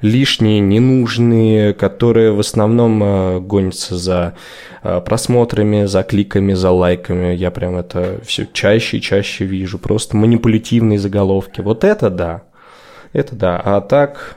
лишние, 0.00 0.60
ненужные, 0.60 1.74
которые 1.74 2.32
в 2.32 2.40
основном 2.40 3.02
э, 3.02 3.40
гонятся 3.40 3.96
за 3.96 4.34
э, 4.82 5.00
просмотрами, 5.04 5.84
за 5.84 6.02
кликами, 6.02 6.54
за 6.54 6.70
лайками. 6.70 7.34
Я 7.34 7.50
прям 7.50 7.76
это 7.76 8.20
все 8.24 8.46
чаще 8.52 8.96
и 8.96 9.02
чаще 9.02 9.44
вижу. 9.44 9.78
Просто 9.78 10.16
манипулятивные 10.16 10.98
заголовки. 10.98 11.60
Вот 11.60 11.84
это 11.84 12.08
да. 12.08 12.42
Это 13.12 13.36
да. 13.36 13.60
А 13.62 13.80
так, 13.82 14.36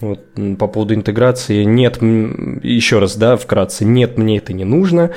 вот, 0.00 0.20
по 0.58 0.66
поводу 0.66 0.94
интеграции, 0.94 1.64
нет, 1.64 2.00
еще 2.00 2.98
раз, 2.98 3.16
да, 3.16 3.36
вкратце, 3.36 3.84
нет, 3.84 4.18
мне 4.18 4.38
это 4.38 4.52
не 4.52 4.64
нужно. 4.64 5.12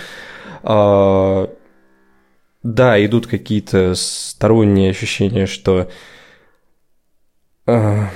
А, 0.63 1.49
да, 2.63 3.05
идут 3.05 3.27
какие-то 3.27 3.93
сторонние 3.95 4.89
ощущения, 4.91 5.45
что 5.45 5.89
а, 7.65 8.07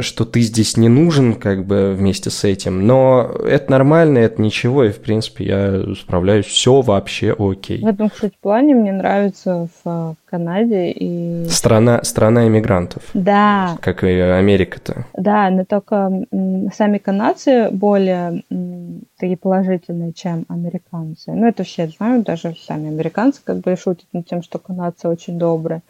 что 0.00 0.24
ты 0.24 0.40
здесь 0.40 0.76
не 0.76 0.88
нужен, 0.88 1.34
как 1.34 1.66
бы 1.66 1.94
вместе 1.94 2.30
с 2.30 2.44
этим. 2.44 2.86
Но 2.86 3.30
это 3.44 3.70
нормально, 3.70 4.18
это 4.18 4.40
ничего, 4.40 4.84
и 4.84 4.90
в 4.90 5.00
принципе 5.00 5.44
я 5.44 5.94
справляюсь, 5.94 6.46
все 6.46 6.80
вообще 6.80 7.34
окей. 7.38 7.82
В 7.82 7.86
этом, 7.86 8.10
кстати, 8.10 8.34
плане 8.40 8.74
мне 8.74 8.92
нравится 8.92 9.68
в, 9.84 9.84
в 9.84 10.16
Канаде 10.26 10.90
и... 10.90 11.46
Страна, 11.48 12.02
страна 12.02 12.46
иммигрантов. 12.46 13.02
Да. 13.14 13.76
Как 13.80 14.04
и 14.04 14.08
Америка-то. 14.08 15.06
Да, 15.16 15.50
но 15.50 15.64
только 15.64 16.10
сами 16.74 16.98
канадцы 16.98 17.68
более 17.70 18.42
такие 19.18 19.36
положительные, 19.36 20.12
чем 20.12 20.44
американцы. 20.48 21.32
Ну, 21.32 21.46
это 21.46 21.64
все 21.64 21.88
знают, 21.88 22.26
даже 22.26 22.56
сами 22.66 22.88
американцы 22.88 23.40
как 23.42 23.58
бы 23.58 23.76
шутят 23.76 24.06
над 24.12 24.26
тем, 24.26 24.42
что 24.42 24.58
канадцы 24.58 25.08
очень 25.08 25.38
добрые 25.38 25.82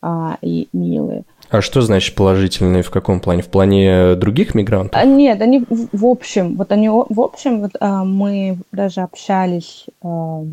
а, 0.00 0.36
и 0.42 0.68
милые. 0.72 1.24
А 1.50 1.60
что 1.60 1.80
значит 1.80 2.14
положительные? 2.14 2.82
В 2.82 2.90
каком 2.90 3.20
плане? 3.20 3.42
В 3.42 3.48
плане 3.48 4.14
других 4.14 4.54
мигрантов? 4.54 5.00
А, 5.00 5.04
нет, 5.04 5.40
они 5.40 5.64
в 5.68 6.06
общем. 6.06 6.56
Вот 6.56 6.72
они 6.72 6.88
в 6.88 7.20
общем, 7.20 7.60
вот 7.60 7.72
а, 7.80 8.04
мы 8.04 8.58
даже 8.72 9.02
общались, 9.02 9.86
а, 10.02 10.44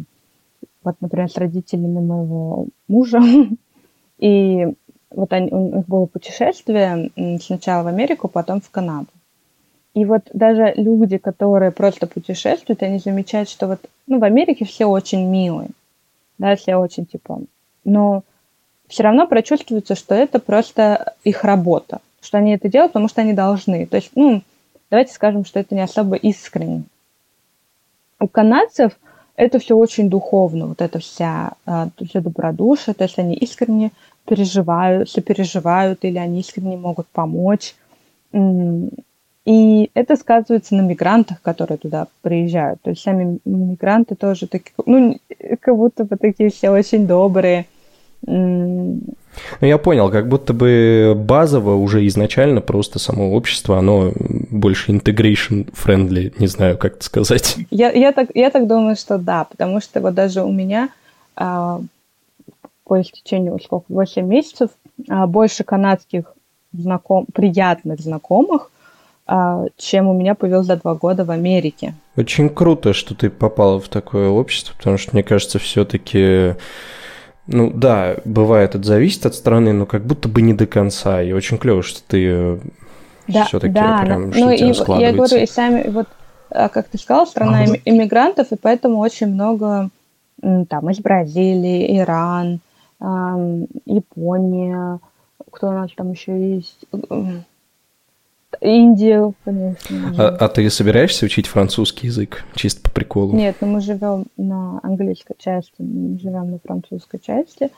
вот, 0.83 0.95
например, 1.01 1.29
с 1.29 1.37
родителями 1.37 1.99
моего 1.99 2.67
мужа, 2.87 3.21
и 4.19 4.67
вот 5.11 5.33
они, 5.33 5.51
у 5.51 5.77
них 5.77 5.87
было 5.87 6.05
путешествие 6.05 7.11
сначала 7.41 7.83
в 7.83 7.87
Америку, 7.87 8.27
потом 8.27 8.61
в 8.61 8.69
Канаду. 8.69 9.07
И 9.99 10.05
вот 10.05 10.21
даже 10.31 10.71
люди, 10.77 11.17
которые 11.17 11.71
просто 11.71 12.07
путешествуют, 12.07 12.81
они 12.83 12.99
замечают, 12.99 13.49
что 13.49 13.67
вот, 13.67 13.81
ну, 14.07 14.17
в 14.17 14.23
Америке 14.23 14.63
все 14.63 14.85
очень 14.85 15.27
милые, 15.27 15.71
да, 16.37 16.55
все 16.55 16.77
очень, 16.77 17.05
типа, 17.05 17.41
но 17.83 18.23
все 18.87 19.03
равно 19.03 19.27
прочувствуется, 19.27 19.95
что 19.95 20.15
это 20.15 20.39
просто 20.39 21.15
их 21.25 21.43
работа, 21.43 21.99
что 22.21 22.37
они 22.37 22.53
это 22.53 22.69
делают, 22.69 22.93
потому 22.93 23.09
что 23.09 23.19
они 23.19 23.33
должны. 23.33 23.87
То 23.87 23.97
есть, 23.97 24.11
ну, 24.15 24.41
давайте 24.89 25.11
скажем, 25.11 25.43
что 25.43 25.59
это 25.59 25.75
не 25.75 25.81
особо 25.81 26.15
искренне. 26.15 26.83
У 28.21 28.29
канадцев 28.29 28.93
это 29.35 29.59
все 29.59 29.75
очень 29.75 30.09
духовно, 30.09 30.67
вот 30.67 30.81
это 30.81 30.99
вся, 30.99 31.55
а, 31.65 31.89
все 32.07 32.21
добродушие, 32.21 32.93
то 32.93 33.03
есть 33.03 33.19
они 33.19 33.35
искренне 33.35 33.91
переживают, 34.25 35.09
сопереживают 35.09 36.05
или 36.05 36.17
они 36.17 36.39
искренне 36.39 36.77
могут 36.77 37.07
помочь. 37.07 37.75
И 39.49 39.89
это 39.95 40.15
сказывается 40.15 40.75
на 40.75 40.81
мигрантах, 40.81 41.41
которые 41.41 41.79
туда 41.79 42.05
приезжают. 42.21 42.79
То 42.83 42.91
есть 42.91 43.01
сами 43.01 43.39
мигранты 43.45 44.13
тоже 44.13 44.45
такие, 44.45 44.73
ну, 44.85 45.17
как 45.59 45.75
будто 45.75 46.03
бы 46.03 46.17
такие 46.17 46.51
все 46.51 46.69
очень 46.69 47.07
добрые, 47.07 47.65
ну, 48.21 49.01
я 49.61 49.79
понял, 49.79 50.11
как 50.11 50.27
будто 50.27 50.53
бы 50.53 51.15
базово 51.17 51.73
уже 51.75 52.05
изначально 52.05 52.61
просто 52.61 52.99
само 52.99 53.31
общество, 53.31 53.79
оно 53.79 54.11
больше 54.51 54.91
integration 54.91 55.73
friendly, 55.73 56.31
не 56.37 56.45
знаю, 56.45 56.77
как 56.77 56.97
это 56.97 57.05
сказать. 57.05 57.57
Я, 57.71 57.89
я, 57.91 58.11
так, 58.11 58.29
я 58.35 58.51
так 58.51 58.67
думаю, 58.67 58.97
что 58.97 59.17
да, 59.17 59.45
потому 59.45 59.81
что 59.81 59.99
вот 59.99 60.13
даже 60.13 60.43
у 60.43 60.51
меня 60.51 60.89
а, 61.35 61.81
по 62.83 63.01
истечению, 63.01 63.57
сколько, 63.63 63.85
8 63.89 64.27
месяцев, 64.27 64.69
а, 65.07 65.25
больше 65.25 65.63
канадских 65.63 66.25
знаком, 66.71 67.25
приятных 67.33 67.99
знакомых, 67.99 68.69
чем 69.77 70.07
у 70.07 70.13
меня 70.13 70.35
появилось 70.35 70.67
за 70.67 70.75
два 70.77 70.95
года 70.95 71.23
в 71.23 71.31
Америке. 71.31 71.93
Очень 72.15 72.49
круто, 72.49 72.93
что 72.93 73.13
ты 73.13 73.29
попала 73.29 73.79
в 73.79 73.87
такое 73.87 74.29
общество, 74.29 74.73
потому 74.77 74.97
что, 74.97 75.11
мне 75.13 75.23
кажется, 75.23 75.59
все-таки 75.59 76.55
ну 77.51 77.71
да, 77.71 78.17
бывает, 78.25 78.75
это 78.75 78.83
зависит 78.83 79.25
от 79.25 79.33
страны, 79.33 79.73
но 79.73 79.87
как 79.87 80.03
будто 80.03 80.29
бы 80.29 80.41
не 80.41 80.53
до 80.53 80.67
конца. 80.67 81.21
И 81.21 81.31
очень 81.31 81.57
клево, 81.57 81.81
что 81.81 82.01
ты 82.07 82.59
Да, 83.27 83.45
Все-таки 83.45 83.73
да, 83.73 84.01
прям 84.03 84.29
ну 84.29 84.51
и 84.51 84.73
что-то 84.73 84.99
я 84.99 85.11
говорю, 85.11 85.37
и 85.37 85.47
сами, 85.47 85.89
вот, 85.89 86.07
а, 86.51 86.69
как 86.69 86.89
ты 86.89 86.99
сказал, 86.99 87.25
страна 87.25 87.65
им- 87.65 87.81
иммигрантов, 87.85 88.51
и 88.51 88.55
поэтому 88.55 88.99
очень 88.99 89.27
много 89.27 89.89
там 90.41 90.89
из 90.89 90.99
Бразилии, 90.99 91.97
Иран, 91.97 92.59
Япония, 93.85 94.99
кто 95.51 95.69
у 95.69 95.71
нас 95.71 95.89
там 95.95 96.11
еще 96.11 96.55
есть, 96.55 96.85
М, 98.61 98.69
Индия, 98.69 99.33
конечно. 99.45 100.13
А, 100.17 100.27
а 100.39 100.47
ты 100.47 100.69
собираешься 100.69 101.25
учить 101.25 101.47
французский 101.47 102.07
язык 102.07 102.43
чисто 102.55 102.81
по 102.81 102.91
приколу? 102.91 103.35
Нет, 103.35 103.57
ну 103.61 103.67
мы 103.67 103.81
живем 103.81 104.25
на 104.37 104.79
английской 104.83 105.35
части, 105.37 105.73
мы 105.79 106.19
живем 106.19 106.51
на 106.51 106.59
французской 106.59 107.19
части. 107.19 107.69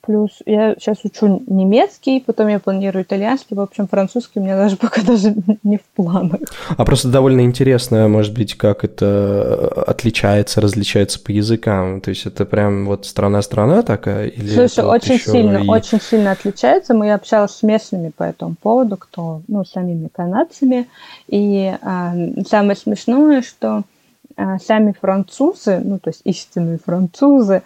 Плюс 0.00 0.30
я 0.46 0.74
сейчас 0.78 1.04
учу 1.04 1.42
немецкий, 1.48 2.20
потом 2.20 2.48
я 2.48 2.60
планирую 2.60 3.02
итальянский. 3.02 3.56
В 3.56 3.60
общем, 3.60 3.88
французский 3.88 4.38
у 4.38 4.42
меня 4.42 4.56
даже 4.56 4.76
пока 4.78 5.02
даже 5.02 5.34
не 5.62 5.78
в 5.78 5.82
планах. 5.94 6.40
А 6.76 6.84
просто 6.84 7.08
довольно 7.08 7.42
интересно, 7.42 8.08
может 8.08 8.32
быть, 8.32 8.54
как 8.54 8.84
это 8.84 9.68
отличается, 9.86 10.60
различается 10.60 11.20
по 11.20 11.30
языкам. 11.30 12.00
То 12.00 12.10
есть 12.10 12.26
это 12.26 12.44
прям 12.46 12.86
вот 12.86 13.06
страна-страна 13.06 13.82
такая? 13.82 14.28
Или 14.28 14.48
Слушай, 14.48 14.84
вот 14.84 14.94
очень 14.94 15.18
сильно, 15.18 15.58
и- 15.58 15.68
очень 15.68 16.00
сильно 16.00 16.30
отличается. 16.32 16.94
Мы 16.94 17.12
общалась 17.12 17.52
с 17.52 17.62
местными 17.62 18.10
по 18.10 18.22
этому 18.22 18.54
поводу, 18.60 18.96
кто, 18.96 19.42
ну, 19.48 19.64
самими 19.64 20.08
канадцами. 20.08 20.88
И 21.28 21.74
а, 21.82 22.14
самое 22.48 22.76
смешное, 22.76 23.42
что 23.42 23.82
сами 24.60 24.94
французы, 24.98 25.80
ну, 25.82 25.98
то 25.98 26.10
есть 26.10 26.20
истинные 26.24 26.78
французы, 26.78 27.62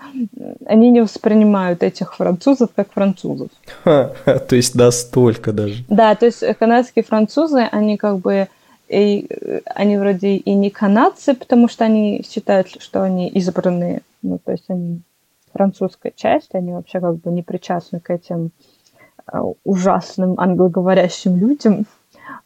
они 0.65 0.91
не 0.91 1.03
воспринимают 1.03 1.83
этих 1.83 2.15
французов 2.17 2.71
как 2.75 2.91
французов. 2.93 3.51
Ха, 3.85 4.13
то 4.25 4.57
есть 4.57 4.75
настолько 4.75 5.53
даже. 5.53 5.85
Да, 5.89 6.15
то 6.15 6.27
есть 6.27 6.43
э, 6.43 6.55
канадские 6.55 7.05
французы, 7.05 7.69
они 7.71 7.99
как 7.99 8.19
бы 8.19 8.49
и, 8.89 9.27
э, 9.29 9.61
они 9.67 9.99
вроде 9.99 10.37
и 10.37 10.55
не 10.55 10.71
канадцы, 10.71 11.35
потому 11.35 11.69
что 11.69 11.85
они 11.85 12.25
считают, 12.29 12.69
что 12.69 13.03
они 13.03 13.29
избранные, 13.29 14.03
ну, 14.23 14.39
то 14.39 14.53
есть 14.53 14.65
они 14.69 15.03
французская 15.53 16.13
часть, 16.15 16.55
они 16.55 16.73
вообще 16.73 17.01
как 17.01 17.17
бы 17.17 17.31
не 17.31 17.43
причастны 17.43 18.01
к 18.01 18.11
этим 18.11 18.51
э, 19.31 19.39
ужасным 19.65 20.41
англоговорящим 20.41 21.37
людям. 21.37 21.87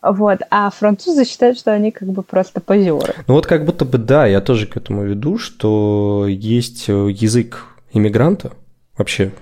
Вот. 0.03 0.41
А 0.51 0.71
французы 0.71 1.25
считают, 1.25 1.59
что 1.59 1.73
они 1.73 1.91
как 1.91 2.09
бы 2.09 2.23
просто 2.23 2.61
позеры. 2.61 3.15
Ну 3.27 3.35
вот 3.35 3.47
как 3.47 3.65
будто 3.65 3.85
бы 3.85 3.99
да, 3.99 4.27
я 4.27 4.41
тоже 4.41 4.67
к 4.67 4.77
этому 4.77 5.05
веду, 5.05 5.39
что 5.39 6.27
есть 6.29 6.89
э, 6.89 7.11
язык 7.11 7.67
иммигранта, 7.93 8.53
вообще 8.97 9.33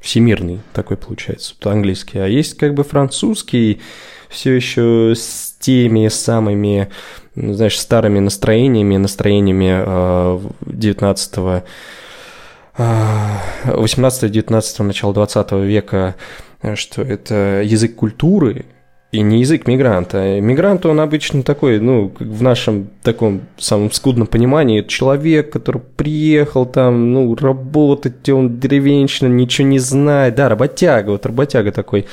всемирный 0.00 0.60
такой 0.72 0.96
получается, 0.96 1.54
английский, 1.64 2.18
а 2.18 2.26
есть 2.26 2.56
как 2.56 2.74
бы 2.74 2.82
французский, 2.82 3.80
все 4.28 4.52
еще 4.52 5.14
с 5.16 5.54
теми 5.60 6.08
самыми, 6.08 6.88
ну, 7.34 7.52
знаешь, 7.52 7.78
старыми 7.78 8.18
настроениями, 8.18 8.96
настроениями 8.96 9.82
э, 9.84 10.40
19 10.66 11.64
18-19 12.78 14.82
начала 14.82 15.12
20 15.12 15.52
века, 15.52 16.14
э, 16.62 16.74
что 16.74 17.02
это 17.02 17.62
язык 17.62 17.96
культуры, 17.96 18.64
и 19.12 19.20
не 19.20 19.40
язык 19.40 19.66
мигранта. 19.66 20.40
Мигрант, 20.40 20.86
он 20.86 20.98
обычно 20.98 21.42
такой, 21.42 21.78
ну, 21.80 22.10
в 22.18 22.42
нашем 22.42 22.88
таком 23.02 23.42
самом 23.58 23.92
скудном 23.92 24.26
понимании, 24.26 24.80
человек, 24.80 25.52
который 25.52 25.82
приехал 25.82 26.64
там, 26.64 27.12
ну, 27.12 27.36
работать, 27.36 28.26
он 28.30 28.58
деревенщина, 28.58 29.28
ничего 29.28 29.68
не 29.68 29.78
знает. 29.78 30.34
Да, 30.34 30.48
работяга, 30.48 31.10
вот 31.10 31.26
работяга 31.26 31.72
такой. 31.72 32.06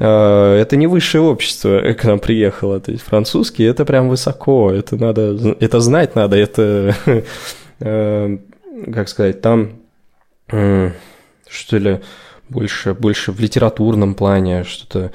А, 0.00 0.58
Это 0.58 0.74
не 0.74 0.88
высшее 0.88 1.22
общество 1.22 1.80
к 1.92 2.02
нам 2.02 2.18
приехало. 2.18 2.80
То 2.80 2.90
есть 2.90 3.04
французский 3.04 3.62
это 3.62 3.84
прям 3.84 4.08
высоко, 4.08 4.72
это 4.72 4.96
надо, 4.96 5.56
это 5.60 5.78
знать 5.78 6.16
надо, 6.16 6.36
это, 6.36 6.96
э, 7.78 8.38
как 8.92 9.08
сказать, 9.08 9.40
там, 9.42 9.74
что 10.48 11.78
ли, 11.78 12.00
больше, 12.48 12.94
больше 12.94 13.30
в 13.30 13.38
литературном 13.38 14.16
плане, 14.16 14.64
что-то 14.64 15.12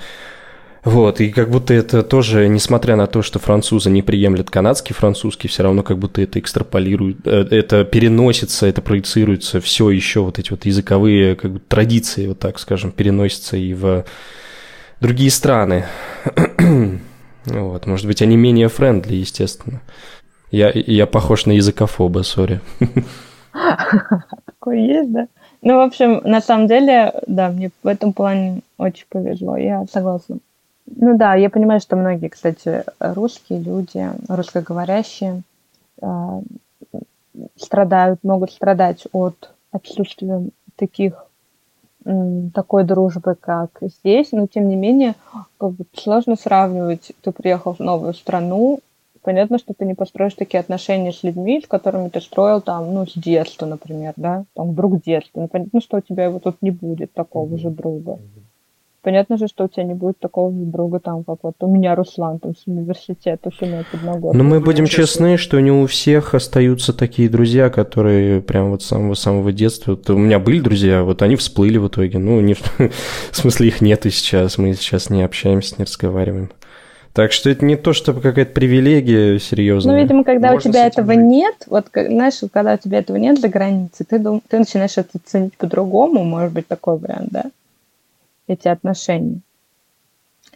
вот, 0.88 1.20
и 1.20 1.32
как 1.32 1.50
будто 1.50 1.74
это 1.74 2.02
тоже, 2.02 2.48
несмотря 2.48 2.96
на 2.96 3.08
то, 3.08 3.22
что 3.22 3.40
французы 3.40 3.90
не 3.90 4.02
приемлят 4.02 4.50
канадский 4.50 4.96
французский, 4.96 5.50
все 5.50 5.64
равно 5.64 5.84
как 5.84 5.98
будто 5.98 6.22
это 6.22 6.40
экстраполирует, 6.40 7.28
э, 7.28 7.46
это 7.52 7.84
переносится, 7.84 8.68
это 8.68 8.82
проецируется, 8.82 9.60
все 9.60 9.90
еще 9.90 10.22
вот 10.22 10.40
эти 10.40 10.52
вот 10.52 10.66
языковые 10.66 11.36
как 11.36 11.52
бы, 11.52 11.60
традиции, 11.60 12.28
вот 12.28 12.40
так 12.40 12.58
скажем, 12.58 12.94
переносятся 12.94 13.58
и 13.58 13.74
в 13.74 14.06
другие 15.02 15.30
страны. 15.30 15.86
Вот, 17.46 17.86
может 17.86 18.08
быть, 18.08 18.22
они 18.22 18.36
менее 18.36 18.68
friendly, 18.68 19.16
естественно. 19.16 19.82
Я, 20.52 20.70
я 20.74 21.06
похож 21.06 21.46
на 21.46 21.54
языкофоба, 21.54 22.24
sorry. 22.24 22.60
Такое 24.46 24.80
есть, 24.80 25.12
да? 25.14 25.28
Ну, 25.62 25.78
в 25.78 25.80
общем, 25.80 26.22
на 26.26 26.42
самом 26.42 26.68
деле, 26.68 27.14
да, 27.26 27.50
мне 27.50 27.72
в 27.84 27.88
этом 27.88 28.12
плане 28.12 28.64
очень 28.78 29.06
повезло, 29.10 29.56
я 29.56 29.86
согласна. 29.90 30.40
Ну 30.96 31.18
да, 31.18 31.36
я 31.36 31.50
понимаю, 31.50 31.80
что 31.80 31.96
многие, 31.96 32.30
кстати, 32.30 32.84
русские 33.00 33.60
люди, 33.60 34.10
русскоговорящие, 34.30 35.44
э, 36.02 36.42
страдают, 37.58 38.24
могут 38.24 38.52
страдать 38.52 39.06
от 39.12 39.52
отсутствия 39.72 40.50
таких 40.76 41.28
такой 42.54 42.86
дружбы, 42.86 43.36
как 43.36 43.72
здесь, 43.82 44.32
но 44.32 44.48
тем 44.48 44.70
не 44.70 44.76
менее, 44.76 45.16
как 45.58 45.72
бы 45.72 45.86
сложно 45.94 46.36
сравнивать. 46.36 47.12
Ты 47.22 47.32
приехал 47.32 47.74
в 47.74 47.80
новую 47.80 48.14
страну, 48.14 48.80
понятно, 49.22 49.58
что 49.58 49.74
ты 49.74 49.84
не 49.84 49.94
построишь 49.94 50.36
такие 50.36 50.62
отношения 50.62 51.12
с 51.12 51.24
людьми, 51.24 51.62
с 51.62 51.68
которыми 51.68 52.08
ты 52.08 52.22
строил 52.22 52.62
там, 52.62 52.94
ну, 52.94 53.06
с 53.06 53.14
детства, 53.14 53.66
например, 53.66 54.14
да, 54.16 54.46
там, 54.54 54.74
друг 54.74 55.02
детства. 55.02 55.42
Ну, 55.42 55.48
понятно, 55.50 55.82
что 55.82 55.98
у 55.98 56.02
тебя 56.02 56.26
его 56.26 56.40
тут 56.40 56.62
не 56.62 56.72
будет, 56.72 57.12
такого 57.12 57.58
же 57.58 57.70
друга. 57.70 58.20
Понятно 59.08 59.38
же, 59.38 59.48
что 59.48 59.64
у 59.64 59.68
тебя 59.70 59.86
не 59.86 59.94
будет 59.94 60.20
такого 60.20 60.52
же 60.52 60.66
друга, 60.66 61.00
там, 61.00 61.24
как 61.24 61.38
вот 61.42 61.56
у 61.62 61.68
меня 61.68 61.96
Руслан, 61.96 62.40
там, 62.40 62.54
с 62.54 62.68
университета, 62.68 63.52
с 63.58 63.62
мной 63.62 63.86
подноготной. 63.90 64.38
Но 64.38 64.44
мы 64.44 64.60
будем 64.60 64.86
честны, 64.86 65.38
что 65.38 65.62
не 65.62 65.72
у 65.72 65.88
всех 65.88 66.34
остаются 66.34 66.92
такие 66.92 67.30
друзья, 67.30 67.70
которые 67.70 68.42
прям 68.42 68.70
вот 68.72 68.84
с 68.84 68.88
самого-самого 68.88 69.54
детства. 69.54 69.92
Вот 69.92 70.10
у 70.10 70.18
меня 70.18 70.40
были 70.40 70.60
друзья, 70.60 71.04
вот 71.04 71.22
они 71.22 71.38
всплыли 71.38 71.78
в 71.78 71.88
итоге. 71.88 72.20
Ну, 72.20 72.42
не 72.42 72.54
в, 72.56 72.62
смысле 73.32 73.70
их 73.70 73.80
нет 73.80 74.06
и 74.06 74.10
сейчас, 74.10 74.58
мы 74.58 74.74
сейчас 74.74 75.10
не 75.10 75.24
общаемся, 75.24 75.76
не 75.78 75.86
разговариваем. 75.86 76.52
Так 77.14 77.32
что 77.32 77.50
это 77.50 77.64
не 77.64 77.78
то, 77.78 77.94
чтобы 77.94 78.20
какая-то 78.20 78.52
привилегия 78.52 79.40
серьезная. 79.40 79.96
Ну, 79.96 80.02
видимо, 80.02 80.26
когда 80.26 80.52
Можно 80.52 80.70
у 80.70 80.74
тебя 80.74 80.86
этого 80.86 81.14
жить. 81.14 81.24
нет, 81.24 81.56
вот, 81.68 81.88
знаешь, 81.94 82.42
когда 82.52 82.74
у 82.74 82.78
тебя 82.78 83.00
этого 83.00 83.16
нет 83.16 83.40
за 83.40 83.48
границей, 83.48 84.06
ты, 84.06 84.20
дум- 84.20 84.44
ты 84.46 84.60
начинаешь 84.60 84.98
это 84.98 85.18
ценить 85.24 85.56
по-другому, 85.56 86.26
может 86.26 86.52
быть, 86.52 86.68
такой 86.68 86.98
вариант, 86.98 87.30
да? 87.32 87.46
Эти 88.48 88.68
отношения. 88.68 89.42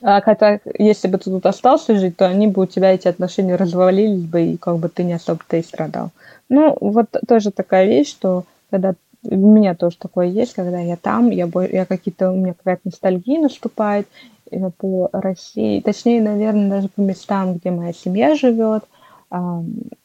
А 0.02 0.22
когда, 0.22 0.60
если 0.80 1.08
бы 1.08 1.18
ты 1.18 1.26
тут 1.26 1.46
остался 1.46 1.96
жить, 1.96 2.18
то 2.18 2.26
они 2.26 2.48
бы 2.48 2.64
у 2.64 2.66
тебя, 2.66 2.94
эти 2.94 3.08
отношения 3.08 3.56
развалились 3.56 4.24
бы, 4.24 4.46
и 4.46 4.58
как 4.58 4.78
бы 4.78 4.90
ты 4.90 5.04
не 5.04 5.14
особо-то 5.14 5.58
и 5.58 5.64
страдал. 5.64 6.10
Ну, 6.50 6.76
вот 6.80 7.08
тоже 7.28 7.52
такая 7.52 7.86
вещь, 7.86 8.10
что 8.10 8.46
когда 8.72 8.96
у 9.24 9.36
меня 9.36 9.76
тоже 9.76 9.98
такое 9.98 10.28
есть, 10.28 10.54
когда 10.54 10.80
я 10.80 10.96
там, 10.96 11.30
я, 11.30 11.48
я 11.72 11.86
какие-то, 11.86 12.32
у 12.32 12.36
меня 12.36 12.54
какая-то 12.54 12.82
ностальгия 12.86 13.40
наступает 13.40 14.08
э, 14.50 14.72
по 14.78 15.10
России, 15.12 15.82
точнее, 15.82 16.22
наверное, 16.22 16.70
даже 16.70 16.88
по 16.88 17.02
местам, 17.02 17.56
где 17.56 17.70
моя 17.70 17.94
семья 17.94 18.36
живет. 18.36 18.84
А 19.30 19.62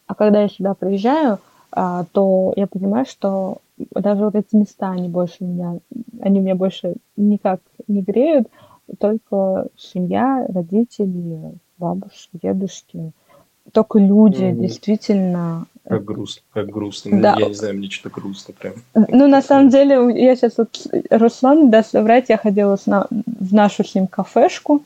а 0.06 0.14
когда 0.14 0.42
я 0.42 0.48
сюда 0.48 0.74
приезжаю, 0.74 1.38
а, 1.72 2.04
то 2.12 2.52
я 2.56 2.66
понимаю, 2.66 3.06
что 3.06 3.58
даже 3.94 4.24
вот 4.24 4.34
эти 4.34 4.54
места, 4.56 4.90
они 4.90 5.08
больше 5.08 5.44
меня, 5.44 5.78
они 6.20 6.40
меня 6.40 6.54
больше 6.54 6.94
никак 7.16 7.60
не 7.88 8.02
греют, 8.02 8.48
только 8.98 9.66
семья, 9.76 10.46
родители, 10.48 11.52
бабушки, 11.78 12.30
дедушки, 12.42 13.12
только 13.72 13.98
люди, 13.98 14.44
Мгм. 14.44 14.60
действительно. 14.60 15.66
Как 15.84 16.04
грустно, 16.04 16.42
как 16.52 16.66
грустно. 16.68 17.20
Да. 17.20 17.36
Я 17.38 17.48
не 17.48 17.54
знаю, 17.54 17.76
мне 17.76 17.90
что-то 17.90 18.20
грустно 18.20 18.54
прям. 18.58 18.74
Ну, 18.94 19.28
на 19.28 19.42
самом 19.42 19.68
деле, 19.70 19.94
я 20.24 20.34
сейчас 20.36 20.58
вот, 20.58 20.86
Руслан, 21.10 21.70
даст 21.70 21.90
соврать, 21.90 22.28
я 22.28 22.38
ходила 22.38 22.76
на- 22.86 23.06
в 23.10 23.54
нашу 23.54 23.84
с 23.84 23.94
ним 23.94 24.06
кафешку, 24.06 24.82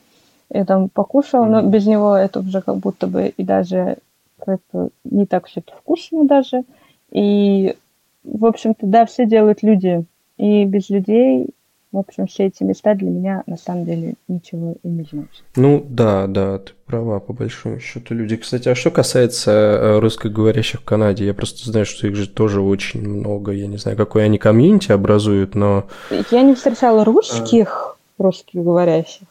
я 0.53 0.65
там 0.65 0.89
покушала, 0.89 1.45
но 1.45 1.61
без 1.61 1.85
него 1.87 2.15
это 2.15 2.39
уже 2.41 2.61
как 2.61 2.77
будто 2.77 3.07
бы 3.07 3.33
и 3.35 3.43
даже 3.43 3.97
как-то 4.39 4.89
не 5.03 5.25
так 5.25 5.47
все 5.47 5.61
это 5.61 5.73
вкусно 5.77 6.25
даже. 6.25 6.63
И, 7.11 7.75
в 8.23 8.45
общем-то, 8.45 8.85
да, 8.85 9.05
все 9.05 9.25
делают 9.25 9.63
люди. 9.63 10.05
И 10.37 10.65
без 10.65 10.89
людей, 10.89 11.47
в 11.91 11.97
общем, 11.97 12.27
все 12.27 12.45
эти 12.45 12.63
места 12.63 12.95
для 12.95 13.09
меня 13.09 13.43
на 13.47 13.57
самом 13.57 13.85
деле 13.85 14.15
ничего 14.27 14.75
и 14.81 14.87
не 14.87 15.03
значат. 15.03 15.43
Ну 15.55 15.85
да, 15.87 16.27
да, 16.27 16.59
ты 16.59 16.71
права, 16.85 17.19
по 17.19 17.33
большому 17.33 17.79
счету 17.79 18.15
люди. 18.15 18.37
Кстати, 18.37 18.69
а 18.69 18.75
что 18.75 18.91
касается 18.91 19.51
э, 19.51 19.99
русскоговорящих 19.99 20.81
в 20.81 20.85
Канаде, 20.85 21.25
я 21.25 21.33
просто 21.33 21.69
знаю, 21.69 21.85
что 21.85 22.07
их 22.07 22.15
же 22.15 22.27
тоже 22.27 22.61
очень 22.61 23.01
много. 23.01 23.51
Я 23.51 23.67
не 23.67 23.77
знаю, 23.77 23.97
какой 23.97 24.25
они 24.25 24.37
комьюнити 24.37 24.91
образуют, 24.91 25.55
но 25.55 25.85
Я 26.31 26.41
не 26.41 26.55
встречала 26.55 27.03
русских, 27.03 27.97
русских 28.17 28.63
говорящих, 28.63 29.27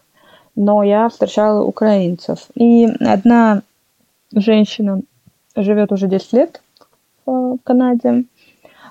но 0.55 0.83
я 0.83 1.09
встречала 1.09 1.63
украинцев. 1.63 2.41
И 2.55 2.87
одна 3.01 3.63
женщина 4.33 5.01
живет 5.57 5.93
уже 5.93 6.07
10 6.07 6.33
лет 6.35 6.63
в 7.27 7.59
Канаде, 7.65 8.25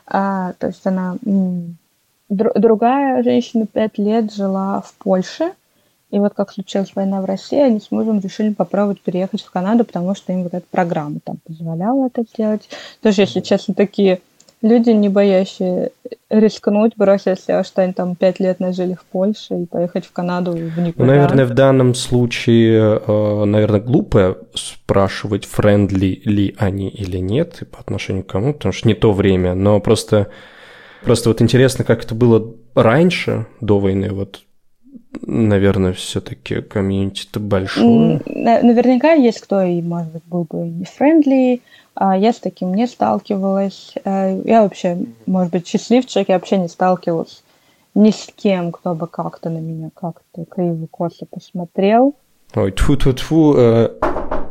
а, 0.09 0.53
то 0.53 0.67
есть 0.67 0.85
она 0.85 1.17
другая 2.29 3.23
женщина 3.23 3.65
5 3.65 3.97
лет 3.99 4.33
жила 4.33 4.81
в 4.81 4.93
Польше, 4.95 5.53
и 6.11 6.17
вот 6.17 6.33
как 6.33 6.51
случилась 6.51 6.95
война 6.95 7.21
в 7.21 7.25
России, 7.25 7.59
они 7.59 7.79
с 7.79 7.91
мужем 7.91 8.19
решили 8.19 8.51
попробовать 8.53 9.01
переехать 9.01 9.43
в 9.43 9.51
Канаду, 9.51 9.85
потому 9.85 10.15
что 10.15 10.33
им 10.33 10.43
вот 10.43 10.53
эта 10.53 10.65
программа 10.71 11.19
там 11.23 11.37
позволяла 11.45 12.07
это 12.07 12.23
сделать. 12.23 12.67
Тоже, 13.01 13.21
если 13.21 13.41
честно, 13.41 13.75
такие 13.75 14.21
люди, 14.61 14.89
не 14.89 15.09
боящие 15.09 15.91
рискнуть, 16.29 16.93
бросить 16.95 17.39
все, 17.39 17.63
что 17.63 17.81
они 17.81 17.93
там 17.93 18.15
пять 18.15 18.39
лет 18.39 18.59
нажили 18.59 18.93
в 18.93 19.03
Польше 19.05 19.55
и 19.55 19.65
поехать 19.65 20.05
в 20.05 20.11
Канаду 20.11 20.51
в 20.51 20.79
никуда. 20.79 20.93
Ну, 20.97 21.05
наверное, 21.05 21.45
в 21.45 21.53
данном 21.53 21.95
случае, 21.95 23.01
э, 23.05 23.45
наверное, 23.45 23.79
глупо 23.79 24.37
спрашивать, 24.53 25.45
friendly 25.45 26.21
ли 26.25 26.55
они 26.57 26.89
или 26.89 27.17
нет, 27.17 27.63
по 27.71 27.79
отношению 27.79 28.23
к 28.23 28.27
кому, 28.27 28.53
потому 28.53 28.73
что 28.73 28.87
не 28.87 28.93
то 28.93 29.11
время, 29.11 29.53
но 29.53 29.79
просто, 29.79 30.27
просто 31.03 31.29
вот 31.29 31.41
интересно, 31.41 31.83
как 31.83 32.03
это 32.03 32.15
было 32.15 32.53
раньше, 32.75 33.47
до 33.61 33.79
войны, 33.79 34.09
вот 34.11 34.41
наверное, 35.25 35.93
все-таки 35.93 36.61
community-то 36.61 37.39
большое. 37.39 38.21
Наверняка 38.25 39.13
есть 39.13 39.41
кто 39.41 39.61
и, 39.61 39.81
может 39.81 40.11
быть, 40.11 40.23
был 40.25 40.45
бы 40.49 40.57
не 40.59 40.85
friendly, 40.85 41.61
а 41.95 42.17
я 42.17 42.31
с 42.31 42.39
таким 42.39 42.73
не 42.73 42.87
сталкивалась. 42.87 43.93
Э, 44.05 44.41
я 44.45 44.63
вообще, 44.63 44.97
может 45.25 45.51
быть, 45.51 45.67
счастливчик, 45.67 46.29
я 46.29 46.35
вообще 46.35 46.57
не 46.57 46.67
сталкивалась 46.67 47.43
ни 47.95 48.11
с 48.11 48.29
кем, 48.35 48.71
кто 48.71 48.95
бы 48.95 49.07
как-то 49.07 49.49
на 49.49 49.57
меня 49.57 49.89
как-то 49.93 50.45
криво-косо 50.45 51.25
посмотрел. 51.29 52.15
Ой, 52.55 52.71
тфу 52.71 52.95
тфу 52.95 53.13
тфу 53.13 53.55
э, 53.57 53.89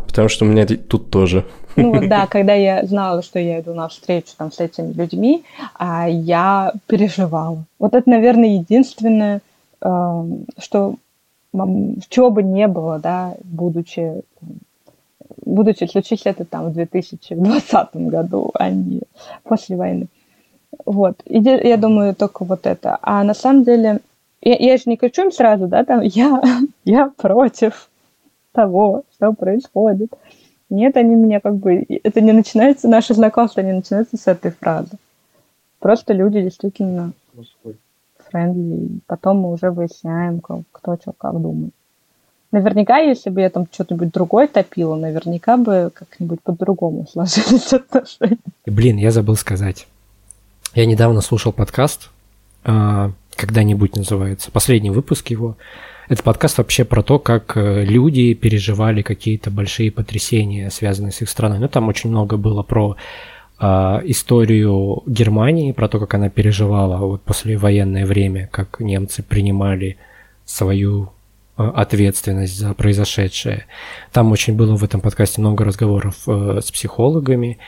потому 0.06 0.28
что 0.28 0.44
у 0.44 0.48
меня 0.48 0.66
тут 0.66 1.11
тоже. 1.11 1.44
Ну 1.76 1.94
вот 1.94 2.09
да, 2.09 2.26
когда 2.30 2.54
я 2.54 2.84
знала, 2.84 3.22
что 3.22 3.38
я 3.38 3.61
иду 3.61 3.74
на 3.74 3.88
встречу 3.88 4.30
там 4.36 4.50
с 4.50 4.59
этими 4.59 4.92
людьми, 4.92 5.44
а 5.78 6.09
я 6.09 6.72
переживала. 6.86 7.64
Вот 7.78 7.94
это, 7.94 8.11
наверное, 8.11 8.56
единственное, 8.56 9.40
что 9.81 10.97
чего 12.09 12.31
бы 12.31 12.43
не 12.43 12.68
было, 12.68 12.99
да, 12.99 13.35
будучи 13.45 14.22
будучи 15.45 15.85
случись 15.85 16.22
это 16.24 16.45
там 16.45 16.70
в 16.70 16.74
2020 16.74 17.97
году, 17.97 18.51
а 18.55 18.70
не 18.70 19.03
после 19.45 19.76
войны. 19.76 20.07
Вот. 20.85 21.22
И 21.24 21.39
я 21.39 21.76
думаю, 21.76 22.14
только 22.14 22.45
вот 22.45 22.66
это. 22.66 22.99
А 23.03 23.24
на 23.24 23.35
самом 23.35 23.64
деле, 23.64 24.01
я, 24.43 24.57
я 24.57 24.76
же 24.76 24.85
не 24.87 24.97
кричу 24.97 25.24
им 25.24 25.33
сразу, 25.33 25.66
да, 25.66 25.85
там, 25.85 26.01
я, 26.03 26.43
я 26.85 27.11
против 27.16 27.89
того, 28.53 29.05
что 29.14 29.33
происходит. 29.33 30.12
Нет, 30.70 30.97
они 30.97 31.14
меня 31.14 31.41
как 31.41 31.57
бы... 31.57 31.87
Это 32.03 32.20
не 32.20 32.33
начинается, 32.33 32.89
наше 32.89 33.14
знакомство 33.14 33.62
не 33.62 33.72
начинается 33.72 34.16
с 34.16 34.26
этой 34.26 34.51
фразы. 34.51 34.91
Просто 35.79 36.12
люди 36.12 36.43
действительно 36.43 37.12
френдли. 38.31 39.01
Потом 39.07 39.39
мы 39.39 39.53
уже 39.53 39.70
выясняем, 39.70 40.41
кто 40.41 40.97
что 41.01 41.12
как 41.12 41.41
думает. 41.41 41.72
Наверняка, 42.51 42.99
если 42.99 43.29
бы 43.29 43.43
я 43.43 43.51
там 43.51 43.66
что-нибудь 43.70 44.11
другое 44.11 44.49
топила, 44.49 44.97
наверняка 44.97 45.59
бы 45.59 45.91
как-нибудь 45.93 46.41
по-другому 46.43 47.07
сложились 47.12 47.72
отношения. 47.72 48.39
Блин, 48.66 48.97
я 48.97 49.11
забыл 49.11 49.37
сказать. 49.37 49.87
Я 50.74 50.87
недавно 50.87 51.20
слушал 51.20 51.53
подкаст, 51.53 52.11
а, 52.64 53.12
когда-нибудь 53.37 53.97
называется, 53.97 54.51
последний 54.51 54.91
выпуск 54.91 55.29
его. 55.29 55.57
Это 56.09 56.22
подкаст 56.22 56.57
вообще 56.57 56.85
про 56.85 57.03
то, 57.03 57.18
как 57.18 57.55
э, 57.57 57.85
люди 57.85 58.33
переживали 58.33 59.03
какие-то 59.03 59.51
большие 59.51 59.91
потрясения, 59.91 60.70
связанные 60.70 61.12
с 61.12 61.20
их 61.20 61.29
страной. 61.29 61.59
Ну, 61.59 61.68
там 61.68 61.87
очень 61.89 62.09
много 62.09 62.39
было 62.39 62.62
про 62.62 62.97
историю 63.61 65.02
Германии, 65.06 65.72
про 65.72 65.88
то, 65.88 65.98
как 65.98 66.14
она 66.14 66.28
переживала 66.28 66.98
вот 66.98 67.22
послевоенное 67.22 68.06
время, 68.06 68.48
как 68.52 68.78
немцы 68.80 69.22
принимали 69.22 69.96
свою 70.44 71.11
Э, 71.59 71.72
ответственность 71.74 72.56
за 72.56 72.72
произошедшее. 72.72 73.66
Там 74.12 74.30
очень 74.30 74.54
было 74.54 74.76
в 74.76 74.84
этом 74.84 75.00
подкасте 75.00 75.40
много 75.40 75.64
разговоров 75.64 76.14
э, 76.28 76.61
с 76.62 76.70
психологами 76.70 77.59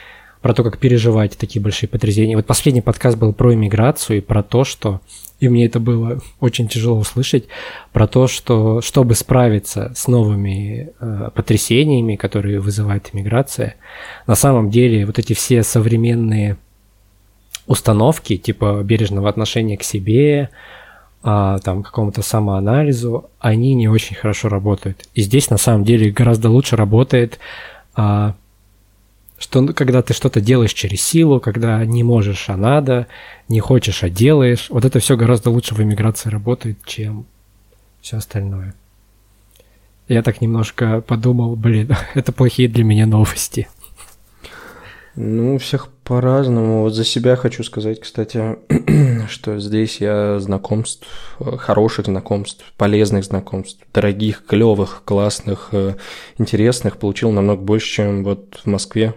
про 0.40 0.54
то, 0.54 0.62
как 0.64 0.78
переживать 0.78 1.36
такие 1.36 1.62
большие 1.62 1.88
потрясения. 1.88 2.36
Вот 2.36 2.46
последний 2.46 2.80
подкаст 2.80 3.18
был 3.18 3.32
про 3.32 3.54
иммиграцию 3.54 4.18
и 4.18 4.20
про 4.20 4.42
то, 4.42 4.64
что, 4.64 5.00
и 5.38 5.48
мне 5.48 5.66
это 5.66 5.80
было 5.80 6.20
очень 6.40 6.68
тяжело 6.68 6.98
услышать, 6.98 7.44
про 7.92 8.06
то, 8.06 8.26
что 8.26 8.80
чтобы 8.80 9.14
справиться 9.14 9.92
с 9.94 10.08
новыми 10.08 10.90
э, 10.98 11.30
потрясениями, 11.34 12.16
которые 12.16 12.60
вызывает 12.60 13.10
иммиграция, 13.12 13.76
на 14.26 14.34
самом 14.34 14.70
деле 14.70 15.04
вот 15.04 15.18
эти 15.18 15.34
все 15.34 15.62
современные 15.62 16.56
установки, 17.66 18.36
типа 18.36 18.80
бережного 18.82 19.28
отношения 19.28 19.76
к 19.76 19.82
себе, 19.82 20.50
а, 21.22 21.58
там 21.58 21.82
какому-то 21.82 22.22
самоанализу, 22.22 23.28
они 23.38 23.74
не 23.74 23.88
очень 23.88 24.16
хорошо 24.16 24.48
работают. 24.48 25.04
И 25.14 25.20
здесь 25.20 25.50
на 25.50 25.58
самом 25.58 25.84
деле 25.84 26.10
гораздо 26.10 26.48
лучше 26.48 26.76
работает, 26.76 27.38
а, 27.94 28.34
что 29.40 29.66
когда 29.68 30.02
ты 30.02 30.12
что-то 30.12 30.42
делаешь 30.42 30.74
через 30.74 31.00
силу, 31.02 31.40
когда 31.40 31.82
не 31.86 32.04
можешь, 32.04 32.50
а 32.50 32.58
надо, 32.58 33.06
не 33.48 33.58
хочешь, 33.58 34.04
а 34.04 34.10
делаешь. 34.10 34.66
Вот 34.68 34.84
это 34.84 35.00
все 35.00 35.16
гораздо 35.16 35.48
лучше 35.50 35.74
в 35.74 35.82
эмиграции 35.82 36.28
работает, 36.28 36.78
чем 36.84 37.24
все 38.02 38.18
остальное. 38.18 38.74
Я 40.08 40.22
так 40.22 40.42
немножко 40.42 41.00
подумал, 41.00 41.56
блин, 41.56 41.96
это 42.14 42.32
плохие 42.32 42.68
для 42.68 42.84
меня 42.84 43.06
новости. 43.06 43.66
Ну, 45.16 45.54
у 45.54 45.58
всех 45.58 45.88
по-разному. 46.04 46.82
Вот 46.82 46.92
за 46.92 47.04
себя 47.04 47.34
хочу 47.34 47.64
сказать, 47.64 47.98
кстати, 48.00 48.58
что 49.28 49.58
здесь 49.58 50.02
я 50.02 50.38
знакомств, 50.38 51.06
хороших 51.38 52.06
знакомств, 52.06 52.62
полезных 52.76 53.24
знакомств, 53.24 53.82
дорогих, 53.94 54.44
клевых, 54.44 55.02
классных, 55.06 55.70
э, 55.72 55.94
интересных 56.36 56.98
получил 56.98 57.30
намного 57.30 57.62
больше, 57.62 57.88
чем 57.88 58.22
вот 58.22 58.60
в 58.62 58.66
Москве, 58.66 59.14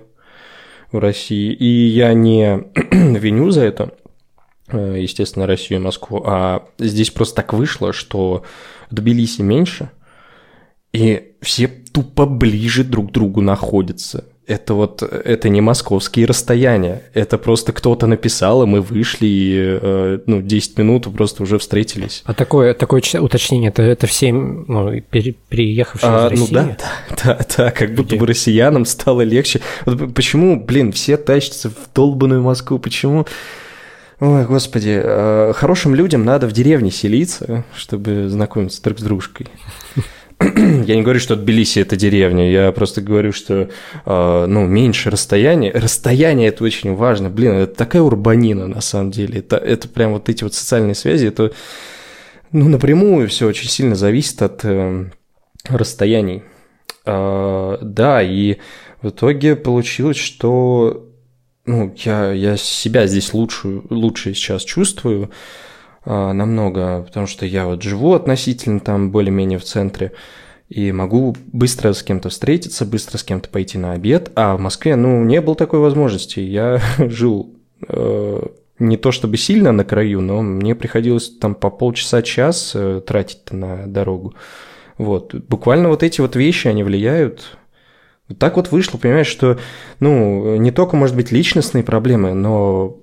в 0.94 1.00
России. 1.00 1.52
И 1.52 1.88
я 1.88 2.14
не 2.14 2.64
виню 2.91 3.52
за 3.52 3.64
это, 3.64 3.94
э, 4.70 4.98
естественно, 5.00 5.48
Россию 5.48 5.82
и 5.82 5.84
Москву, 5.84 6.24
а 6.26 6.66
здесь 6.80 7.12
просто 7.12 7.36
так 7.36 7.54
вышло, 7.54 7.91
что 7.91 8.44
Тбилиси 8.91 9.41
меньше, 9.41 9.91
и 10.94 11.36
все 11.41 11.68
тупо 11.68 12.26
ближе 12.26 12.84
друг 12.84 13.10
к 13.10 13.12
другу 13.12 13.41
находятся 13.41 14.26
это 14.48 14.74
вот, 14.74 15.02
это 15.02 15.50
не 15.50 15.62
московские 15.62 16.26
расстояния, 16.26 17.04
это 17.14 17.38
просто 17.38 17.72
кто-то 17.72 18.08
написал, 18.08 18.64
и 18.64 18.66
мы 18.66 18.82
вышли, 18.82 19.26
и, 19.26 19.80
э, 19.82 20.20
ну, 20.26 20.41
10 20.41 20.78
минут 20.78 21.08
просто 21.16 21.44
уже 21.44 21.58
встретились. 21.58 22.24
А 22.26 22.34
такое, 22.34 22.74
такое 22.74 23.02
уточнение, 23.20 23.70
это, 23.70 23.84
это 23.84 24.08
все, 24.08 24.34
ну, 24.34 25.00
пере, 25.02 25.34
переехавшие 25.50 26.10
а, 26.12 26.28
из 26.28 26.32
России? 26.32 26.54
Ну 26.54 26.54
да, 26.54 26.78
да, 27.24 27.36
да, 27.36 27.46
да, 27.58 27.72
как 27.72 27.94
будто 27.96 28.16
бы 28.16 28.28
россиянам 28.28 28.86
стало 28.86 29.22
легче. 29.22 29.62
Вот 29.86 30.14
почему, 30.14 30.60
блин, 30.60 30.91
все 30.91 31.18
тащатся 31.18 31.70
в 31.70 31.94
долбанную 31.94 32.41
Москву, 32.41 32.80
почему... 32.80 33.26
Ой, 34.20 34.46
господи, 34.46 35.02
э, 35.04 35.54
хорошим 35.54 35.96
людям 35.96 36.24
надо 36.24 36.48
в 36.48 36.54
деревне 36.54 36.91
селиться, 36.91 37.66
чтобы 37.76 38.30
знакомиться 38.30 38.82
друг 38.82 39.00
с 39.00 39.04
дружкой. 39.04 39.48
я 40.86 40.96
не 40.96 41.02
говорю, 41.02 41.20
что 41.20 41.36
Тбилиси 41.36 41.80
это 41.80 41.96
деревня, 41.96 42.50
я 42.50 42.72
просто 42.72 43.02
говорю, 43.02 43.32
что 43.32 43.70
э, 44.06 44.46
ну, 44.48 44.66
меньше 44.66 45.10
расстояние. 45.10 45.72
Расстояние 45.72 46.50
это 46.50 46.64
очень 46.64 46.96
важно. 46.96 47.30
Блин, 47.30 47.54
это 47.54 47.76
такая 47.76 48.02
урбанина 48.02 48.68
на 48.68 48.82
самом 48.82 49.12
деле. 49.12 49.39
Это, 49.39 49.58
это 49.58 49.88
прям 49.88 50.14
вот 50.14 50.30
эти 50.30 50.44
вот 50.44 50.54
социальные 50.54 50.96
связи, 50.96 51.28
это 51.28 51.54
ну, 52.52 52.68
напрямую 52.68 53.30
все 53.30 53.48
очень 53.48 53.70
сильно 53.70 53.96
зависит 53.96 54.41
от 54.41 54.64
э, 54.64 55.06
расстояний. 55.68 56.44
Э, 57.06 57.78
да, 57.82 58.22
и 58.22 58.58
в 59.02 59.10
итоге 59.10 59.56
получилось, 59.56 60.18
что 60.18 61.10
ну, 61.66 61.94
я, 61.98 62.32
я 62.32 62.58
себя 62.58 63.08
здесь 63.08 63.34
лучше, 63.34 63.82
лучше 63.89 64.34
сейчас 64.34 64.64
чувствую. 64.64 65.26
А, 65.26 65.34
намного, 66.06 67.04
потому 67.04 67.28
что 67.28 67.45
я 67.45 67.66
вот 67.66 67.82
живу 67.82 68.14
относительно 68.14 68.80
там 68.80 69.12
более-менее 69.12 69.60
в 69.60 69.64
центре, 69.64 70.12
и 70.70 70.91
могу 70.91 71.36
быстро 71.51 71.93
с 71.93 72.01
кем-то 72.01 72.30
встретиться, 72.30 72.86
быстро 72.86 73.18
с 73.18 73.24
кем-то 73.24 73.49
пойти 73.49 73.78
на 73.78 73.91
обед, 73.91 74.32
а 74.36 74.56
в 74.56 74.60
Москве, 74.60 74.95
ну, 74.95 75.24
не 75.24 75.39
было 75.39 75.56
такой 75.56 75.80
возможности. 75.80 76.39
Я 76.39 76.82
жил 76.97 77.54
э, 77.88 78.41
не 78.80 78.97
то 78.97 79.12
чтобы 79.12 79.38
сильно 79.38 79.72
на 79.72 79.84
краю, 79.84 80.22
но 80.22 80.41
мне 80.41 80.74
приходилось 80.74 81.30
там 81.30 81.54
по 81.54 81.70
полчаса-час 81.70 82.72
э, 82.76 83.01
тратить 83.06 83.51
на 83.51 83.86
дорогу. 83.88 84.34
Вот, 84.97 85.36
буквально 85.36 85.89
вот 85.89 86.01
эти 86.01 86.22
вот 86.22 86.36
вещи, 86.36 86.68
они 86.68 86.84
влияют. 86.84 87.58
Так 88.39 88.56
вот 88.56 88.72
вышло, 88.72 88.97
понимаешь, 88.97 89.28
что, 89.28 89.60
ну, 89.99 90.56
не 90.56 90.72
только, 90.72 90.95
может 90.95 91.16
быть, 91.16 91.32
личностные 91.32 91.84
проблемы, 91.84 92.34
но 92.34 92.97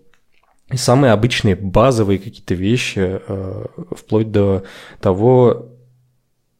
самые 0.76 1.12
обычные 1.12 1.56
базовые 1.56 2.18
какие-то 2.18 2.54
вещи, 2.54 3.20
э, 3.26 3.64
вплоть 3.92 4.30
до 4.30 4.64
того, 5.00 5.68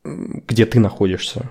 где 0.05 0.67
ты 0.67 0.81
находишься. 0.81 1.51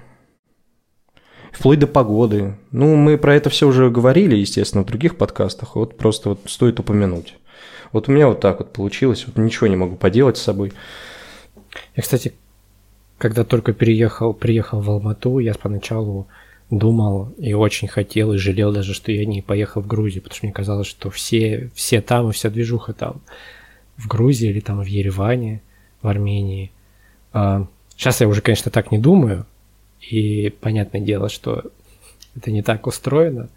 Вплоть 1.51 1.80
до 1.80 1.88
погоды. 1.88 2.57
Ну, 2.72 2.95
мы 2.95 3.18
про 3.18 3.36
это 3.36 3.49
все 3.49 3.68
уже 3.68 3.89
говорили, 3.89 4.36
естественно, 4.36 4.84
в 4.84 4.88
других 4.88 5.18
подкастах. 5.18 5.76
Вот 5.76 5.97
просто 5.97 6.30
вот 6.30 6.41
стоит 6.45 6.80
упомянуть. 6.80 7.38
Вот 7.91 8.07
у 8.07 8.12
меня 8.12 8.28
вот 8.28 8.39
так 8.39 8.60
вот 8.60 8.72
получилось. 8.72 9.26
Вот 9.26 9.38
ничего 9.38 9.68
не 9.68 9.76
могу 9.76 9.95
поделать 9.95 10.38
с 10.38 10.41
собой. 10.41 10.74
Я, 11.95 12.03
кстати, 12.03 12.34
когда 13.18 13.43
только 13.43 13.74
переехал, 13.74 14.34
приехал 14.34 14.80
в 14.80 14.89
Алмату, 14.89 15.39
я 15.39 15.53
поначалу 15.53 16.28
думал 16.70 17.34
и 17.38 17.53
очень 17.53 17.88
хотел, 17.88 18.34
и 18.34 18.38
жалел 18.38 18.72
даже, 18.72 18.93
что 18.93 19.11
я 19.11 19.26
не 19.26 19.41
поехал 19.41 19.82
в 19.82 19.88
Грузию, 19.88 20.22
потому 20.22 20.36
что 20.36 20.45
мне 20.45 20.53
казалось, 20.53 20.88
что 20.88 21.09
все, 21.09 21.70
все 21.74 22.01
там 22.01 22.30
и 22.30 22.34
вся 22.34 22.49
движуха 22.49 22.93
там. 22.93 23.22
В 23.97 24.07
Грузии 24.07 24.49
или 24.49 24.59
там 24.59 24.80
в 24.80 24.86
Ереване, 24.86 25.61
в 26.01 26.07
Армении. 26.07 26.72
А, 27.34 27.67
сейчас 27.95 28.22
я 28.22 28.28
уже, 28.28 28.41
конечно, 28.41 28.72
так 28.72 28.91
не 28.91 28.97
думаю, 28.97 29.45
и 29.99 30.53
понятное 30.61 31.01
дело, 31.01 31.30
что 31.30 31.63
это 32.36 32.51
не 32.51 32.61
так 32.61 32.88
устроено. 32.88 33.49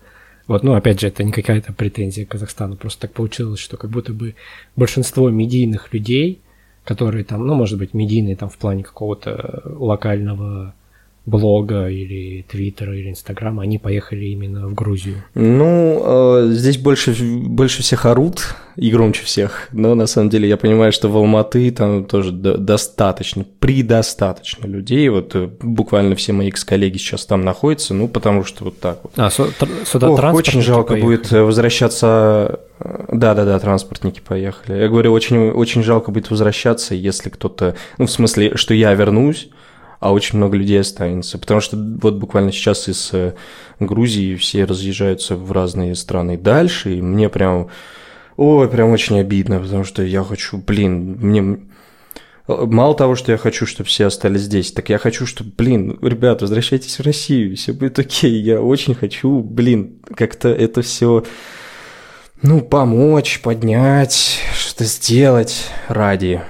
Вот, 0.48 0.64
ну, 0.64 0.74
опять 0.74 1.00
же, 1.00 1.06
это 1.06 1.22
не 1.22 1.32
какая-то 1.32 1.72
претензия 1.72 2.26
к 2.26 2.30
Казахстану, 2.30 2.76
просто 2.76 3.02
так 3.02 3.12
получилось, 3.12 3.60
что 3.60 3.76
как 3.76 3.90
будто 3.90 4.12
бы 4.12 4.34
большинство 4.74 5.30
медийных 5.30 5.92
людей, 5.92 6.40
которые 6.84 7.24
там, 7.24 7.46
ну, 7.46 7.54
может 7.54 7.78
быть, 7.78 7.94
медийные 7.94 8.34
там 8.34 8.48
в 8.48 8.56
плане 8.56 8.82
какого-то 8.82 9.62
локального 9.64 10.74
блога 11.24 11.88
или 11.88 12.42
твиттера 12.42 12.96
или 12.98 13.10
инстаграма, 13.10 13.62
они 13.62 13.78
поехали 13.78 14.24
именно 14.26 14.66
в 14.66 14.74
Грузию? 14.74 15.22
Ну, 15.34 16.02
э, 16.04 16.48
здесь 16.50 16.78
больше, 16.78 17.14
больше 17.22 17.82
всех 17.82 18.06
орут 18.06 18.54
и 18.76 18.90
громче 18.90 19.22
всех, 19.24 19.68
но 19.72 19.94
на 19.94 20.06
самом 20.06 20.30
деле 20.30 20.48
я 20.48 20.56
понимаю, 20.56 20.90
что 20.92 21.08
в 21.08 21.16
Алматы 21.16 21.70
там 21.70 22.04
тоже 22.04 22.32
достаточно, 22.32 23.44
предостаточно 23.60 24.66
людей, 24.66 25.08
вот 25.10 25.34
э, 25.34 25.48
буквально 25.60 26.16
все 26.16 26.32
мои 26.32 26.48
экс-коллеги 26.48 26.96
сейчас 26.96 27.24
там 27.24 27.42
находятся, 27.42 27.94
ну, 27.94 28.08
потому 28.08 28.44
что 28.44 28.64
вот 28.64 28.80
так 28.80 28.98
вот. 29.04 29.12
А, 29.16 29.30
сюда 29.30 30.10
Ох, 30.10 30.34
очень 30.34 30.60
жалко 30.60 30.94
поехали. 30.94 31.16
будет 31.16 31.32
э, 31.32 31.42
возвращаться 31.42 32.60
да-да-да, 33.12 33.60
транспортники 33.60 34.20
поехали. 34.20 34.78
Я 34.78 34.88
говорю, 34.88 35.12
очень, 35.12 35.50
очень 35.50 35.84
жалко 35.84 36.10
будет 36.10 36.30
возвращаться, 36.30 36.96
если 36.96 37.28
кто-то... 37.30 37.76
Ну, 37.98 38.06
в 38.06 38.10
смысле, 38.10 38.56
что 38.56 38.74
я 38.74 38.92
вернусь, 38.94 39.50
а 40.02 40.12
очень 40.12 40.36
много 40.36 40.56
людей 40.56 40.80
останется. 40.80 41.38
Потому 41.38 41.60
что 41.60 41.76
вот 41.76 42.14
буквально 42.14 42.50
сейчас 42.50 42.88
из 42.88 43.10
э, 43.12 43.34
Грузии 43.78 44.34
все 44.34 44.64
разъезжаются 44.64 45.36
в 45.36 45.52
разные 45.52 45.94
страны 45.94 46.36
дальше, 46.36 46.96
и 46.96 47.00
мне 47.00 47.28
прям, 47.28 47.68
ой, 48.36 48.68
прям 48.68 48.90
очень 48.90 49.20
обидно, 49.20 49.60
потому 49.60 49.84
что 49.84 50.02
я 50.02 50.24
хочу, 50.24 50.58
блин, 50.58 51.18
мне... 51.20 51.60
Мало 52.48 52.96
того, 52.96 53.14
что 53.14 53.30
я 53.30 53.38
хочу, 53.38 53.64
чтобы 53.64 53.88
все 53.88 54.06
остались 54.06 54.40
здесь, 54.40 54.72
так 54.72 54.88
я 54.88 54.98
хочу, 54.98 55.24
чтобы, 55.24 55.52
блин, 55.56 55.96
ребят, 56.02 56.42
возвращайтесь 56.42 56.98
в 56.98 57.02
Россию, 57.02 57.56
все 57.56 57.72
будет 57.72 58.00
окей. 58.00 58.42
Я 58.42 58.60
очень 58.60 58.96
хочу, 58.96 59.38
блин, 59.38 60.00
как-то 60.16 60.48
это 60.48 60.82
все, 60.82 61.22
ну, 62.42 62.60
помочь, 62.60 63.40
поднять, 63.40 64.40
что-то 64.52 64.84
сделать 64.84 65.68
ради 65.86 66.42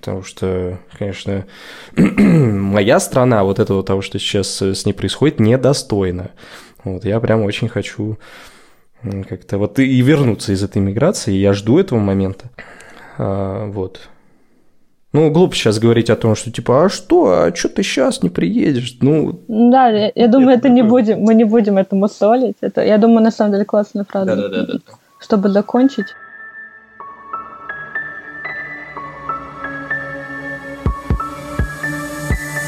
потому 0.00 0.22
что, 0.22 0.78
конечно, 0.98 1.44
моя 1.96 2.98
страна 3.00 3.44
вот 3.44 3.58
этого 3.58 3.84
того, 3.84 4.00
что 4.00 4.18
сейчас 4.18 4.62
с 4.62 4.86
ней 4.86 4.92
происходит, 4.92 5.40
недостойна. 5.40 6.30
Вот 6.84 7.04
я 7.04 7.20
прям 7.20 7.42
очень 7.42 7.68
хочу 7.68 8.18
как-то 9.28 9.58
вот 9.58 9.78
и 9.78 10.00
вернуться 10.00 10.52
из 10.52 10.62
этой 10.62 10.80
миграции, 10.80 11.32
я 11.32 11.52
жду 11.52 11.78
этого 11.78 11.98
момента. 11.98 12.46
А, 13.18 13.66
вот. 13.66 14.00
Ну, 15.12 15.30
глупо 15.30 15.54
сейчас 15.54 15.78
говорить 15.78 16.08
о 16.08 16.16
том, 16.16 16.36
что 16.36 16.50
типа, 16.52 16.84
а 16.84 16.88
что, 16.88 17.26
а 17.26 17.54
что 17.54 17.68
ты 17.68 17.82
сейчас 17.82 18.22
не 18.22 18.30
приедешь? 18.30 18.96
Ну, 19.00 19.40
да, 19.48 19.88
я, 19.88 20.12
я 20.14 20.28
думаю, 20.28 20.56
это 20.56 20.68
не 20.68 20.82
будем, 20.82 21.20
мы 21.20 21.34
не 21.34 21.44
будем 21.44 21.78
этому 21.78 22.08
солить. 22.08 22.56
Это, 22.60 22.84
я 22.84 22.96
думаю, 22.96 23.22
на 23.22 23.30
самом 23.30 23.52
деле 23.52 23.64
классная 23.64 24.04
фраза. 24.04 24.36
Да, 24.36 24.48
да, 24.48 24.48
да, 24.48 24.66
да. 24.66 24.78
Чтобы 25.18 25.50
закончить. 25.50 26.06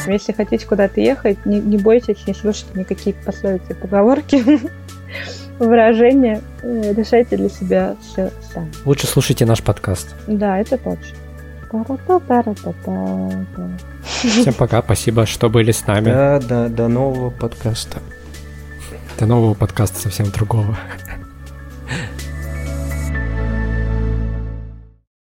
Если 0.07 0.33
хотите 0.33 0.67
куда-то 0.67 1.01
ехать, 1.01 1.45
не, 1.47 1.61
не 1.61 1.79
бойтесь, 1.79 2.27
не 2.27 2.35
слушайте 2.35 2.71
никакие 2.75 3.15
пословицы, 3.15 3.75
поговорки, 3.75 4.43
выражения. 5.59 6.41
Э, 6.63 6.93
решайте 6.97 7.37
для 7.37 7.49
себя 7.49 7.97
все 8.01 8.31
сами. 8.53 8.73
Лучше 8.85 9.07
слушайте 9.07 9.47
наш 9.47 9.63
подкаст. 9.63 10.15
Да, 10.27 10.59
это 10.59 10.77
точно. 10.77 11.17
Всем 14.13 14.55
пока, 14.55 14.83
спасибо, 14.83 15.25
что 15.25 15.49
были 15.49 15.73
с 15.73 15.87
нами. 15.87 16.05
Да, 16.05 16.41
да, 16.41 16.69
до 16.69 16.89
нового 16.89 17.31
подкаста. 17.31 18.01
До 19.19 19.27
нового 19.27 19.55
подкаста 19.55 19.99
совсем 19.99 20.31
другого. 20.31 20.77